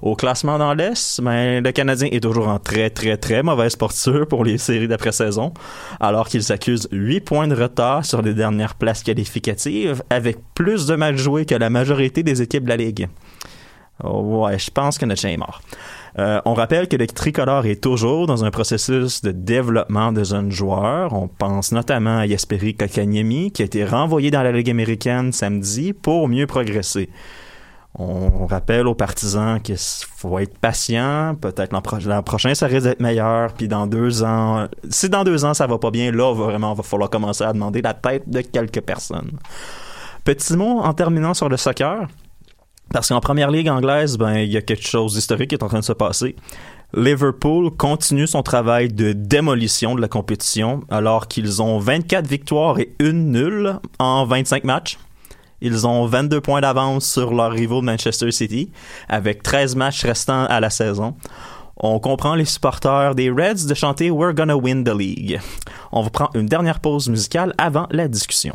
Au 0.00 0.14
classement 0.14 0.58
dans 0.58 0.74
l'Est, 0.74 1.20
ben, 1.20 1.62
le 1.62 1.72
Canadien 1.72 2.08
est 2.12 2.22
toujours 2.22 2.46
en 2.46 2.60
très 2.60 2.88
très 2.88 3.16
très 3.16 3.42
mauvaise 3.42 3.74
posture 3.74 4.28
pour 4.28 4.44
les 4.44 4.56
séries 4.56 4.86
d'après-saison, 4.86 5.52
alors 5.98 6.28
qu'ils 6.28 6.52
accusent 6.52 6.88
8 6.92 7.20
points 7.20 7.48
de 7.48 7.56
retard 7.56 8.04
sur 8.04 8.22
les 8.22 8.32
dernières 8.32 8.76
places 8.76 9.02
qualificatives, 9.02 10.04
avec 10.08 10.38
plus 10.54 10.86
de 10.86 10.94
matchs 10.94 11.16
joués 11.16 11.46
que 11.46 11.56
la 11.56 11.68
majorité 11.68 12.22
des 12.22 12.42
équipes 12.42 12.64
de 12.64 12.68
la 12.68 12.76
Ligue. 12.76 13.08
Oh, 14.04 14.44
ouais, 14.44 14.58
je 14.58 14.70
pense 14.70 14.98
que 14.98 15.06
notre 15.06 15.20
chien 15.20 15.30
est 15.30 15.36
mort. 15.36 15.60
Euh, 16.18 16.40
on 16.44 16.54
rappelle 16.54 16.88
que 16.88 16.96
le 16.96 17.06
tricolore 17.06 17.66
est 17.66 17.80
toujours 17.80 18.26
dans 18.26 18.44
un 18.44 18.50
processus 18.50 19.22
de 19.22 19.30
développement 19.30 20.10
de 20.10 20.24
jeunes 20.24 20.50
joueurs. 20.50 21.12
On 21.12 21.28
pense 21.28 21.70
notamment 21.70 22.18
à 22.18 22.26
Jesperi 22.26 22.74
Kokaniemi, 22.74 23.52
qui 23.52 23.62
a 23.62 23.66
été 23.66 23.84
renvoyé 23.84 24.30
dans 24.32 24.42
la 24.42 24.50
Ligue 24.50 24.70
américaine 24.70 25.32
samedi 25.32 25.92
pour 25.92 26.28
mieux 26.28 26.46
progresser. 26.46 27.08
On 27.94 28.46
rappelle 28.46 28.86
aux 28.86 28.94
partisans 28.94 29.60
qu'il 29.60 29.76
faut 29.78 30.38
être 30.38 30.58
patient. 30.58 31.36
Peut-être 31.40 31.72
l'an, 31.72 31.82
l'an 32.06 32.22
prochain, 32.22 32.54
ça 32.54 32.66
risque 32.66 32.84
d'être 32.84 33.00
meilleur. 33.00 33.52
Puis 33.54 33.68
dans 33.68 33.86
deux 33.86 34.22
ans, 34.22 34.66
si 34.88 35.08
dans 35.08 35.24
deux 35.24 35.44
ans 35.44 35.54
ça 35.54 35.66
va 35.66 35.78
pas 35.78 35.90
bien, 35.90 36.12
là, 36.12 36.32
vraiment, 36.32 36.74
va 36.74 36.82
falloir 36.82 37.10
commencer 37.10 37.44
à 37.44 37.52
demander 37.52 37.80
la 37.80 37.94
tête 37.94 38.28
de 38.28 38.40
quelques 38.40 38.80
personnes. 38.80 39.32
Petit 40.24 40.56
mot 40.56 40.80
en 40.80 40.92
terminant 40.94 41.34
sur 41.34 41.48
le 41.48 41.56
soccer. 41.56 42.06
Parce 42.92 43.08
qu'en 43.08 43.20
première 43.20 43.50
ligue 43.50 43.68
anglaise, 43.68 44.16
ben, 44.16 44.36
il 44.38 44.50
y 44.50 44.56
a 44.56 44.62
quelque 44.62 44.86
chose 44.86 45.14
d'historique 45.14 45.50
qui 45.50 45.54
est 45.54 45.62
en 45.62 45.68
train 45.68 45.80
de 45.80 45.84
se 45.84 45.92
passer. 45.92 46.36
Liverpool 46.94 47.70
continue 47.76 48.26
son 48.26 48.42
travail 48.42 48.88
de 48.88 49.12
démolition 49.12 49.94
de 49.94 50.00
la 50.00 50.08
compétition 50.08 50.80
alors 50.90 51.28
qu'ils 51.28 51.60
ont 51.60 51.78
24 51.78 52.26
victoires 52.26 52.78
et 52.78 52.94
une 52.98 53.30
nulle 53.30 53.78
en 53.98 54.24
25 54.24 54.64
matchs. 54.64 54.98
Ils 55.60 55.86
ont 55.86 56.06
22 56.06 56.40
points 56.40 56.60
d'avance 56.60 57.04
sur 57.04 57.34
leurs 57.34 57.50
rivaux 57.50 57.82
Manchester 57.82 58.30
City 58.30 58.70
avec 59.08 59.42
13 59.42 59.76
matchs 59.76 60.04
restants 60.04 60.44
à 60.44 60.60
la 60.60 60.70
saison. 60.70 61.14
On 61.76 62.00
comprend 62.00 62.34
les 62.34 62.44
supporters 62.44 63.14
des 63.14 63.30
Reds 63.30 63.66
de 63.68 63.74
chanter 63.74 64.10
We're 64.10 64.34
gonna 64.34 64.56
win 64.56 64.82
the 64.82 64.94
league. 64.96 65.40
On 65.92 66.02
va 66.02 66.10
prendre 66.10 66.36
une 66.36 66.46
dernière 66.46 66.80
pause 66.80 67.08
musicale 67.08 67.52
avant 67.58 67.86
la 67.90 68.08
discussion. 68.08 68.54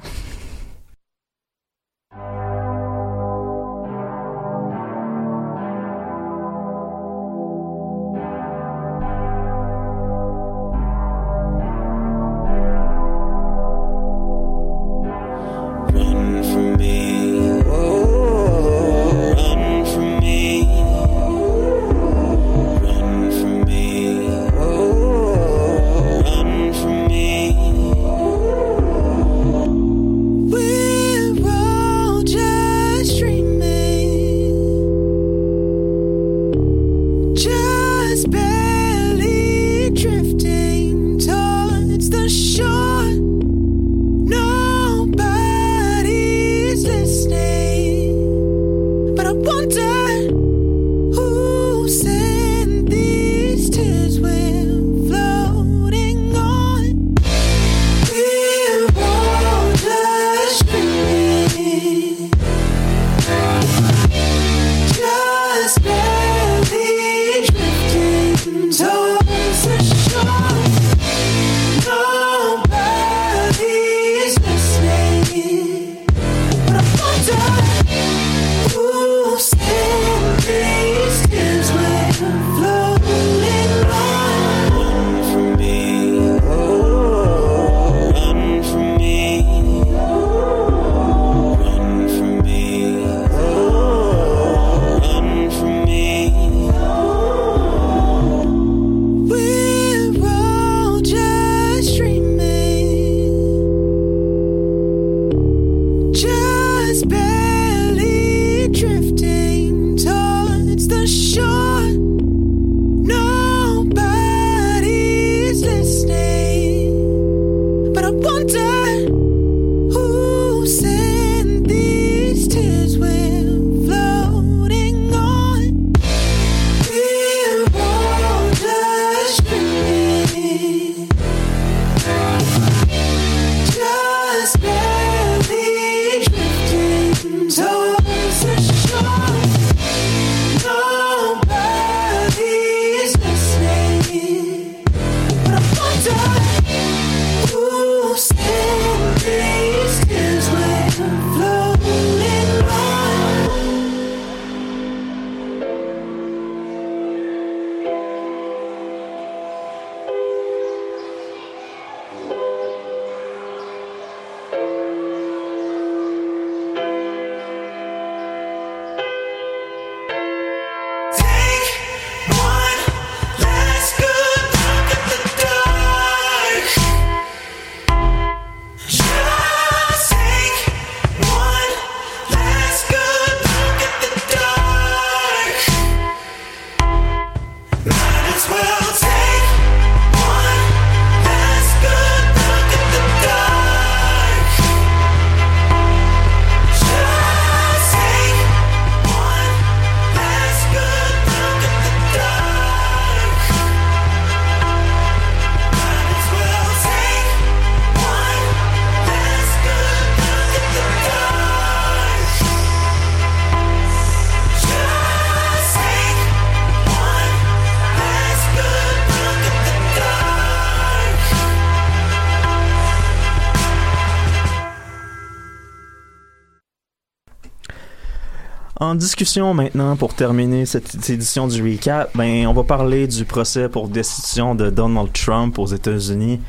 En 228.93 228.95
discussion 228.95 229.55
maintenant, 229.55 229.95
pour 229.95 230.13
terminer 230.13 230.67
cette 230.67 231.09
édition 231.09 231.47
du 231.47 231.63
recap, 231.63 232.11
ben, 232.13 232.45
on 232.45 232.53
va 232.53 232.63
parler 232.63 233.07
du 233.07 233.25
procès 233.25 233.67
pour 233.67 233.87
destitution 233.87 234.53
de 234.53 234.69
Donald 234.69 235.11
Trump 235.11 235.57
aux 235.57 235.65
États-Unis. 235.65 236.39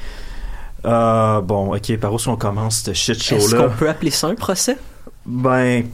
Euh, 0.84 1.40
bon, 1.40 1.74
ok, 1.74 1.96
par 1.96 2.12
où 2.12 2.16
est-ce 2.16 2.26
qu'on 2.26 2.36
commence 2.36 2.82
ce 2.82 2.92
shit 2.92 3.22
show-là? 3.22 3.42
Est-ce 3.42 3.56
qu'on 3.56 3.70
peut 3.70 3.88
appeler 3.88 4.10
ça 4.10 4.26
un 4.26 4.34
procès? 4.34 4.76
Ben, 5.24 5.86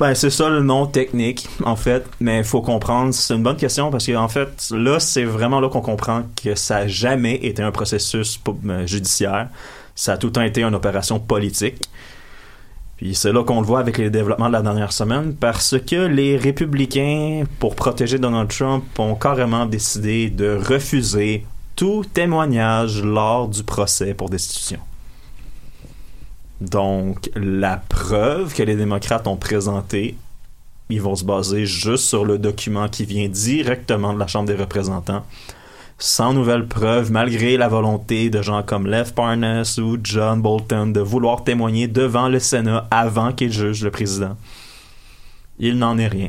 ben 0.00 0.14
c'est 0.14 0.30
ça 0.30 0.48
le 0.48 0.62
nom 0.62 0.86
technique, 0.86 1.46
en 1.62 1.76
fait. 1.76 2.06
Mais 2.20 2.38
il 2.38 2.44
faut 2.44 2.62
comprendre, 2.62 3.12
c'est 3.12 3.34
une 3.34 3.42
bonne 3.42 3.58
question 3.58 3.90
parce 3.90 4.06
que 4.06 4.16
en 4.16 4.28
fait, 4.28 4.70
là, 4.70 4.98
c'est 4.98 5.24
vraiment 5.24 5.60
là 5.60 5.68
qu'on 5.68 5.82
comprend 5.82 6.22
que 6.42 6.54
ça 6.54 6.76
n'a 6.76 6.88
jamais 6.88 7.34
été 7.34 7.62
un 7.62 7.70
processus 7.70 8.40
euh, 8.66 8.86
judiciaire. 8.86 9.48
Ça 9.94 10.14
a 10.14 10.16
tout 10.16 10.28
le 10.28 10.32
temps 10.32 10.42
été 10.42 10.62
une 10.62 10.74
opération 10.74 11.20
politique. 11.20 11.86
Puis 12.96 13.14
c'est 13.14 13.32
là 13.32 13.44
qu'on 13.44 13.60
le 13.60 13.66
voit 13.66 13.80
avec 13.80 13.98
les 13.98 14.08
développements 14.08 14.48
de 14.48 14.52
la 14.52 14.62
dernière 14.62 14.92
semaine 14.92 15.34
parce 15.34 15.76
que 15.78 16.06
les 16.06 16.36
républicains, 16.36 17.44
pour 17.58 17.74
protéger 17.74 18.18
Donald 18.18 18.48
Trump, 18.48 18.84
ont 18.98 19.14
carrément 19.14 19.66
décidé 19.66 20.30
de 20.30 20.58
refuser 20.66 21.44
tout 21.74 22.04
témoignage 22.10 23.02
lors 23.02 23.48
du 23.48 23.62
procès 23.62 24.14
pour 24.14 24.30
destitution. 24.30 24.78
Donc, 26.62 27.30
la 27.36 27.76
preuve 27.76 28.54
que 28.54 28.62
les 28.62 28.76
démocrates 28.76 29.26
ont 29.26 29.36
présentée, 29.36 30.16
ils 30.88 31.02
vont 31.02 31.14
se 31.14 31.24
baser 31.24 31.66
juste 31.66 32.04
sur 32.04 32.24
le 32.24 32.38
document 32.38 32.88
qui 32.88 33.04
vient 33.04 33.28
directement 33.28 34.14
de 34.14 34.18
la 34.18 34.26
Chambre 34.26 34.48
des 34.48 34.54
représentants, 34.54 35.22
sans 35.98 36.34
nouvelles 36.34 36.66
preuves, 36.66 37.10
malgré 37.10 37.56
la 37.56 37.68
volonté 37.68 38.28
de 38.28 38.42
gens 38.42 38.62
comme 38.62 38.86
Lev 38.86 39.12
Parnas 39.14 39.78
ou 39.78 39.96
John 40.02 40.42
Bolton 40.42 40.88
de 40.88 41.00
vouloir 41.00 41.44
témoigner 41.44 41.88
devant 41.88 42.28
le 42.28 42.38
Sénat 42.38 42.86
avant 42.90 43.32
qu'il 43.32 43.52
juge 43.52 43.82
le 43.82 43.90
président. 43.90 44.36
Il 45.58 45.78
n'en 45.78 45.96
est 45.96 46.08
rien. 46.08 46.28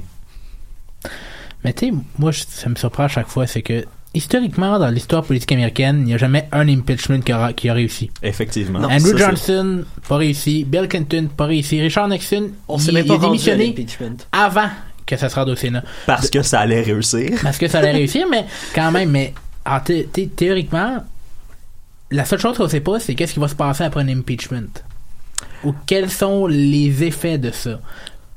Mais 1.63 1.73
tu 1.73 1.87
sais, 1.87 1.93
moi, 2.17 2.31
ça 2.31 2.69
me 2.69 2.75
surprend 2.75 3.03
à 3.03 3.07
chaque 3.09 3.27
fois, 3.27 3.45
c'est 3.45 3.61
que 3.61 3.83
historiquement, 4.13 4.79
dans 4.79 4.89
l'histoire 4.89 5.23
politique 5.23 5.51
américaine, 5.51 5.99
il 5.99 6.05
n'y 6.05 6.13
a 6.13 6.17
jamais 6.17 6.47
un 6.53 6.67
impeachment 6.69 7.21
qui 7.21 7.33
a, 7.33 7.51
qui 7.51 7.67
a 7.67 7.73
réussi. 7.73 8.09
Effectivement. 8.23 8.79
Andrew 8.79 9.17
Ça, 9.17 9.29
Johnson, 9.29 9.83
pas 10.07 10.17
réussi. 10.17 10.63
Bill 10.63 10.87
Clinton, 10.87 11.27
pas 11.35 11.45
réussi. 11.45 11.81
Richard 11.81 12.07
Nixon, 12.07 12.51
On 12.69 12.77
il, 12.77 12.89
il 12.89 13.11
a 13.11 13.17
démissionné 13.17 13.75
avant 14.31 14.69
que 15.05 15.17
ça 15.17 15.29
se 15.29 15.35
rende 15.35 15.49
au 15.49 15.55
Sénat. 15.55 15.83
Parce 16.05 16.29
que 16.29 16.41
ça 16.41 16.61
allait 16.61 16.81
réussir. 16.81 17.39
Parce 17.43 17.57
que 17.57 17.67
ça 17.67 17.79
allait 17.79 17.91
réussir, 17.91 18.27
mais 18.29 18.45
quand 18.73 18.91
même, 18.91 19.09
mais 19.09 19.33
thé- 19.83 20.07
thé- 20.11 20.27
théoriquement, 20.27 21.03
la 22.11 22.25
seule 22.25 22.39
chose 22.39 22.57
qu'on 22.57 22.67
sait 22.67 22.79
pas, 22.81 22.99
c'est 22.99 23.15
qu'est-ce 23.15 23.33
qui 23.33 23.39
va 23.39 23.47
se 23.47 23.55
passer 23.55 23.83
après 23.83 24.01
un 24.01 24.07
impeachment. 24.09 24.69
Ou 25.63 25.73
quels 25.85 26.09
sont 26.09 26.47
les 26.47 27.03
effets 27.03 27.37
de 27.37 27.51
ça. 27.51 27.79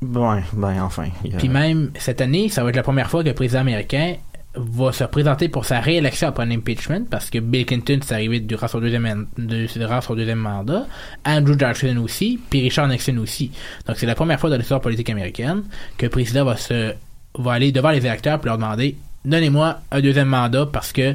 Ouais, 0.03 0.43
ben 0.55 0.81
enfin. 0.83 1.09
a- 1.33 1.37
Puis 1.37 1.49
même 1.49 1.91
cette 1.99 2.21
année, 2.21 2.49
ça 2.49 2.63
va 2.63 2.71
être 2.71 2.77
la 2.77 2.83
première 2.83 3.11
fois 3.11 3.23
que 3.23 3.29
le 3.29 3.35
président 3.35 3.61
américain 3.61 4.15
va 4.57 4.91
se 4.93 5.05
présenter 5.05 5.49
pour 5.49 5.65
sa 5.65 5.79
réélection 5.81 6.27
après 6.29 6.43
un 6.45 6.51
impeachment 6.51 7.05
parce 7.09 7.31
que 7.31 7.39
Bill 7.39 7.65
Clinton 7.67 8.01
c'est 8.03 8.15
arrivé 8.15 8.41
durant 8.41 8.67
son 8.67 8.81
deuxième 8.81 9.29
de- 9.39 9.67
durant 9.79 10.01
son 10.01 10.15
deuxième 10.17 10.41
mandat, 10.41 10.87
Andrew 11.25 11.55
Johnson 11.57 11.97
aussi, 12.03 12.41
puis 12.51 12.63
Richard 12.63 12.89
Nixon 12.89 13.17
aussi. 13.19 13.53
Donc 13.87 13.97
c'est 13.99 14.07
la 14.07 14.17
première 14.17 14.41
fois 14.41 14.51
dans 14.51 14.57
l'histoire 14.57 14.81
politique 14.81 15.09
américaine 15.11 15.63
que 15.99 16.07
le 16.07 16.11
président 16.11 16.45
va 16.45 16.57
se 16.57 16.95
va 17.39 17.53
aller 17.53 17.71
devant 17.71 17.91
les 17.91 18.05
électeurs 18.05 18.39
pour 18.41 18.47
leur 18.47 18.57
demander 18.59 18.97
donnez-moi 19.25 19.81
un 19.91 20.01
deuxième 20.01 20.29
mandat 20.29 20.67
parce 20.67 20.93
que 20.93 21.15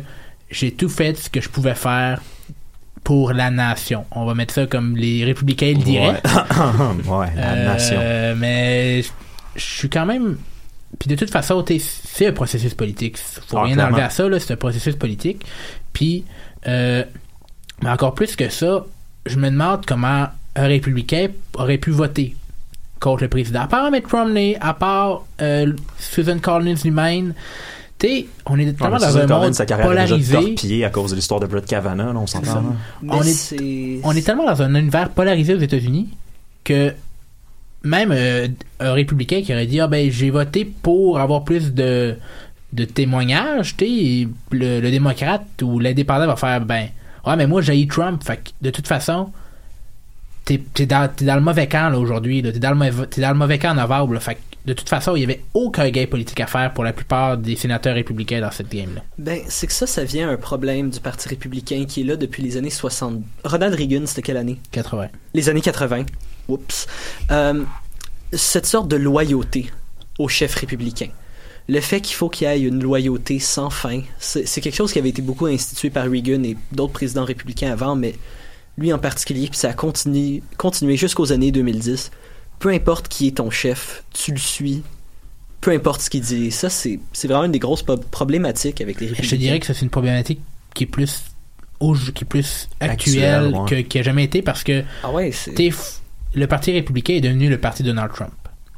j'ai 0.52 0.72
tout 0.72 0.90
fait 0.90 1.18
ce 1.18 1.30
que 1.30 1.42
je 1.42 1.50
pouvais 1.50 1.76
faire 1.76 2.22
pour 3.04 3.34
la 3.34 3.52
nation. 3.52 4.06
On 4.12 4.26
va 4.26 4.34
mettre 4.34 4.54
ça 4.54 4.66
comme 4.66 4.96
les 4.98 5.24
républicains 5.24 5.74
le 5.78 5.84
diraient. 5.84 6.22
Ouais. 6.24 7.08
ouais, 7.10 7.28
la 7.36 7.52
Euh, 7.52 7.66
nation. 7.66 8.40
Mais 8.40 9.02
je 9.56 9.62
suis 9.64 9.90
quand 9.90 10.06
même. 10.06 10.38
Puis 11.00 11.10
de 11.10 11.16
toute 11.16 11.30
façon, 11.30 11.64
c'est 11.78 12.28
un 12.28 12.32
processus 12.32 12.74
politique. 12.74 13.18
Faut 13.18 13.58
Ah, 13.58 13.64
rien 13.64 13.74
clairement. 13.74 13.92
enlever 13.94 14.06
à 14.06 14.10
ça, 14.10 14.28
là, 14.30 14.40
c'est 14.40 14.54
un 14.54 14.58
processus 14.58 14.96
politique. 14.96 15.44
Puis, 15.94 16.24
euh, 16.68 17.04
mais 17.84 17.90
encore 17.90 18.16
plus 18.16 18.36
que 18.36 18.50
ça, 18.50 18.86
je 19.26 19.36
me 19.38 19.50
demande 19.50 19.86
comment 19.86 20.28
un 20.56 20.68
républicain 20.68 21.28
aurait 21.56 21.78
pu 21.78 21.92
voter 21.92 22.36
contre 23.00 23.24
le 23.24 23.30
président. 23.30 23.62
À 23.62 23.68
part 23.68 23.92
Mitt 23.92 24.08
Romney, 24.10 24.58
à 24.62 24.74
part 24.74 25.26
euh, 25.42 25.74
Susan 26.00 26.40
Collins 26.40 26.78
lui-même. 26.84 27.34
Tu 27.98 28.08
sais, 28.08 28.26
on 28.46 28.60
est 28.60 28.66
Ouais, 28.66 28.74
tellement 28.74 28.98
dans 28.98 29.18
un 29.18 29.28
monde 29.28 29.54
sa 29.54 29.66
carrière 29.66 29.90
est 29.92 29.96
déjà 30.18 30.38
polarisé. 30.38 30.84
à 30.84 30.90
cause 30.90 31.12
de 31.12 31.16
l'histoire 31.16 31.40
de 31.40 31.48
Brett 31.48 31.66
Kavanaugh, 31.66 32.14
là, 32.14 32.20
on 32.20 32.28
s'entend. 32.28 32.76
on, 33.08 33.22
est, 33.24 34.00
on 34.04 34.12
est 34.12 34.22
tellement 34.26 34.46
dans 34.46 34.62
un 34.62 34.76
univers 34.76 35.10
polarisé 35.10 35.56
aux 35.56 35.60
États-Unis 35.60 36.10
que 36.66 36.94
même 37.84 38.12
euh, 38.12 38.48
un 38.80 38.94
républicain 38.94 39.42
qui 39.44 39.54
aurait 39.54 39.68
dit 39.68 39.80
ah 39.80 39.88
ben 39.88 40.12
j'ai 40.12 40.30
voté 40.30 40.66
pour 40.66 41.20
avoir 41.20 41.44
plus 41.44 41.74
de 41.74 42.16
de 42.74 42.84
témoignages, 42.84 43.78
tu 43.78 43.86
sais, 43.86 44.28
le, 44.52 44.82
le 44.82 44.92
démocrate 44.92 45.46
ou 45.62 45.80
l'indépendant 45.80 46.28
va 46.28 46.36
faire 46.36 46.60
ben 46.62 46.88
ouais 47.26 47.36
mais 47.38 47.48
moi 47.48 47.62
j'ai 47.62 47.88
Trump, 47.88 48.22
fait 48.24 48.38
que 48.38 48.50
de 48.62 48.72
toute 48.72 48.88
façon 48.88 49.32
t'es 50.44 50.62
t'es 50.74 50.86
dans, 50.86 51.10
le 51.22 51.40
mauvais 51.42 51.68
camp 51.68 51.90
là 51.90 52.00
aujourd'hui, 52.00 52.42
t'es 52.42 52.60
dans 52.60 52.72
le 52.72 52.76
mauvais 52.76 53.08
t'es 53.08 53.22
dans 53.22 53.30
le 53.32 53.38
mauvais 53.38 53.60
camp 53.60 53.72
en 53.72 53.76
novembre, 53.76 54.16
là. 54.16 54.20
fait 54.20 54.36
que 54.36 54.40
de 54.66 54.74
toute 54.74 54.90
façon 54.90 55.16
il 55.16 55.22
y 55.22 55.24
avait 55.24 55.44
aucun 55.54 55.90
gain 55.90 56.06
politique 56.06 56.40
à 56.40 56.48
faire 56.48 56.74
pour 56.74 56.84
la 56.84 56.94
plupart 56.94 57.38
des 57.38 57.56
sénateurs 57.56 57.96
républicains 57.96 58.42
dans 58.42 58.52
cette 58.52 58.70
game 58.70 58.96
là. 58.96 59.02
Ben, 59.18 59.42
c'est 59.48 59.68
que 59.68 59.74
ça, 59.74 59.88
ça 59.88 60.04
vient 60.04 60.30
un 60.30 60.38
problème 60.38 60.90
du 60.90 61.00
Parti 61.00 61.30
républicain 61.30 61.86
qui 61.88 62.02
est 62.02 62.04
là 62.04 62.16
depuis 62.16 62.44
les 62.44 62.58
années 62.58 62.70
60. 62.70 63.22
Ronald 63.44 63.76
Reagan, 63.76 64.06
c'était 64.06 64.22
quelle 64.22 64.38
année? 64.38 64.58
80. 64.72 65.08
Les 65.34 65.50
années 65.50 65.62
80. 65.62 66.06
Oups. 66.48 66.88
Euh, 67.32 67.64
cette 68.34 68.66
sorte 68.66 68.88
de 68.88 68.96
loyauté 68.96 69.72
au 70.20 70.28
chef 70.28 70.56
républicain. 70.56 71.10
Le 71.68 71.80
fait 71.80 72.00
qu'il 72.00 72.16
faut 72.16 72.30
qu'il 72.30 72.48
y 72.48 72.52
ait 72.52 72.62
une 72.62 72.82
loyauté 72.82 73.40
sans 73.40 73.72
fin, 73.72 74.02
c'est 74.20 74.48
c'est 74.48 74.62
quelque 74.62 74.76
chose 74.76 74.94
qui 74.94 75.00
avait 75.00 75.10
été 75.10 75.24
beaucoup 75.24 75.48
institué 75.48 75.90
par 75.90 76.10
Reagan 76.10 76.44
et 76.44 76.56
d'autres 76.72 76.94
présidents 76.94 77.26
républicains 77.26 77.72
avant, 77.72 77.96
mais 77.96 78.14
lui 78.78 78.94
en 78.94 79.00
particulier, 79.00 79.48
puis 79.48 79.58
ça 79.58 79.70
a 79.70 79.74
continué, 79.74 80.44
continué 80.58 80.96
jusqu'aux 80.96 81.32
années 81.32 81.52
2010. 81.52 82.12
Peu 82.60 82.70
importe 82.70 83.08
qui 83.08 83.28
est 83.28 83.38
ton 83.38 83.50
chef, 83.50 84.04
tu 84.14 84.32
le 84.32 84.38
suis, 84.38 84.84
peu 85.62 85.72
importe 85.72 86.02
ce 86.02 86.10
qu'il 86.10 86.22
dit. 86.22 86.52
Ça, 86.52 86.70
c'est 86.70 87.00
vraiment 87.26 87.44
une 87.46 87.52
des 87.52 87.60
grosses 87.60 87.84
problématiques 88.12 88.82
avec 88.82 89.00
les 89.00 89.08
Je 89.08 89.12
républicains. 89.14 89.36
te 89.36 89.42
dirais 89.42 89.60
que 89.60 89.66
ça, 89.66 89.74
c'est 89.74 89.82
une 89.84 89.90
problématique 89.90 90.40
qui 90.74 90.84
est 90.86 90.88
plus 90.88 91.24
au- 91.80 91.94
qui 91.94 92.24
est 92.24 92.28
plus 92.28 92.70
Actuelle, 92.80 93.24
actuelle 93.46 93.54
ouais. 93.56 93.70
que, 93.70 93.88
qui 93.88 94.00
a 94.00 94.02
jamais 94.04 94.24
été 94.24 94.42
parce 94.42 94.64
que 94.64 94.84
Ah 95.04 95.12
ouais, 95.12 95.32
le 96.34 96.48
parti 96.48 96.72
républicain 96.72 97.14
est 97.16 97.22
devenu 97.22 97.50
le 97.50 97.58
parti 97.60 97.84
de 97.84 97.90
Donald 97.90 98.12
Trump. 98.14 98.32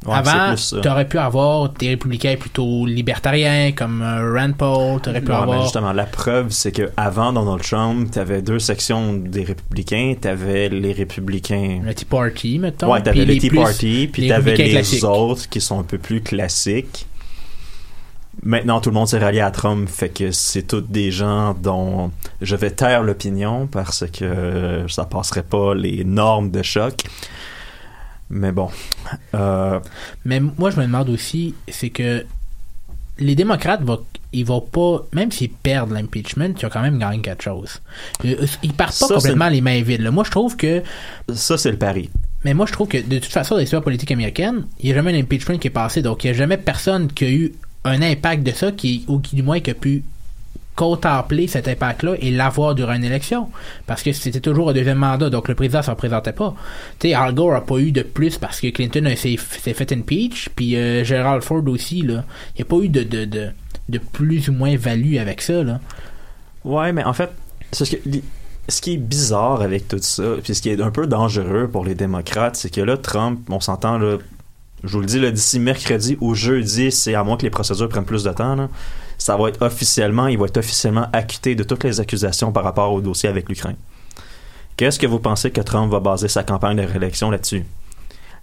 Ouais, 0.05 0.13
Avant, 0.13 0.55
ça. 0.55 0.79
t'aurais 0.79 1.07
pu 1.07 1.17
avoir 1.17 1.69
des 1.69 1.89
républicains 1.89 2.35
plutôt 2.39 2.85
libertariens 2.85 3.71
comme 3.71 4.01
euh, 4.01 4.33
Rand 4.39 4.53
Paul, 4.53 5.01
pu 5.01 5.09
mais 5.09 5.33
avoir 5.33 5.63
justement, 5.63 5.91
la 5.91 6.05
preuve, 6.05 6.51
c'est 6.51 6.71
que 6.71 6.91
avant 6.95 7.33
Donald 7.33 7.61
Trump, 7.63 8.11
t'avais 8.11 8.41
deux 8.41 8.59
sections 8.59 9.13
des 9.13 9.43
républicains. 9.43 10.13
T'avais 10.19 10.69
les 10.69 10.93
républicains. 10.93 11.81
le 11.83 11.93
Tea 11.93 12.05
Party, 12.05 12.59
mettons. 12.59 12.91
Ouais, 12.93 13.01
puis 13.01 13.19
les 13.19 13.25
les 13.25 13.37
Tea 13.39 13.49
Party, 13.49 14.09
puis 14.11 14.27
t'avais 14.27 14.51
républicains 14.51 14.63
les 14.65 14.71
classiques. 14.71 15.03
autres 15.03 15.49
qui 15.49 15.59
sont 15.61 15.79
un 15.79 15.83
peu 15.83 15.97
plus 15.97 16.21
classiques. 16.21 17.07
Maintenant, 18.43 18.79
tout 18.81 18.91
le 18.91 18.95
monde 18.95 19.07
s'est 19.07 19.17
rallié 19.17 19.41
à 19.41 19.49
Trump, 19.49 19.89
fait 19.89 20.09
que 20.09 20.29
c'est 20.31 20.61
tous 20.61 20.81
des 20.81 21.09
gens 21.09 21.55
dont 21.55 22.11
je 22.39 22.55
vais 22.55 22.69
taire 22.69 23.01
l'opinion 23.01 23.65
parce 23.65 24.05
que 24.13 24.85
ça 24.87 25.05
passerait 25.05 25.43
pas 25.43 25.73
les 25.73 26.03
normes 26.03 26.51
de 26.51 26.61
choc. 26.61 26.93
Mais 28.29 28.51
bon. 28.51 28.69
Euh, 29.35 29.79
Mais 30.25 30.39
moi, 30.39 30.69
je 30.71 30.77
me 30.77 30.83
demande 30.85 31.09
aussi, 31.09 31.55
c'est 31.69 31.89
que 31.89 32.25
les 33.19 33.35
démocrates, 33.35 33.81
vont, 33.83 33.99
ils 34.33 34.45
vont 34.45 34.61
pas, 34.61 35.05
même 35.13 35.31
s'ils 35.31 35.49
perdent 35.49 35.91
l'impeachment, 35.91 36.53
ils 36.59 36.65
ont 36.65 36.69
quand 36.69 36.81
même 36.81 36.99
gagné 36.99 37.19
quelque 37.21 37.43
chose. 37.43 37.81
Euh, 38.25 38.45
Ils 38.63 38.73
partent 38.73 38.99
pas 38.99 39.07
Ça, 39.07 39.15
complètement 39.15 39.49
les 39.49 39.61
mains 39.61 39.81
vides. 39.81 40.01
là. 40.01 40.11
Moi, 40.11 40.23
je 40.23 40.31
trouve 40.31 40.55
que. 40.57 40.83
Ça, 41.33 41.57
c'est 41.57 41.71
le 41.71 41.77
pari. 41.77 42.09
Mais 42.43 42.53
moi, 42.53 42.65
je 42.65 42.73
trouve 42.73 42.87
que 42.87 42.97
de 42.97 43.17
toute 43.19 43.31
façon, 43.31 43.55
dans 43.55 43.61
l'histoire 43.61 43.81
politique 43.81 44.11
américaine, 44.11 44.67
il 44.79 44.85
n'y 44.85 44.91
a 44.91 44.95
jamais 44.95 45.13
un 45.15 45.19
impeachment 45.19 45.57
qui 45.57 45.67
est 45.67 45.71
passé. 45.71 46.01
Donc, 46.01 46.23
il 46.23 46.27
n'y 46.27 46.31
a 46.31 46.37
jamais 46.37 46.57
personne 46.57 47.07
qui 47.11 47.25
a 47.25 47.29
eu 47.29 47.53
un 47.85 48.01
impact 48.01 48.43
de 48.43 48.51
ça, 48.51 48.71
qui, 48.71 49.05
ou 49.07 49.19
qui 49.19 49.35
du 49.35 49.41
moins 49.43 49.59
qui 49.61 49.71
a 49.71 49.73
pu 49.73 50.03
contempler 50.77 51.47
cet 51.47 51.67
impact-là 51.67 52.13
et 52.21 52.29
l'avoir 52.29 52.75
durant 52.75 52.93
une 52.93 53.03
élection. 53.03 53.49
Parce 53.87 54.03
que 54.03 54.13
c'était 54.13 54.39
toujours 54.39 54.69
un 54.69 54.73
deuxième 54.73 54.99
mandat, 54.99 55.29
donc 55.29 55.49
le 55.49 55.55
président 55.55 55.81
s'en 55.81 55.95
présentait 55.95 56.31
pas. 56.31 56.53
Tu 56.99 57.09
sais, 57.09 57.13
Al 57.15 57.33
Gore 57.33 57.55
a 57.55 57.65
pas 57.65 57.79
eu 57.79 57.91
de 57.91 58.03
plus 58.03 58.37
parce 58.37 58.61
que 58.61 58.67
Clinton 58.67 59.11
s'est 59.17 59.37
fait 59.37 59.91
impeach, 59.91 60.49
puis 60.55 60.77
euh, 60.77 61.03
Gerald 61.03 61.43
Ford 61.43 61.67
aussi, 61.67 62.03
là. 62.03 62.23
Il 62.55 62.59
n'y 62.59 62.61
a 62.61 62.65
pas 62.65 62.77
eu 62.77 62.89
de, 62.89 63.01
de, 63.03 63.25
de, 63.25 63.49
de 63.89 63.97
plus 63.97 64.49
ou 64.49 64.53
moins 64.53 64.77
value 64.77 65.17
avec 65.17 65.41
ça, 65.41 65.63
là. 65.63 65.79
Ouais, 66.63 66.93
mais 66.93 67.03
en 67.03 67.13
fait, 67.13 67.31
ce, 67.73 67.83
qui 67.83 68.93
est 68.93 68.97
bizarre 68.97 69.61
avec 69.63 69.87
tout 69.87 69.97
ça, 69.99 70.35
puis 70.43 70.53
ce 70.53 70.61
qui 70.61 70.69
est 70.69 70.79
un 70.79 70.91
peu 70.91 71.07
dangereux 71.07 71.67
pour 71.71 71.85
les 71.85 71.95
démocrates, 71.95 72.55
c'est 72.55 72.69
que 72.69 72.81
là, 72.81 72.97
Trump, 72.97 73.39
on 73.49 73.59
s'entend, 73.59 73.97
là, 73.97 74.17
je 74.83 74.93
vous 74.93 74.99
le 74.99 75.07
dis, 75.07 75.19
là, 75.19 75.31
d'ici 75.31 75.59
mercredi 75.59 76.17
ou 76.21 76.35
jeudi, 76.35 76.91
c'est 76.91 77.15
à 77.15 77.23
moins 77.23 77.35
que 77.35 77.43
les 77.43 77.49
procédures 77.49 77.89
prennent 77.89 78.05
plus 78.05 78.23
de 78.23 78.31
temps, 78.31 78.69
ça 79.17 79.35
va 79.35 79.49
être 79.49 79.61
officiellement, 79.61 80.27
il 80.27 80.37
va 80.37 80.45
être 80.45 80.57
officiellement 80.57 81.07
acquitté 81.13 81.55
de 81.55 81.63
toutes 81.63 81.83
les 81.83 81.99
accusations 81.99 82.51
par 82.51 82.63
rapport 82.63 82.91
au 82.93 83.01
dossier 83.01 83.29
avec 83.29 83.49
l'Ukraine. 83.49 83.75
Qu'est-ce 84.75 84.99
que 84.99 85.07
vous 85.07 85.19
pensez 85.19 85.51
que 85.51 85.61
Trump 85.61 85.91
va 85.91 85.99
baser 85.99 86.27
sa 86.27 86.43
campagne 86.43 86.77
de 86.77 86.83
réélection 86.83 87.31
là-dessus? 87.31 87.65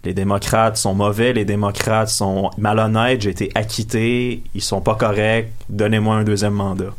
Les 0.04 0.12
démocrates 0.12 0.76
sont 0.76 0.94
mauvais, 0.94 1.32
les 1.32 1.44
démocrates 1.44 2.10
sont 2.10 2.50
malhonnêtes, 2.58 3.22
j'ai 3.22 3.30
été 3.30 3.50
acquitté, 3.54 4.42
ils 4.54 4.62
sont 4.62 4.80
pas 4.80 4.96
corrects, 4.96 5.50
donnez-moi 5.70 6.16
un 6.16 6.24
deuxième 6.24 6.52
mandat. 6.52 6.92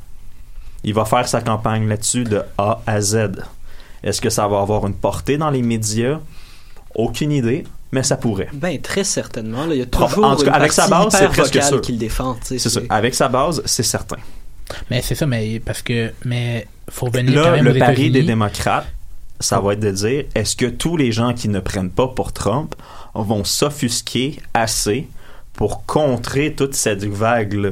Il 0.84 0.94
va 0.94 1.06
faire 1.06 1.28
sa 1.28 1.42
campagne 1.42 1.88
là-dessus 1.88 2.24
de 2.24 2.42
A 2.58 2.82
à 2.88 3.02
Z. 3.02 3.44
Est-ce 4.04 4.22
que 4.22 4.30
ça 4.30 4.48
va 4.48 4.62
avoir 4.62 4.88
une 4.88 4.94
portée 4.94 5.38
dans 5.38 5.50
les 5.50 5.62
médias? 5.62 6.20
Aucune 6.96 7.32
idée, 7.32 7.66
mais 7.96 8.04
ça 8.04 8.18
pourrait. 8.18 8.50
Ben, 8.52 8.80
très 8.82 9.06
certainement. 9.06 9.66
là. 9.66 9.74
Il 9.74 9.80
y 9.80 9.82
a 9.82 9.86
toujours 9.86 10.26
en 10.26 10.36
tout 10.36 10.44
cas, 10.44 10.50
une 10.52 10.56
avec 10.58 10.74
sa 10.74 10.88
base, 10.90 11.08
c'est 11.18 11.30
presque 11.30 11.64
sûr. 11.64 11.80
qui 11.80 11.94
le 11.94 11.98
défend. 11.98 12.38
C'est 12.44 12.60
ça. 12.60 12.82
Avec 12.90 13.16
sa 13.16 13.30
base, 13.30 13.62
c'est 13.66 13.84
certain. 13.84 14.18
Mais 14.92 15.02
c'est 15.02 15.16
ça, 15.16 15.26
mais 15.26 15.62
parce 15.62 15.82
que 15.82 16.12
mais 16.26 16.68
faut 16.90 17.10
venir 17.10 17.34
quand 17.42 17.50
Là, 17.50 17.56
même 17.56 17.66
le 17.66 17.72
aux 17.72 17.80
pari 17.80 18.12
des 18.12 18.24
démocrates, 18.24 18.88
ça 19.40 19.62
va 19.62 19.74
être 19.74 19.80
de 19.80 19.92
dire 19.92 20.26
est-ce 20.36 20.58
que 20.58 20.66
tous 20.66 20.98
les 20.98 21.14
gens 21.14 21.34
qui 21.34 21.48
ne 21.48 21.62
prennent 21.62 21.90
pas 21.90 22.10
pour 22.10 22.34
Trump 22.34 22.76
vont 23.14 23.46
s'offusquer 23.46 24.40
assez 24.54 25.08
pour 25.54 25.86
contrer 25.86 26.54
toute 26.54 26.76
cette 26.76 27.06
vague-là? 27.06 27.72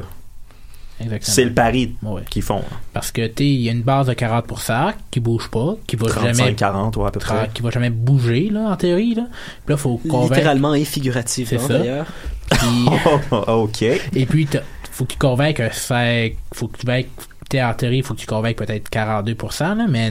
C'est 1.20 1.44
le 1.44 1.52
pari 1.52 1.94
Ouais. 2.02 2.22
qu'ils 2.30 2.42
font. 2.42 2.62
Parce 2.92 3.10
que 3.12 3.26
tu 3.26 3.34
sais, 3.38 3.46
il 3.48 3.60
y 3.62 3.68
a 3.68 3.72
une 3.72 3.82
base 3.82 4.06
de 4.06 4.12
40% 4.14 4.92
qui 5.10 5.20
bouge 5.20 5.50
pas, 5.50 5.74
qui 5.86 5.96
va 5.96 6.06
35, 6.06 6.36
jamais 6.36 6.54
40, 6.54 6.96
ouais, 6.96 7.06
à 7.06 7.10
peu 7.10 7.20
près. 7.20 7.50
qui 7.52 7.62
va 7.62 7.70
jamais 7.70 7.90
bouger 7.90 8.48
là 8.50 8.70
en 8.70 8.76
théorie 8.76 9.14
là. 9.14 9.26
Puis 9.66 9.72
là 9.72 9.76
faut 9.76 9.96
convaincre 10.08 10.34
Littéralement 10.34 10.74
et 10.74 10.84
figurativement, 10.84 11.68
d'ailleurs. 11.68 12.06
Puis- 12.50 12.86
ok. 13.30 13.82
Et 13.82 14.26
puis, 14.26 14.48
faut 14.92 15.04
que 15.04 15.12
tu 15.12 15.18
convainques 15.18 15.56
que 15.56 15.68
c'est. 15.72 16.36
Faut 16.52 16.68
que 16.68 16.78
tu 16.78 16.86
vainques. 16.86 17.08
En 17.54 17.74
théorie, 17.74 17.98
il 17.98 18.02
faut 18.02 18.14
que 18.14 18.20
tu 18.20 18.26
convainques 18.26 18.56
peut-être 18.56 18.88
42%, 18.90 19.76
là, 19.76 19.86
mais 19.88 20.10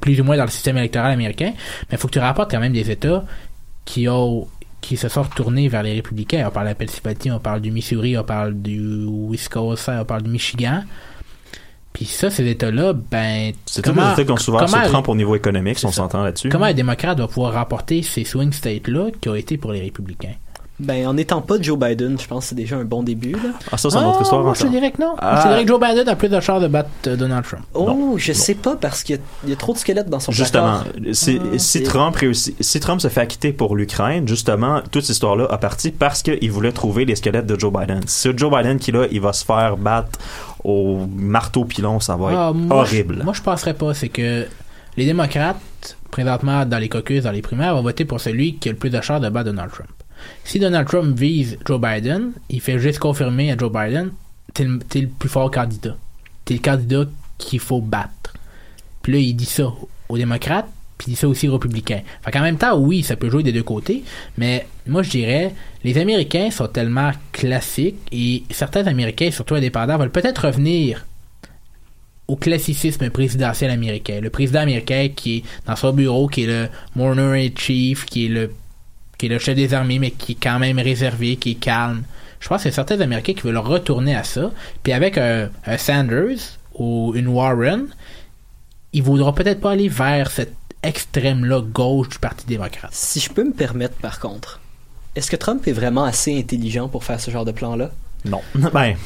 plus 0.00 0.20
ou 0.20 0.24
moins 0.24 0.36
dans 0.36 0.44
le 0.44 0.50
système 0.50 0.76
électoral 0.78 1.12
américain. 1.12 1.52
Mais 1.54 1.92
il 1.92 1.98
faut 1.98 2.08
que 2.08 2.12
tu 2.14 2.18
rapportes 2.18 2.50
quand 2.50 2.58
même 2.60 2.72
des 2.72 2.90
États 2.90 3.24
qui 3.84 4.08
ont 4.08 4.48
qui 4.80 4.96
se 4.96 5.08
sont 5.08 5.22
retournés 5.22 5.68
vers 5.68 5.82
les 5.82 5.94
républicains. 5.94 6.44
On 6.46 6.50
parle 6.50 6.66
de 6.66 6.70
la 6.70 6.74
Pennsylvanie, 6.74 7.30
on 7.30 7.38
parle 7.38 7.60
du 7.60 7.70
Missouri, 7.70 8.16
on 8.16 8.24
parle 8.24 8.54
du 8.54 9.06
Wisconsin, 9.30 10.00
on 10.00 10.04
parle 10.04 10.22
du 10.22 10.30
Michigan. 10.30 10.82
Puis 11.92 12.04
ça, 12.04 12.30
ces 12.30 12.46
États-là, 12.46 12.92
ben... 12.92 13.52
C'est 13.66 13.82
tous 13.82 13.92
les 13.92 14.00
États 14.00 14.24
qui 14.24 14.30
ont 14.30 14.36
souvent 14.36 14.60
comment- 14.60 14.86
Trump 14.86 15.08
au 15.08 15.14
niveau 15.16 15.34
économique, 15.34 15.78
si 15.78 15.86
on 15.86 15.92
s'entend 15.92 16.22
là-dessus. 16.22 16.48
Comment 16.48 16.66
un 16.66 16.72
démocrate 16.72 17.18
va 17.18 17.26
pouvoir 17.26 17.52
rapporter 17.52 18.02
ces 18.02 18.24
swing 18.24 18.52
states-là 18.52 19.08
qui 19.20 19.28
ont 19.28 19.34
été 19.34 19.56
pour 19.56 19.72
les 19.72 19.80
républicains? 19.80 20.34
Ben, 20.80 21.06
en 21.06 21.14
n'étant 21.14 21.40
pas 21.42 21.60
Joe 21.60 21.78
Biden, 21.78 22.18
je 22.18 22.26
pense 22.26 22.44
que 22.44 22.48
c'est 22.50 22.54
déjà 22.54 22.76
un 22.76 22.84
bon 22.84 23.02
début. 23.02 23.32
Là. 23.32 23.50
Ah, 23.70 23.76
ça, 23.76 23.90
c'est 23.90 23.98
une 23.98 24.04
autre 24.04 24.22
histoire 24.22 24.42
moi, 24.42 24.54
je 24.56 24.62
te 24.62 24.68
dirais 24.68 24.90
que 24.90 25.00
non? 25.00 25.14
Ah. 25.18 25.36
Je 25.38 25.42
te 25.42 25.48
dirais 25.48 25.62
que 25.64 25.68
Joe 25.68 25.80
Biden 25.80 26.08
a 26.08 26.16
plus 26.16 26.28
de 26.28 26.40
chances 26.40 26.62
de 26.62 26.68
battre 26.68 26.88
euh, 27.06 27.16
Donald 27.16 27.44
Trump. 27.44 27.64
Oh, 27.74 28.14
je 28.16 28.32
sais 28.32 28.54
pas 28.54 28.76
parce 28.76 29.02
qu'il 29.02 29.16
y, 29.16 29.18
a- 29.18 29.22
il 29.44 29.50
y 29.50 29.52
a 29.52 29.56
trop 29.56 29.72
de 29.72 29.78
squelettes 29.78 30.08
dans 30.08 30.20
son 30.20 30.32
Justement, 30.32 30.80
placard. 30.80 31.14
si, 31.14 31.38
Ah, 31.42 31.58
si 31.58 31.82
Trump 31.82 32.16
réussit, 32.16 32.56
si 32.62 32.80
Trump 32.80 33.00
se 33.00 33.08
fait 33.08 33.20
acquitter 33.20 33.52
pour 33.52 33.76
l'Ukraine, 33.76 34.26
justement, 34.26 34.80
toute 34.90 35.02
cette 35.02 35.14
histoire-là 35.14 35.46
a 35.50 35.58
parti 35.58 35.90
parce 35.90 36.22
qu'il 36.22 36.50
voulait 36.50 36.72
trouver 36.72 37.04
les 37.04 37.16
squelettes 37.16 37.46
de 37.46 37.58
Joe 37.58 37.72
Biden. 37.72 38.00
Si 38.06 38.20
c'est 38.22 38.38
Joe 38.38 38.50
Biden 38.50 38.78
qui 38.78 38.92
là, 38.92 39.06
il 39.10 39.20
va 39.20 39.32
se 39.32 39.44
faire 39.44 39.76
battre 39.76 40.18
au 40.64 41.06
marteau 41.14 41.64
pilon, 41.64 42.00
ça 42.00 42.16
va 42.16 42.32
être 42.32 42.38
Ah, 42.38 42.52
moi, 42.54 42.76
horrible. 42.78 43.16
Je, 43.18 43.24
moi, 43.24 43.32
je 43.34 43.42
penserais 43.42 43.74
pas. 43.74 43.94
C'est 43.94 44.08
que 44.08 44.46
les 44.96 45.06
démocrates, 45.06 45.56
présentement, 46.10 46.64
dans 46.66 46.78
les 46.78 46.88
caucus, 46.88 47.22
dans 47.24 47.30
les 47.30 47.42
primaires, 47.42 47.74
vont 47.74 47.82
voter 47.82 48.04
pour 48.04 48.20
celui 48.20 48.56
qui 48.56 48.68
a 48.68 48.72
le 48.72 48.78
plus 48.78 48.90
de 48.90 49.00
chances 49.00 49.20
de 49.20 49.28
battre 49.28 49.46
Donald 49.46 49.70
Trump. 49.70 49.88
Si 50.44 50.58
Donald 50.58 50.86
Trump 50.88 51.18
vise 51.18 51.58
Joe 51.64 51.80
Biden, 51.80 52.32
il 52.48 52.60
fait 52.60 52.78
juste 52.78 52.98
confirmer 52.98 53.52
à 53.52 53.56
Joe 53.56 53.72
Biden, 53.72 54.10
t'es 54.54 54.64
le, 54.64 54.80
le 54.94 55.06
plus 55.06 55.28
fort 55.28 55.50
candidat. 55.50 55.96
T'es 56.44 56.54
le 56.54 56.60
candidat 56.60 57.04
qu'il 57.38 57.60
faut 57.60 57.80
battre. 57.80 58.34
Puis 59.02 59.12
là, 59.12 59.18
il 59.18 59.34
dit 59.34 59.46
ça 59.46 59.72
aux 60.08 60.18
démocrates, 60.18 60.68
puis 60.98 61.06
il 61.08 61.10
dit 61.12 61.16
ça 61.16 61.28
aussi 61.28 61.48
aux 61.48 61.52
républicains. 61.54 62.02
Fait 62.22 62.30
qu'en 62.30 62.42
même 62.42 62.58
temps, 62.58 62.76
oui, 62.78 63.02
ça 63.02 63.16
peut 63.16 63.30
jouer 63.30 63.42
des 63.42 63.52
deux 63.52 63.62
côtés, 63.62 64.04
mais 64.36 64.66
moi, 64.86 65.02
je 65.02 65.10
dirais, 65.10 65.54
les 65.82 65.96
Américains 65.96 66.50
sont 66.50 66.68
tellement 66.68 67.12
classiques, 67.32 67.96
et 68.12 68.44
certains 68.50 68.86
Américains, 68.86 69.30
surtout 69.30 69.54
indépendants, 69.54 69.96
veulent 69.96 70.10
peut-être 70.10 70.46
revenir 70.46 71.06
au 72.28 72.36
classicisme 72.36 73.10
présidentiel 73.10 73.70
américain. 73.70 74.20
Le 74.20 74.30
président 74.30 74.60
américain 74.60 75.08
qui 75.14 75.38
est 75.38 75.42
dans 75.66 75.74
son 75.74 75.92
bureau, 75.92 76.28
qui 76.28 76.44
est 76.44 76.46
le 76.46 76.68
Morner 76.94 77.52
Chief, 77.56 78.04
qui 78.04 78.26
est 78.26 78.28
le 78.28 78.52
qui 79.20 79.26
est 79.26 79.28
le 79.28 79.38
chef 79.38 79.54
des 79.54 79.74
armées, 79.74 79.98
mais 79.98 80.12
qui 80.12 80.32
est 80.32 80.38
quand 80.42 80.58
même 80.58 80.78
réservé, 80.78 81.36
qui 81.36 81.50
est 81.52 81.54
calme. 81.56 82.04
Je 82.40 82.48
pense 82.48 82.62
que 82.62 82.70
c'est 82.70 82.74
certains 82.74 82.98
Américains 83.02 83.34
qui 83.34 83.42
veulent 83.42 83.58
retourner 83.58 84.16
à 84.16 84.24
ça. 84.24 84.50
Puis 84.82 84.94
avec 84.94 85.18
un, 85.18 85.50
un 85.66 85.76
Sanders 85.76 86.38
ou 86.74 87.12
une 87.14 87.28
Warren, 87.28 87.86
ils 88.94 89.02
voudront 89.02 89.34
peut-être 89.34 89.60
pas 89.60 89.72
aller 89.72 89.88
vers 89.88 90.30
cet 90.30 90.54
extrême-là 90.82 91.60
gauche 91.60 92.08
du 92.08 92.18
Parti 92.18 92.46
démocrate. 92.46 92.90
Si 92.94 93.20
je 93.20 93.28
peux 93.30 93.44
me 93.44 93.52
permettre, 93.52 93.94
par 93.96 94.20
contre, 94.20 94.58
est-ce 95.14 95.30
que 95.30 95.36
Trump 95.36 95.66
est 95.68 95.72
vraiment 95.72 96.04
assez 96.04 96.38
intelligent 96.38 96.88
pour 96.88 97.04
faire 97.04 97.20
ce 97.20 97.30
genre 97.30 97.44
de 97.44 97.52
plan-là? 97.52 97.90
Non. 98.24 98.40
Ben, 98.72 98.96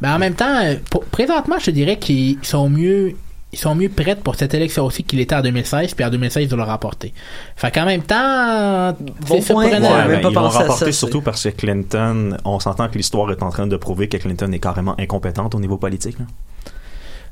Ben 0.00 0.16
en 0.16 0.18
même 0.18 0.34
temps, 0.34 0.58
euh, 0.64 0.74
pour- 0.90 1.04
présentement, 1.04 1.56
je 1.60 1.66
te 1.66 1.70
dirais 1.70 1.98
qu'ils 2.00 2.38
sont 2.42 2.68
mieux 2.68 3.14
ils 3.56 3.60
sont 3.60 3.74
mieux 3.74 3.88
prêts 3.88 4.16
pour 4.16 4.34
cette 4.36 4.52
élection 4.54 4.84
aussi 4.84 5.02
qu'il 5.02 5.18
était 5.18 5.34
en 5.34 5.40
2016, 5.40 5.94
puis 5.94 6.04
en 6.04 6.10
2016, 6.10 6.44
ils 6.44 6.48
vont 6.48 6.56
le 6.58 6.62
remporter. 6.62 7.12
Fait 7.56 7.70
qu'en 7.74 7.86
même 7.86 8.02
temps, 8.02 8.92
Bon 9.28 9.40
c'est 9.40 9.52
ouais, 9.54 9.64
Ouais, 9.64 9.80
même 9.80 9.80
ben, 9.80 10.20
pas 10.20 10.30
ils 10.30 10.36
à 10.36 10.40
remporter 10.40 10.84
ça, 10.86 10.92
surtout 10.92 11.22
parce 11.22 11.42
que 11.42 11.48
Clinton, 11.48 12.36
on 12.44 12.60
s'entend 12.60 12.88
que 12.88 12.96
l'histoire 12.98 13.30
est 13.30 13.42
en 13.42 13.50
train 13.50 13.66
de 13.66 13.76
prouver 13.76 14.08
que 14.08 14.18
Clinton 14.18 14.52
est 14.52 14.58
carrément 14.58 14.94
incompétente 15.00 15.54
au 15.54 15.60
niveau 15.60 15.78
politique. 15.78 16.18
là. 16.18 16.26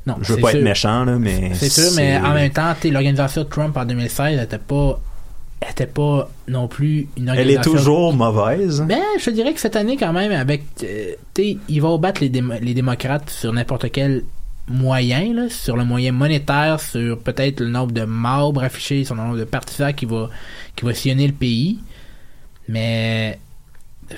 Non, 0.07 0.15
Je 0.21 0.33
veux 0.33 0.39
pas 0.41 0.49
sûr. 0.51 0.59
être 0.59 0.63
méchant, 0.63 1.03
là, 1.05 1.17
mais. 1.17 1.51
C'est 1.55 1.69
sûr, 1.69 1.91
mais 1.95 2.17
en 2.17 2.33
même 2.33 2.51
temps, 2.51 2.73
l'organisation 2.83 3.43
de 3.43 3.47
Trump 3.49 3.75
en 3.77 3.85
2016 3.85 4.39
était 4.41 4.57
pas 4.57 4.99
était 5.67 5.87
pas 5.87 6.29
non 6.47 6.67
plus 6.67 7.07
une 7.17 7.29
Elle 7.29 7.49
est 7.49 7.57
organisation 7.57 7.71
toujours 7.71 8.13
mauvaise. 8.13 8.83
Ben, 8.87 8.99
je 9.19 9.25
te 9.25 9.29
dirais 9.31 9.53
que 9.53 9.59
cette 9.59 9.75
année, 9.75 9.97
quand 9.97 10.13
même, 10.13 10.31
avec. 10.31 10.63
euh, 10.83 11.13
ils 11.67 11.81
vont 11.81 11.97
battre 11.97 12.21
les, 12.21 12.29
démo- 12.29 12.59
les 12.61 12.73
démocrates 12.75 13.29
sur 13.29 13.51
n'importe 13.51 13.91
quel 13.91 14.23
moyen, 14.67 15.33
là, 15.33 15.49
sur 15.49 15.77
le 15.77 15.85
moyen 15.85 16.11
monétaire, 16.11 16.79
sur 16.79 17.19
peut-être 17.19 17.59
le 17.59 17.69
nombre 17.69 17.91
de 17.91 18.03
membres 18.03 18.63
affichés, 18.63 19.03
sur 19.03 19.15
le 19.15 19.21
nombre 19.21 19.37
de 19.37 19.43
partisans 19.43 19.93
qui 19.93 20.05
va, 20.05 20.29
qui 20.75 20.85
va 20.85 20.93
sillonner 20.93 21.27
le 21.27 21.33
pays. 21.33 21.79
Mais. 22.67 23.39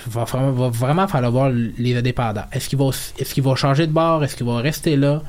Va, 0.06 0.26
va 0.26 0.68
vraiment 0.68 1.08
falloir 1.08 1.32
voir 1.32 1.50
les 1.50 1.96
indépendants. 1.96 2.44
Est-ce 2.52 2.76
vont, 2.76 2.90
est-ce 2.90 3.34
qu'ils 3.34 3.44
vont 3.44 3.56
changer 3.56 3.88
de 3.88 3.94
bord? 3.94 4.22
Est-ce 4.22 4.36
qu'ils 4.36 4.46
vont 4.46 4.58
rester 4.58 4.98
là? 4.98 5.22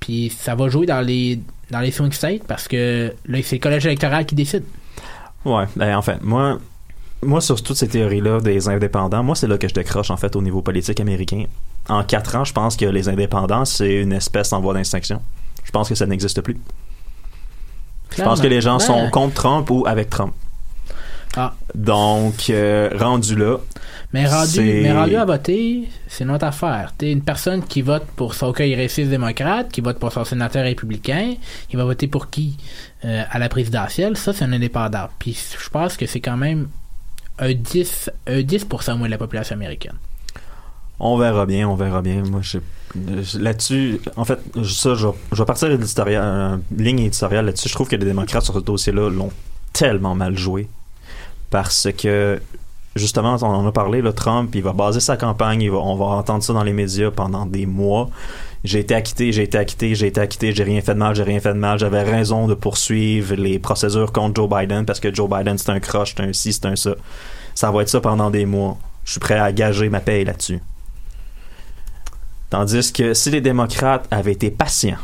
Puis 0.00 0.32
ça 0.36 0.56
va 0.56 0.68
jouer 0.68 0.86
dans 0.86 1.00
les, 1.00 1.38
dans 1.70 1.78
les 1.78 1.92
swing 1.92 2.12
states 2.12 2.42
parce 2.48 2.66
que 2.66 3.14
là, 3.26 3.38
c'est 3.44 3.56
le 3.56 3.60
collège 3.60 3.86
électoral 3.86 4.26
qui 4.26 4.34
décide. 4.34 4.64
Ouais, 5.44 5.64
ben, 5.76 5.96
en 5.96 6.02
fait, 6.02 6.20
moi, 6.22 6.58
moi 7.22 7.40
sur 7.40 7.62
toutes 7.62 7.76
ces 7.76 7.88
théories-là 7.88 8.40
des 8.40 8.68
indépendants, 8.68 9.22
moi 9.22 9.36
c'est 9.36 9.46
là 9.46 9.58
que 9.58 9.68
je 9.68 9.74
décroche 9.74 10.10
en 10.10 10.16
fait 10.16 10.34
au 10.36 10.42
niveau 10.42 10.62
politique 10.62 11.00
américain. 11.00 11.44
En 11.88 12.02
quatre 12.02 12.36
ans, 12.36 12.44
je 12.44 12.52
pense 12.52 12.76
que 12.76 12.86
les 12.86 13.08
indépendants 13.08 13.64
c'est 13.64 14.02
une 14.02 14.12
espèce 14.12 14.52
en 14.52 14.60
voie 14.60 14.74
d'extinction. 14.74 15.20
Je 15.64 15.70
pense 15.70 15.88
que 15.88 15.94
ça 15.94 16.06
n'existe 16.06 16.40
plus. 16.40 16.58
Je 18.16 18.22
pense 18.22 18.40
que 18.40 18.46
les 18.46 18.60
gens 18.60 18.78
sont 18.78 19.10
contre 19.10 19.34
Trump 19.34 19.70
ou 19.70 19.84
avec 19.86 20.10
Trump. 20.10 20.32
Ah. 21.36 21.52
Donc, 21.74 22.48
euh, 22.48 22.88
rendu 22.98 23.36
là. 23.36 23.58
Mais 24.12 24.26
rendu, 24.26 24.60
mais 24.60 24.92
rendu 24.92 25.16
à 25.16 25.24
voter, 25.24 25.88
c'est 26.08 26.24
notre 26.24 26.46
affaire. 26.46 26.94
T'es 26.96 27.12
une 27.12 27.20
personne 27.20 27.62
qui 27.62 27.82
vote 27.82 28.06
pour 28.16 28.34
son 28.34 28.52
congressiste 28.52 29.10
démocrate, 29.10 29.70
qui 29.70 29.82
vote 29.82 29.98
pour 29.98 30.12
son 30.12 30.24
sénateur 30.24 30.64
républicain, 30.64 31.34
il 31.70 31.76
va 31.76 31.84
voter 31.84 32.06
pour 32.06 32.30
qui 32.30 32.56
euh, 33.04 33.24
à 33.30 33.38
la 33.38 33.50
présidentielle, 33.50 34.16
ça 34.16 34.32
c'est 34.32 34.44
un 34.44 34.52
indépendant. 34.52 35.08
Puis 35.18 35.36
je 35.62 35.68
pense 35.68 35.98
que 35.98 36.06
c'est 36.06 36.20
quand 36.20 36.38
même 36.38 36.68
un 37.38 37.52
10, 37.52 38.10
un 38.28 38.40
10% 38.40 38.96
moins 38.96 39.06
de 39.06 39.10
la 39.10 39.18
population 39.18 39.54
américaine. 39.54 39.96
On 40.98 41.18
verra 41.18 41.44
bien, 41.46 41.68
on 41.68 41.74
verra 41.74 42.00
bien. 42.02 42.22
Moi, 42.22 42.40
je- 42.42 43.38
là-dessus, 43.38 44.00
en 44.16 44.24
fait, 44.24 44.38
ça, 44.64 44.94
je, 44.94 45.06
vais 45.32 45.44
partir 45.44 45.70
éditorial, 45.70 46.22
euh, 46.24 46.56
ligne 46.76 47.00
éditoriale 47.00 47.46
là-dessus. 47.46 47.68
Je 47.68 47.74
trouve 47.74 47.88
que 47.88 47.96
les 47.96 48.04
démocrates 48.06 48.44
sur 48.44 48.54
ce 48.54 48.60
dossier-là 48.60 49.10
l'ont 49.10 49.30
tellement 49.72 50.14
mal 50.14 50.36
joué. 50.38 50.68
Parce 51.50 51.88
que, 51.96 52.40
justement, 52.94 53.36
on 53.42 53.46
en 53.46 53.66
a 53.66 53.72
parlé, 53.72 54.00
là, 54.00 54.12
Trump, 54.12 54.54
il 54.54 54.62
va 54.62 54.72
baser 54.72 55.00
sa 55.00 55.16
campagne, 55.16 55.70
on 55.70 55.96
va 55.96 56.06
entendre 56.06 56.42
ça 56.42 56.52
dans 56.54 56.64
les 56.64 56.72
médias 56.72 57.10
pendant 57.10 57.44
des 57.44 57.66
mois. 57.66 58.08
J'ai 58.64 58.80
été 58.80 58.94
acquitté, 58.94 59.30
j'ai 59.32 59.44
été 59.44 59.58
acquitté, 59.58 59.94
j'ai 59.94 60.06
été 60.08 60.20
acquitté, 60.20 60.52
j'ai 60.52 60.64
rien 60.64 60.80
fait 60.80 60.94
de 60.94 60.98
mal, 60.98 61.14
j'ai 61.14 61.22
rien 61.22 61.38
fait 61.38 61.52
de 61.54 61.58
mal. 61.58 61.78
J'avais 61.78 62.02
raison 62.02 62.48
de 62.48 62.54
poursuivre 62.54 63.34
les 63.36 63.58
procédures 63.60 64.10
contre 64.12 64.34
Joe 64.36 64.48
Biden 64.50 64.84
parce 64.86 64.98
que 64.98 65.14
Joe 65.14 65.30
Biden, 65.30 65.56
c'est 65.58 65.70
un 65.70 65.78
croche, 65.78 66.14
c'est 66.16 66.22
un 66.24 66.32
ci, 66.32 66.52
c'est 66.52 66.66
un 66.66 66.74
ça. 66.74 66.94
Ça 67.54 67.70
va 67.70 67.82
être 67.82 67.88
ça 67.88 68.00
pendant 68.00 68.30
des 68.30 68.44
mois. 68.44 68.76
Je 69.04 69.12
suis 69.12 69.20
prêt 69.20 69.38
à 69.38 69.52
gager 69.52 69.88
ma 69.88 70.00
paye 70.00 70.24
là-dessus. 70.24 70.58
Tandis 72.50 72.92
que 72.92 73.14
si 73.14 73.30
les 73.30 73.40
démocrates 73.40 74.06
avaient 74.10 74.32
été 74.32 74.50
patients, 74.50 74.98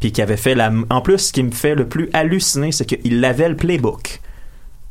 puis 0.00 0.12
qu'ils 0.12 0.22
avaient 0.22 0.36
fait 0.36 0.54
la... 0.54 0.70
En 0.90 1.00
plus, 1.00 1.18
ce 1.18 1.32
qui 1.32 1.42
me 1.42 1.50
fait 1.50 1.74
le 1.74 1.88
plus 1.88 2.10
halluciner, 2.12 2.70
c'est 2.70 2.84
qu'ils 2.84 3.24
avaient 3.24 3.48
le 3.48 3.56
playbook. 3.56 4.20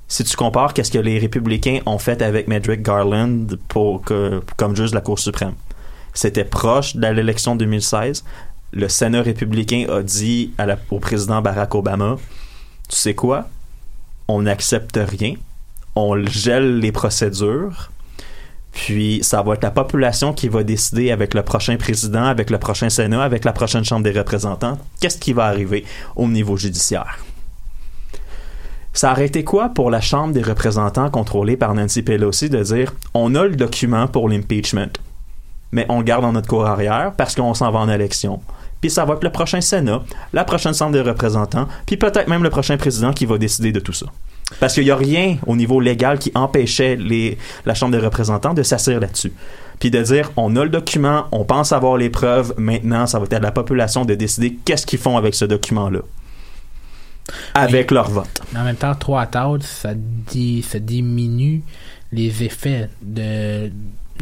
Si 0.10 0.24
tu 0.24 0.36
compares 0.36 0.74
qu'est-ce 0.74 0.92
que 0.92 0.98
les 0.98 1.20
républicains 1.20 1.80
ont 1.86 1.98
fait 1.98 2.22
avec 2.22 2.48
Medrick 2.48 2.82
Garland 2.82 3.46
comme 4.56 4.76
juge 4.76 4.92
de 4.92 4.96
la 4.96 5.02
Cour 5.02 5.20
suprême. 5.20 5.54
C'était 6.14 6.46
proche 6.46 6.96
de 6.96 7.08
l'élection 7.08 7.56
2016. 7.56 8.24
Le 8.74 8.88
Sénat 8.90 9.22
républicain 9.22 9.86
a 9.90 10.02
dit 10.02 10.54
au 10.92 11.00
président 11.00 11.42
Barack 11.42 11.76
Obama, 11.76 12.16
tu 12.90 12.96
sais 12.96 13.16
quoi? 13.16 13.48
On 14.28 14.42
n'accepte 14.42 14.98
rien. 14.98 15.36
on 15.96 16.26
gèle 16.26 16.80
les 16.80 16.92
procédures. 16.92 17.92
Puis 18.78 19.22
ça 19.24 19.42
va 19.42 19.56
être 19.56 19.64
la 19.64 19.72
population 19.72 20.34
qui 20.34 20.50
va 20.50 20.64
décider 20.64 21.10
avec 21.10 21.34
le 21.34 21.42
prochain 21.42 21.78
président, 21.78 22.26
avec 22.26 22.52
le 22.52 22.60
prochain 22.60 22.90
Sénat, 22.90 23.24
avec 23.24 23.44
la 23.44 23.52
prochaine 23.52 23.84
Chambre 23.84 24.04
des 24.04 24.18
représentants, 24.18 24.78
qu'est-ce 25.02 25.18
qui 25.18 25.34
va 25.34 25.46
arriver 25.46 25.84
au 26.16 26.28
niveau 26.28 26.58
judiciaire. 26.58 27.18
Ça 28.94 29.12
aurait 29.12 29.26
été 29.26 29.44
quoi 29.44 29.70
pour 29.70 29.90
la 29.90 30.00
Chambre 30.00 30.32
des 30.32 30.44
représentants 30.44 31.10
contrôlée 31.10 31.58
par 31.58 31.74
Nancy 31.74 32.04
Pelosi 32.04 32.52
de 32.52 32.62
dire 32.62 32.94
on 33.16 33.34
a 33.34 33.46
le 33.46 33.56
document 33.56 34.08
pour 34.08 34.30
l'impeachment, 34.30 34.94
mais 35.72 35.88
on 35.90 35.98
le 35.98 36.04
garde 36.04 36.22
dans 36.22 36.34
notre 36.34 36.48
cour 36.48 36.68
arrière 36.68 37.14
parce 37.18 37.34
qu'on 37.34 37.56
s'en 37.56 37.72
va 37.72 37.80
en 37.80 37.90
élection. 37.90 38.42
Puis 38.80 38.92
ça 38.92 39.06
va 39.06 39.16
être 39.16 39.24
le 39.24 39.32
prochain 39.32 39.60
Sénat, 39.60 40.04
la 40.34 40.44
prochaine 40.44 40.76
Chambre 40.76 40.92
des 40.92 41.02
représentants, 41.02 41.68
puis 41.88 41.98
peut-être 41.98 42.28
même 42.28 42.44
le 42.44 42.52
prochain 42.52 42.78
président 42.78 43.12
qui 43.12 43.26
va 43.26 43.40
décider 43.40 43.72
de 43.72 43.80
tout 43.80 43.94
ça. 43.94 44.06
Parce 44.60 44.74
qu'il 44.74 44.84
n'y 44.84 44.92
a 44.92 44.96
rien 44.96 45.38
au 45.46 45.56
niveau 45.56 45.80
légal 45.80 46.20
qui 46.20 46.32
empêchait 46.34 46.96
les, 46.96 47.38
la 47.66 47.74
Chambre 47.74 47.92
des 47.98 48.04
représentants 48.04 48.54
de 48.54 48.64
s'asseoir 48.64 49.00
là-dessus. 49.00 49.34
Puis 49.80 49.92
de 49.92 50.02
dire, 50.02 50.32
on 50.38 50.56
a 50.56 50.64
le 50.64 50.70
document, 50.70 51.26
on 51.32 51.44
pense 51.44 51.72
avoir 51.72 51.98
les 51.98 52.10
preuves, 52.10 52.54
maintenant, 52.58 53.06
ça 53.06 53.20
va 53.20 53.26
être 53.26 53.34
à 53.34 53.40
la 53.40 53.52
population 53.52 54.06
de 54.06 54.16
décider 54.16 54.58
qu'est-ce 54.66 54.86
qu'ils 54.86 55.00
font 55.00 55.18
avec 55.18 55.36
ce 55.36 55.46
document-là. 55.46 56.00
Avec 57.54 57.92
leur 57.92 58.10
vote. 58.10 58.42
En 58.56 58.64
même 58.64 58.78
temps, 58.78 58.96
trois 58.96 59.26
tâches, 59.26 59.64
ça, 59.64 59.90
ça 59.90 60.80
diminue 60.80 61.62
les 62.12 62.44
effets 62.44 62.90
de, 63.02 63.70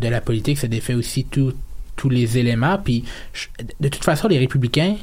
de 0.01 0.07
la 0.07 0.21
politique, 0.21 0.57
ça 0.57 0.67
défait 0.67 0.95
aussi 0.95 1.26
tous 1.26 2.09
les 2.09 2.38
éléments. 2.38 2.80
Puis, 2.84 3.05
de 3.80 3.88
toute 3.88 4.03
façon, 4.03 4.28
les 4.28 4.39
républicains 4.39 4.95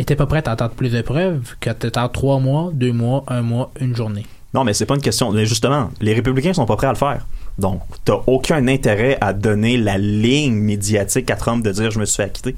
étaient 0.00 0.16
pas 0.16 0.26
prêts 0.26 0.46
à 0.46 0.52
entendre 0.52 0.72
plus 0.74 0.90
de 0.92 1.02
preuves 1.02 1.56
que 1.60 1.70
t'attends 1.70 2.08
trois 2.08 2.38
mois, 2.40 2.70
deux 2.72 2.92
mois, 2.92 3.24
un 3.28 3.42
mois, 3.42 3.70
une 3.80 3.94
journée. 3.96 4.26
Non, 4.54 4.64
mais 4.64 4.72
c'est 4.72 4.86
pas 4.86 4.94
une 4.94 5.02
question. 5.02 5.30
Mais 5.32 5.44
justement, 5.46 5.90
les 6.00 6.14
républicains 6.14 6.52
sont 6.54 6.66
pas 6.66 6.76
prêts 6.76 6.86
à 6.86 6.92
le 6.92 6.96
faire. 6.98 7.26
Donc, 7.58 7.82
t'as 8.04 8.18
aucun 8.26 8.66
intérêt 8.68 9.18
à 9.20 9.32
donner 9.32 9.76
la 9.76 9.98
ligne 9.98 10.54
médiatique 10.54 11.30
à 11.30 11.36
Trump 11.36 11.64
de 11.64 11.70
dire 11.72 11.90
je 11.90 11.98
me 11.98 12.04
suis 12.04 12.16
fait 12.16 12.22
acquitter. 12.24 12.56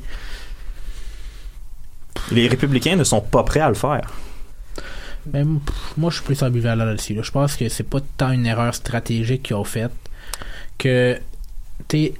Les 2.31 2.49
républicains 2.49 2.97
ne 2.97 3.05
sont 3.05 3.21
pas 3.21 3.43
prêts 3.43 3.61
à 3.61 3.69
le 3.69 3.75
faire. 3.75 4.13
Mais 5.33 5.41
m- 5.41 5.61
pff, 5.65 5.95
moi, 5.97 6.11
je 6.11 6.17
suis 6.17 6.25
plus 6.25 6.43
ambivalent 6.43 6.85
là-dessus. 6.85 7.15
là. 7.15 7.23
Je 7.23 7.31
pense 7.31 7.57
que 7.57 7.69
c'est 7.69 7.83
pas 7.89 7.99
tant 8.17 8.31
une 8.33 8.47
erreur 8.47 8.75
stratégique 8.75 9.45
qu'ils 9.45 9.57
ont 9.57 9.65
faite 9.65 9.93
que, 10.79 11.19
tu 11.89 12.13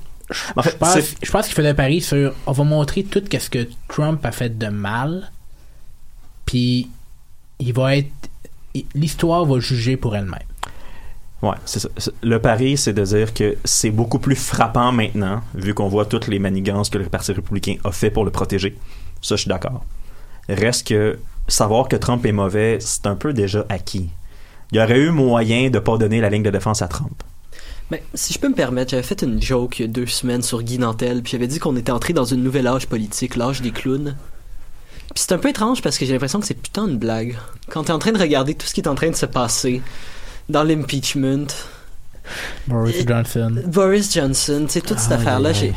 En 0.57 0.63
fait, 0.63 0.71
je 0.71 0.77
pense, 0.77 0.99
je 1.23 1.31
pense 1.31 1.47
qu'il 1.47 1.55
fait 1.55 1.67
un 1.69 1.75
pari 1.75 2.01
sur 2.01 2.35
on 2.47 2.53
va 2.53 2.65
montrer 2.65 3.03
tout 3.05 3.23
ce 3.31 3.51
que 3.51 3.69
Trump 3.89 4.25
a 4.25 4.33
fait 4.33 4.57
de 4.57 4.69
mal, 4.69 5.31
puis 6.47 6.89
il 7.59 7.73
va 7.73 7.97
être. 7.97 8.11
L'histoire 8.95 9.45
va 9.45 9.59
juger 9.59 9.97
pour 9.97 10.15
elle-même. 10.17 10.39
Ouais, 11.43 11.57
c'est 11.65 11.81
ça. 11.81 11.89
C'est- 11.97 12.13
Le 12.23 12.39
pari, 12.41 12.77
c'est 12.77 12.93
de 12.93 13.03
dire 13.03 13.33
que 13.35 13.57
c'est 13.65 13.91
beaucoup 13.91 14.19
plus 14.19 14.37
frappant 14.37 14.93
maintenant, 14.93 15.41
vu 15.55 15.75
qu'on 15.75 15.89
voit 15.89 16.05
toutes 16.05 16.29
les 16.29 16.39
manigances 16.39 16.91
que 16.91 16.99
le 16.99 17.07
Parti 17.07 17.33
républicain 17.33 17.77
a 17.83 17.91
fait 17.93 18.11
pour 18.11 18.25
le 18.25 18.31
protéger. 18.31 18.77
Ça, 19.23 19.37
je 19.37 19.41
suis 19.43 19.49
d'accord. 19.49 19.85
Reste 20.49 20.87
que 20.89 21.19
savoir 21.49 21.89
que 21.89 21.97
Trump 21.97 22.25
est 22.27 22.33
mauvais, 22.33 22.79
c'est 22.81 23.07
un 23.07 23.17
peu 23.17 23.33
déjà 23.33 23.65
acquis. 23.69 24.11
Il 24.71 24.79
y 24.79 24.83
aurait 24.83 24.99
eu 25.01 25.11
moyen 25.11 25.71
de 25.71 25.79
pas 25.79 25.97
donner 25.99 26.21
la 26.21 26.29
ligne 26.31 26.43
de 26.45 26.51
défense 26.51 26.83
à 26.83 26.89
Trump. 26.89 27.23
Mais 27.91 28.03
si 28.15 28.33
je 28.33 28.39
peux 28.39 28.49
me 28.49 28.55
permettre, 28.55 28.93
j'avais 28.93 29.03
fait 29.03 29.23
une 29.23 29.43
joke 29.43 29.79
il 29.81 29.83
y 29.83 29.85
a 29.87 29.89
deux 29.89 30.07
semaines 30.07 30.43
sur 30.43 30.63
Guy 30.63 30.79
Nantel, 30.79 31.23
puis 31.23 31.33
j'avais 31.33 31.49
dit 31.49 31.59
qu'on 31.59 31.77
était 31.77 31.91
entré 31.93 32.13
dans 32.13 32.25
une 32.25 32.43
nouvelle 32.43 32.67
âge 32.69 32.87
politique, 32.87 33.35
l'âge 33.37 33.63
des 33.63 33.73
clowns. 33.73 34.17
Puis 35.15 35.25
c'est 35.27 35.33
un 35.33 35.39
peu 35.39 35.49
étrange 35.49 35.83
parce 35.83 35.99
que 35.99 36.07
j'ai 36.07 36.13
l'impression 36.13 36.39
que 36.39 36.47
c'est 36.47 36.55
putain 36.55 36.87
une 36.87 36.99
blague. 36.99 37.37
Quand 37.69 37.85
t'es 37.85 37.93
en 37.93 37.99
train 37.99 38.13
de 38.13 38.19
regarder 38.21 38.55
tout 38.55 38.67
ce 38.67 38.75
qui 38.75 38.81
est 38.81 38.89
en 38.89 38.95
train 38.95 39.11
de 39.11 39.17
se 39.17 39.27
passer 39.27 39.83
dans 40.49 40.63
l'impeachment, 40.63 41.47
Boris 42.69 43.05
Johnson. 43.07 43.57
Boris 43.67 44.13
Johnson, 44.15 44.63
tu 44.67 44.73
sais, 44.75 44.81
toute 44.81 44.99
cette 45.01 45.11
Aïe, 45.11 45.19
affaire-là, 45.19 45.49
aïe, 45.49 45.75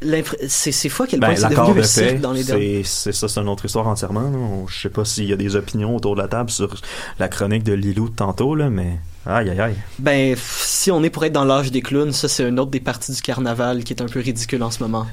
j'ai. 0.00 0.10
Ouais. 0.10 0.24
c'est 0.48 0.72
c'est 0.72 0.88
fou 0.88 1.04
à 1.04 1.06
quel 1.06 1.20
Ben, 1.20 1.28
point 1.28 1.36
c'est 1.36 1.48
devenu 1.54 1.74
de 1.78 1.82
cirque 1.82 2.06
paix, 2.08 2.18
dans 2.18 2.32
les 2.32 2.42
derniers. 2.42 2.82
c'est 2.82 3.12
c'est 3.12 3.12
ça, 3.12 3.28
c'est 3.28 3.40
une 3.40 3.48
autre 3.48 3.64
histoire 3.64 3.86
entièrement. 3.86 4.30
là. 4.30 4.64
Je 4.68 4.80
sais 4.82 4.88
pas 4.88 5.04
s'il 5.04 5.26
y 5.26 5.32
a 5.32 5.36
des 5.36 5.54
opinions 5.54 5.94
autour 5.94 6.16
de 6.16 6.22
la 6.22 6.28
table 6.28 6.50
sur 6.50 6.74
la 7.20 7.28
chronique 7.28 7.62
de 7.62 7.72
Lilou 7.72 8.08
de 8.08 8.14
tantôt, 8.16 8.56
là, 8.56 8.68
mais 8.68 8.98
aïe 9.26 9.50
aïe 9.50 9.60
aïe. 9.60 9.74
Ben, 9.98 10.34
si 10.38 10.90
on 10.90 11.02
est 11.02 11.10
pour 11.10 11.24
être 11.24 11.32
dans 11.32 11.44
l'âge 11.44 11.70
des 11.70 11.82
clowns, 11.82 12.12
ça 12.12 12.28
c'est 12.28 12.48
une 12.48 12.58
autre 12.60 12.70
des 12.70 12.80
parties 12.80 13.12
du 13.12 13.20
carnaval 13.22 13.84
qui 13.84 13.92
est 13.92 14.02
un 14.02 14.06
peu 14.06 14.20
ridicule 14.20 14.62
en 14.62 14.70
ce 14.70 14.82
moment. 14.82 15.06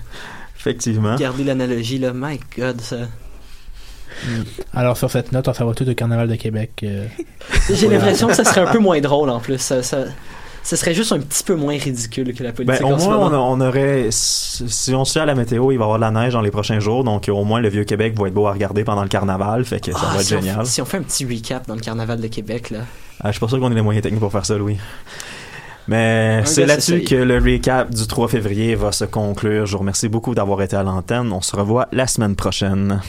Effectivement. 0.58 1.14
Regardez 1.14 1.44
l'analogie 1.44 1.98
là, 1.98 2.12
my 2.14 2.40
god, 2.58 2.80
ça. 2.82 2.98
Alors, 4.74 4.98
sur 4.98 5.10
cette 5.10 5.32
note, 5.32 5.48
on 5.48 5.54
s'en 5.54 5.66
va 5.66 5.74
tout 5.74 5.88
au 5.90 5.94
Carnaval 5.96 6.28
de 6.28 6.36
Québec. 6.36 6.72
euh. 6.84 7.08
J'ai 7.74 7.88
l'impression 7.88 8.28
que 8.28 8.34
ça 8.36 8.44
serait 8.44 8.62
un 8.62 8.72
peu 8.72 8.78
moins 8.80 9.00
drôle 9.00 9.30
en 9.30 9.40
plus. 9.40 9.58
Ça, 9.58 9.82
ça, 9.82 10.04
ça 10.64 10.76
serait 10.76 10.94
juste 10.94 11.12
un 11.12 11.20
petit 11.20 11.44
peu 11.44 11.56
moins 11.56 11.78
ridicule 11.78 12.34
que 12.36 12.44
la 12.44 12.52
politique 12.52 12.82
Ben, 12.82 12.92
au 12.92 12.96
en 12.96 13.00
ce 13.00 13.06
moins, 13.06 13.18
moment. 13.18 13.50
on, 13.50 13.62
a- 13.62 13.66
on 13.66 13.68
aurait. 13.68 14.08
Si 14.12 14.94
on 14.94 15.06
se 15.06 15.18
à 15.18 15.26
la 15.26 15.34
météo, 15.34 15.72
il 15.72 15.78
va 15.78 15.84
y 15.84 15.86
avoir 15.86 15.98
de 15.98 16.02
la 16.04 16.12
neige 16.12 16.34
dans 16.34 16.42
les 16.42 16.52
prochains 16.52 16.80
jours, 16.80 17.04
donc 17.04 17.30
au 17.30 17.44
moins 17.46 17.62
le 17.62 17.70
vieux 17.70 17.86
Québec 17.86 18.14
va 18.20 18.28
être 18.28 18.34
beau 18.34 18.46
à 18.48 18.54
regarder 18.54 18.84
pendant 18.84 19.02
le 19.04 19.10
carnaval, 19.10 19.66
fait 19.66 19.80
que 19.80 19.92
ça 19.92 19.98
Ah, 20.04 20.14
va 20.14 20.20
être 20.22 20.28
si, 20.28 20.36
on, 20.36 20.42
génial. 20.42 20.66
si 20.68 20.82
on 20.82 20.86
fait 20.86 20.98
un 20.98 21.04
petit 21.04 21.26
recap 21.26 21.66
dans 21.68 21.76
le 21.76 21.82
carnaval 21.82 22.20
de 22.22 22.28
Québec 22.28 22.70
là. 22.70 22.80
Ah, 23.24 23.28
je 23.28 23.34
suis 23.34 23.40
pas 23.40 23.48
sûr 23.48 23.60
qu'on 23.60 23.72
ait 23.72 23.76
les 23.76 23.82
moyens 23.82 24.02
techniques 24.02 24.20
pour 24.20 24.32
faire 24.32 24.46
ça, 24.46 24.58
Louis. 24.58 24.78
Mais 25.88 26.42
c'est 26.46 26.66
là-dessus 26.66 27.02
que 27.02 27.16
le 27.16 27.38
recap 27.38 27.90
du 27.90 28.08
3 28.08 28.28
février 28.28 28.76
va 28.76 28.92
se 28.92 29.06
conclure. 29.06 29.66
Je 29.66 29.74
vous 29.74 29.80
remercie 29.80 30.10
beaucoup 30.10 30.34
d'avoir 30.34 30.62
été 30.62 30.76
à 30.76 30.84
l'antenne. 30.84 31.32
On 31.32 31.42
se 31.42 31.56
revoit 31.56 31.88
la 31.92 32.08
semaine 32.08 32.36
prochaine. 32.36 33.02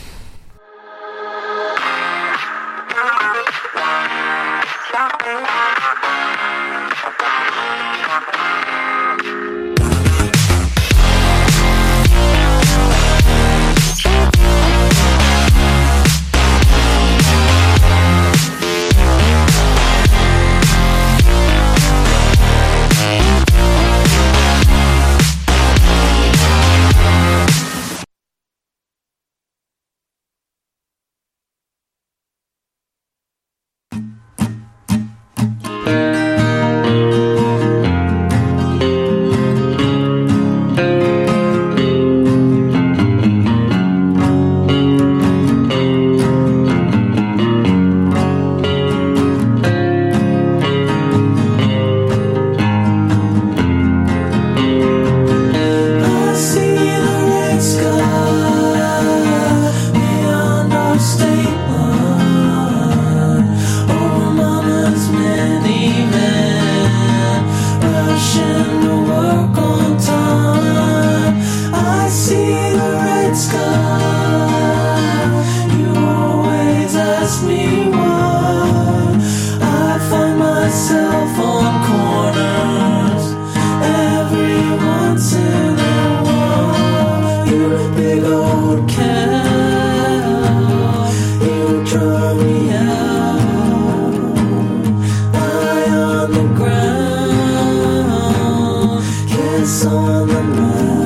on 99.81 100.27
the 100.27 100.43
mind. 100.43 101.02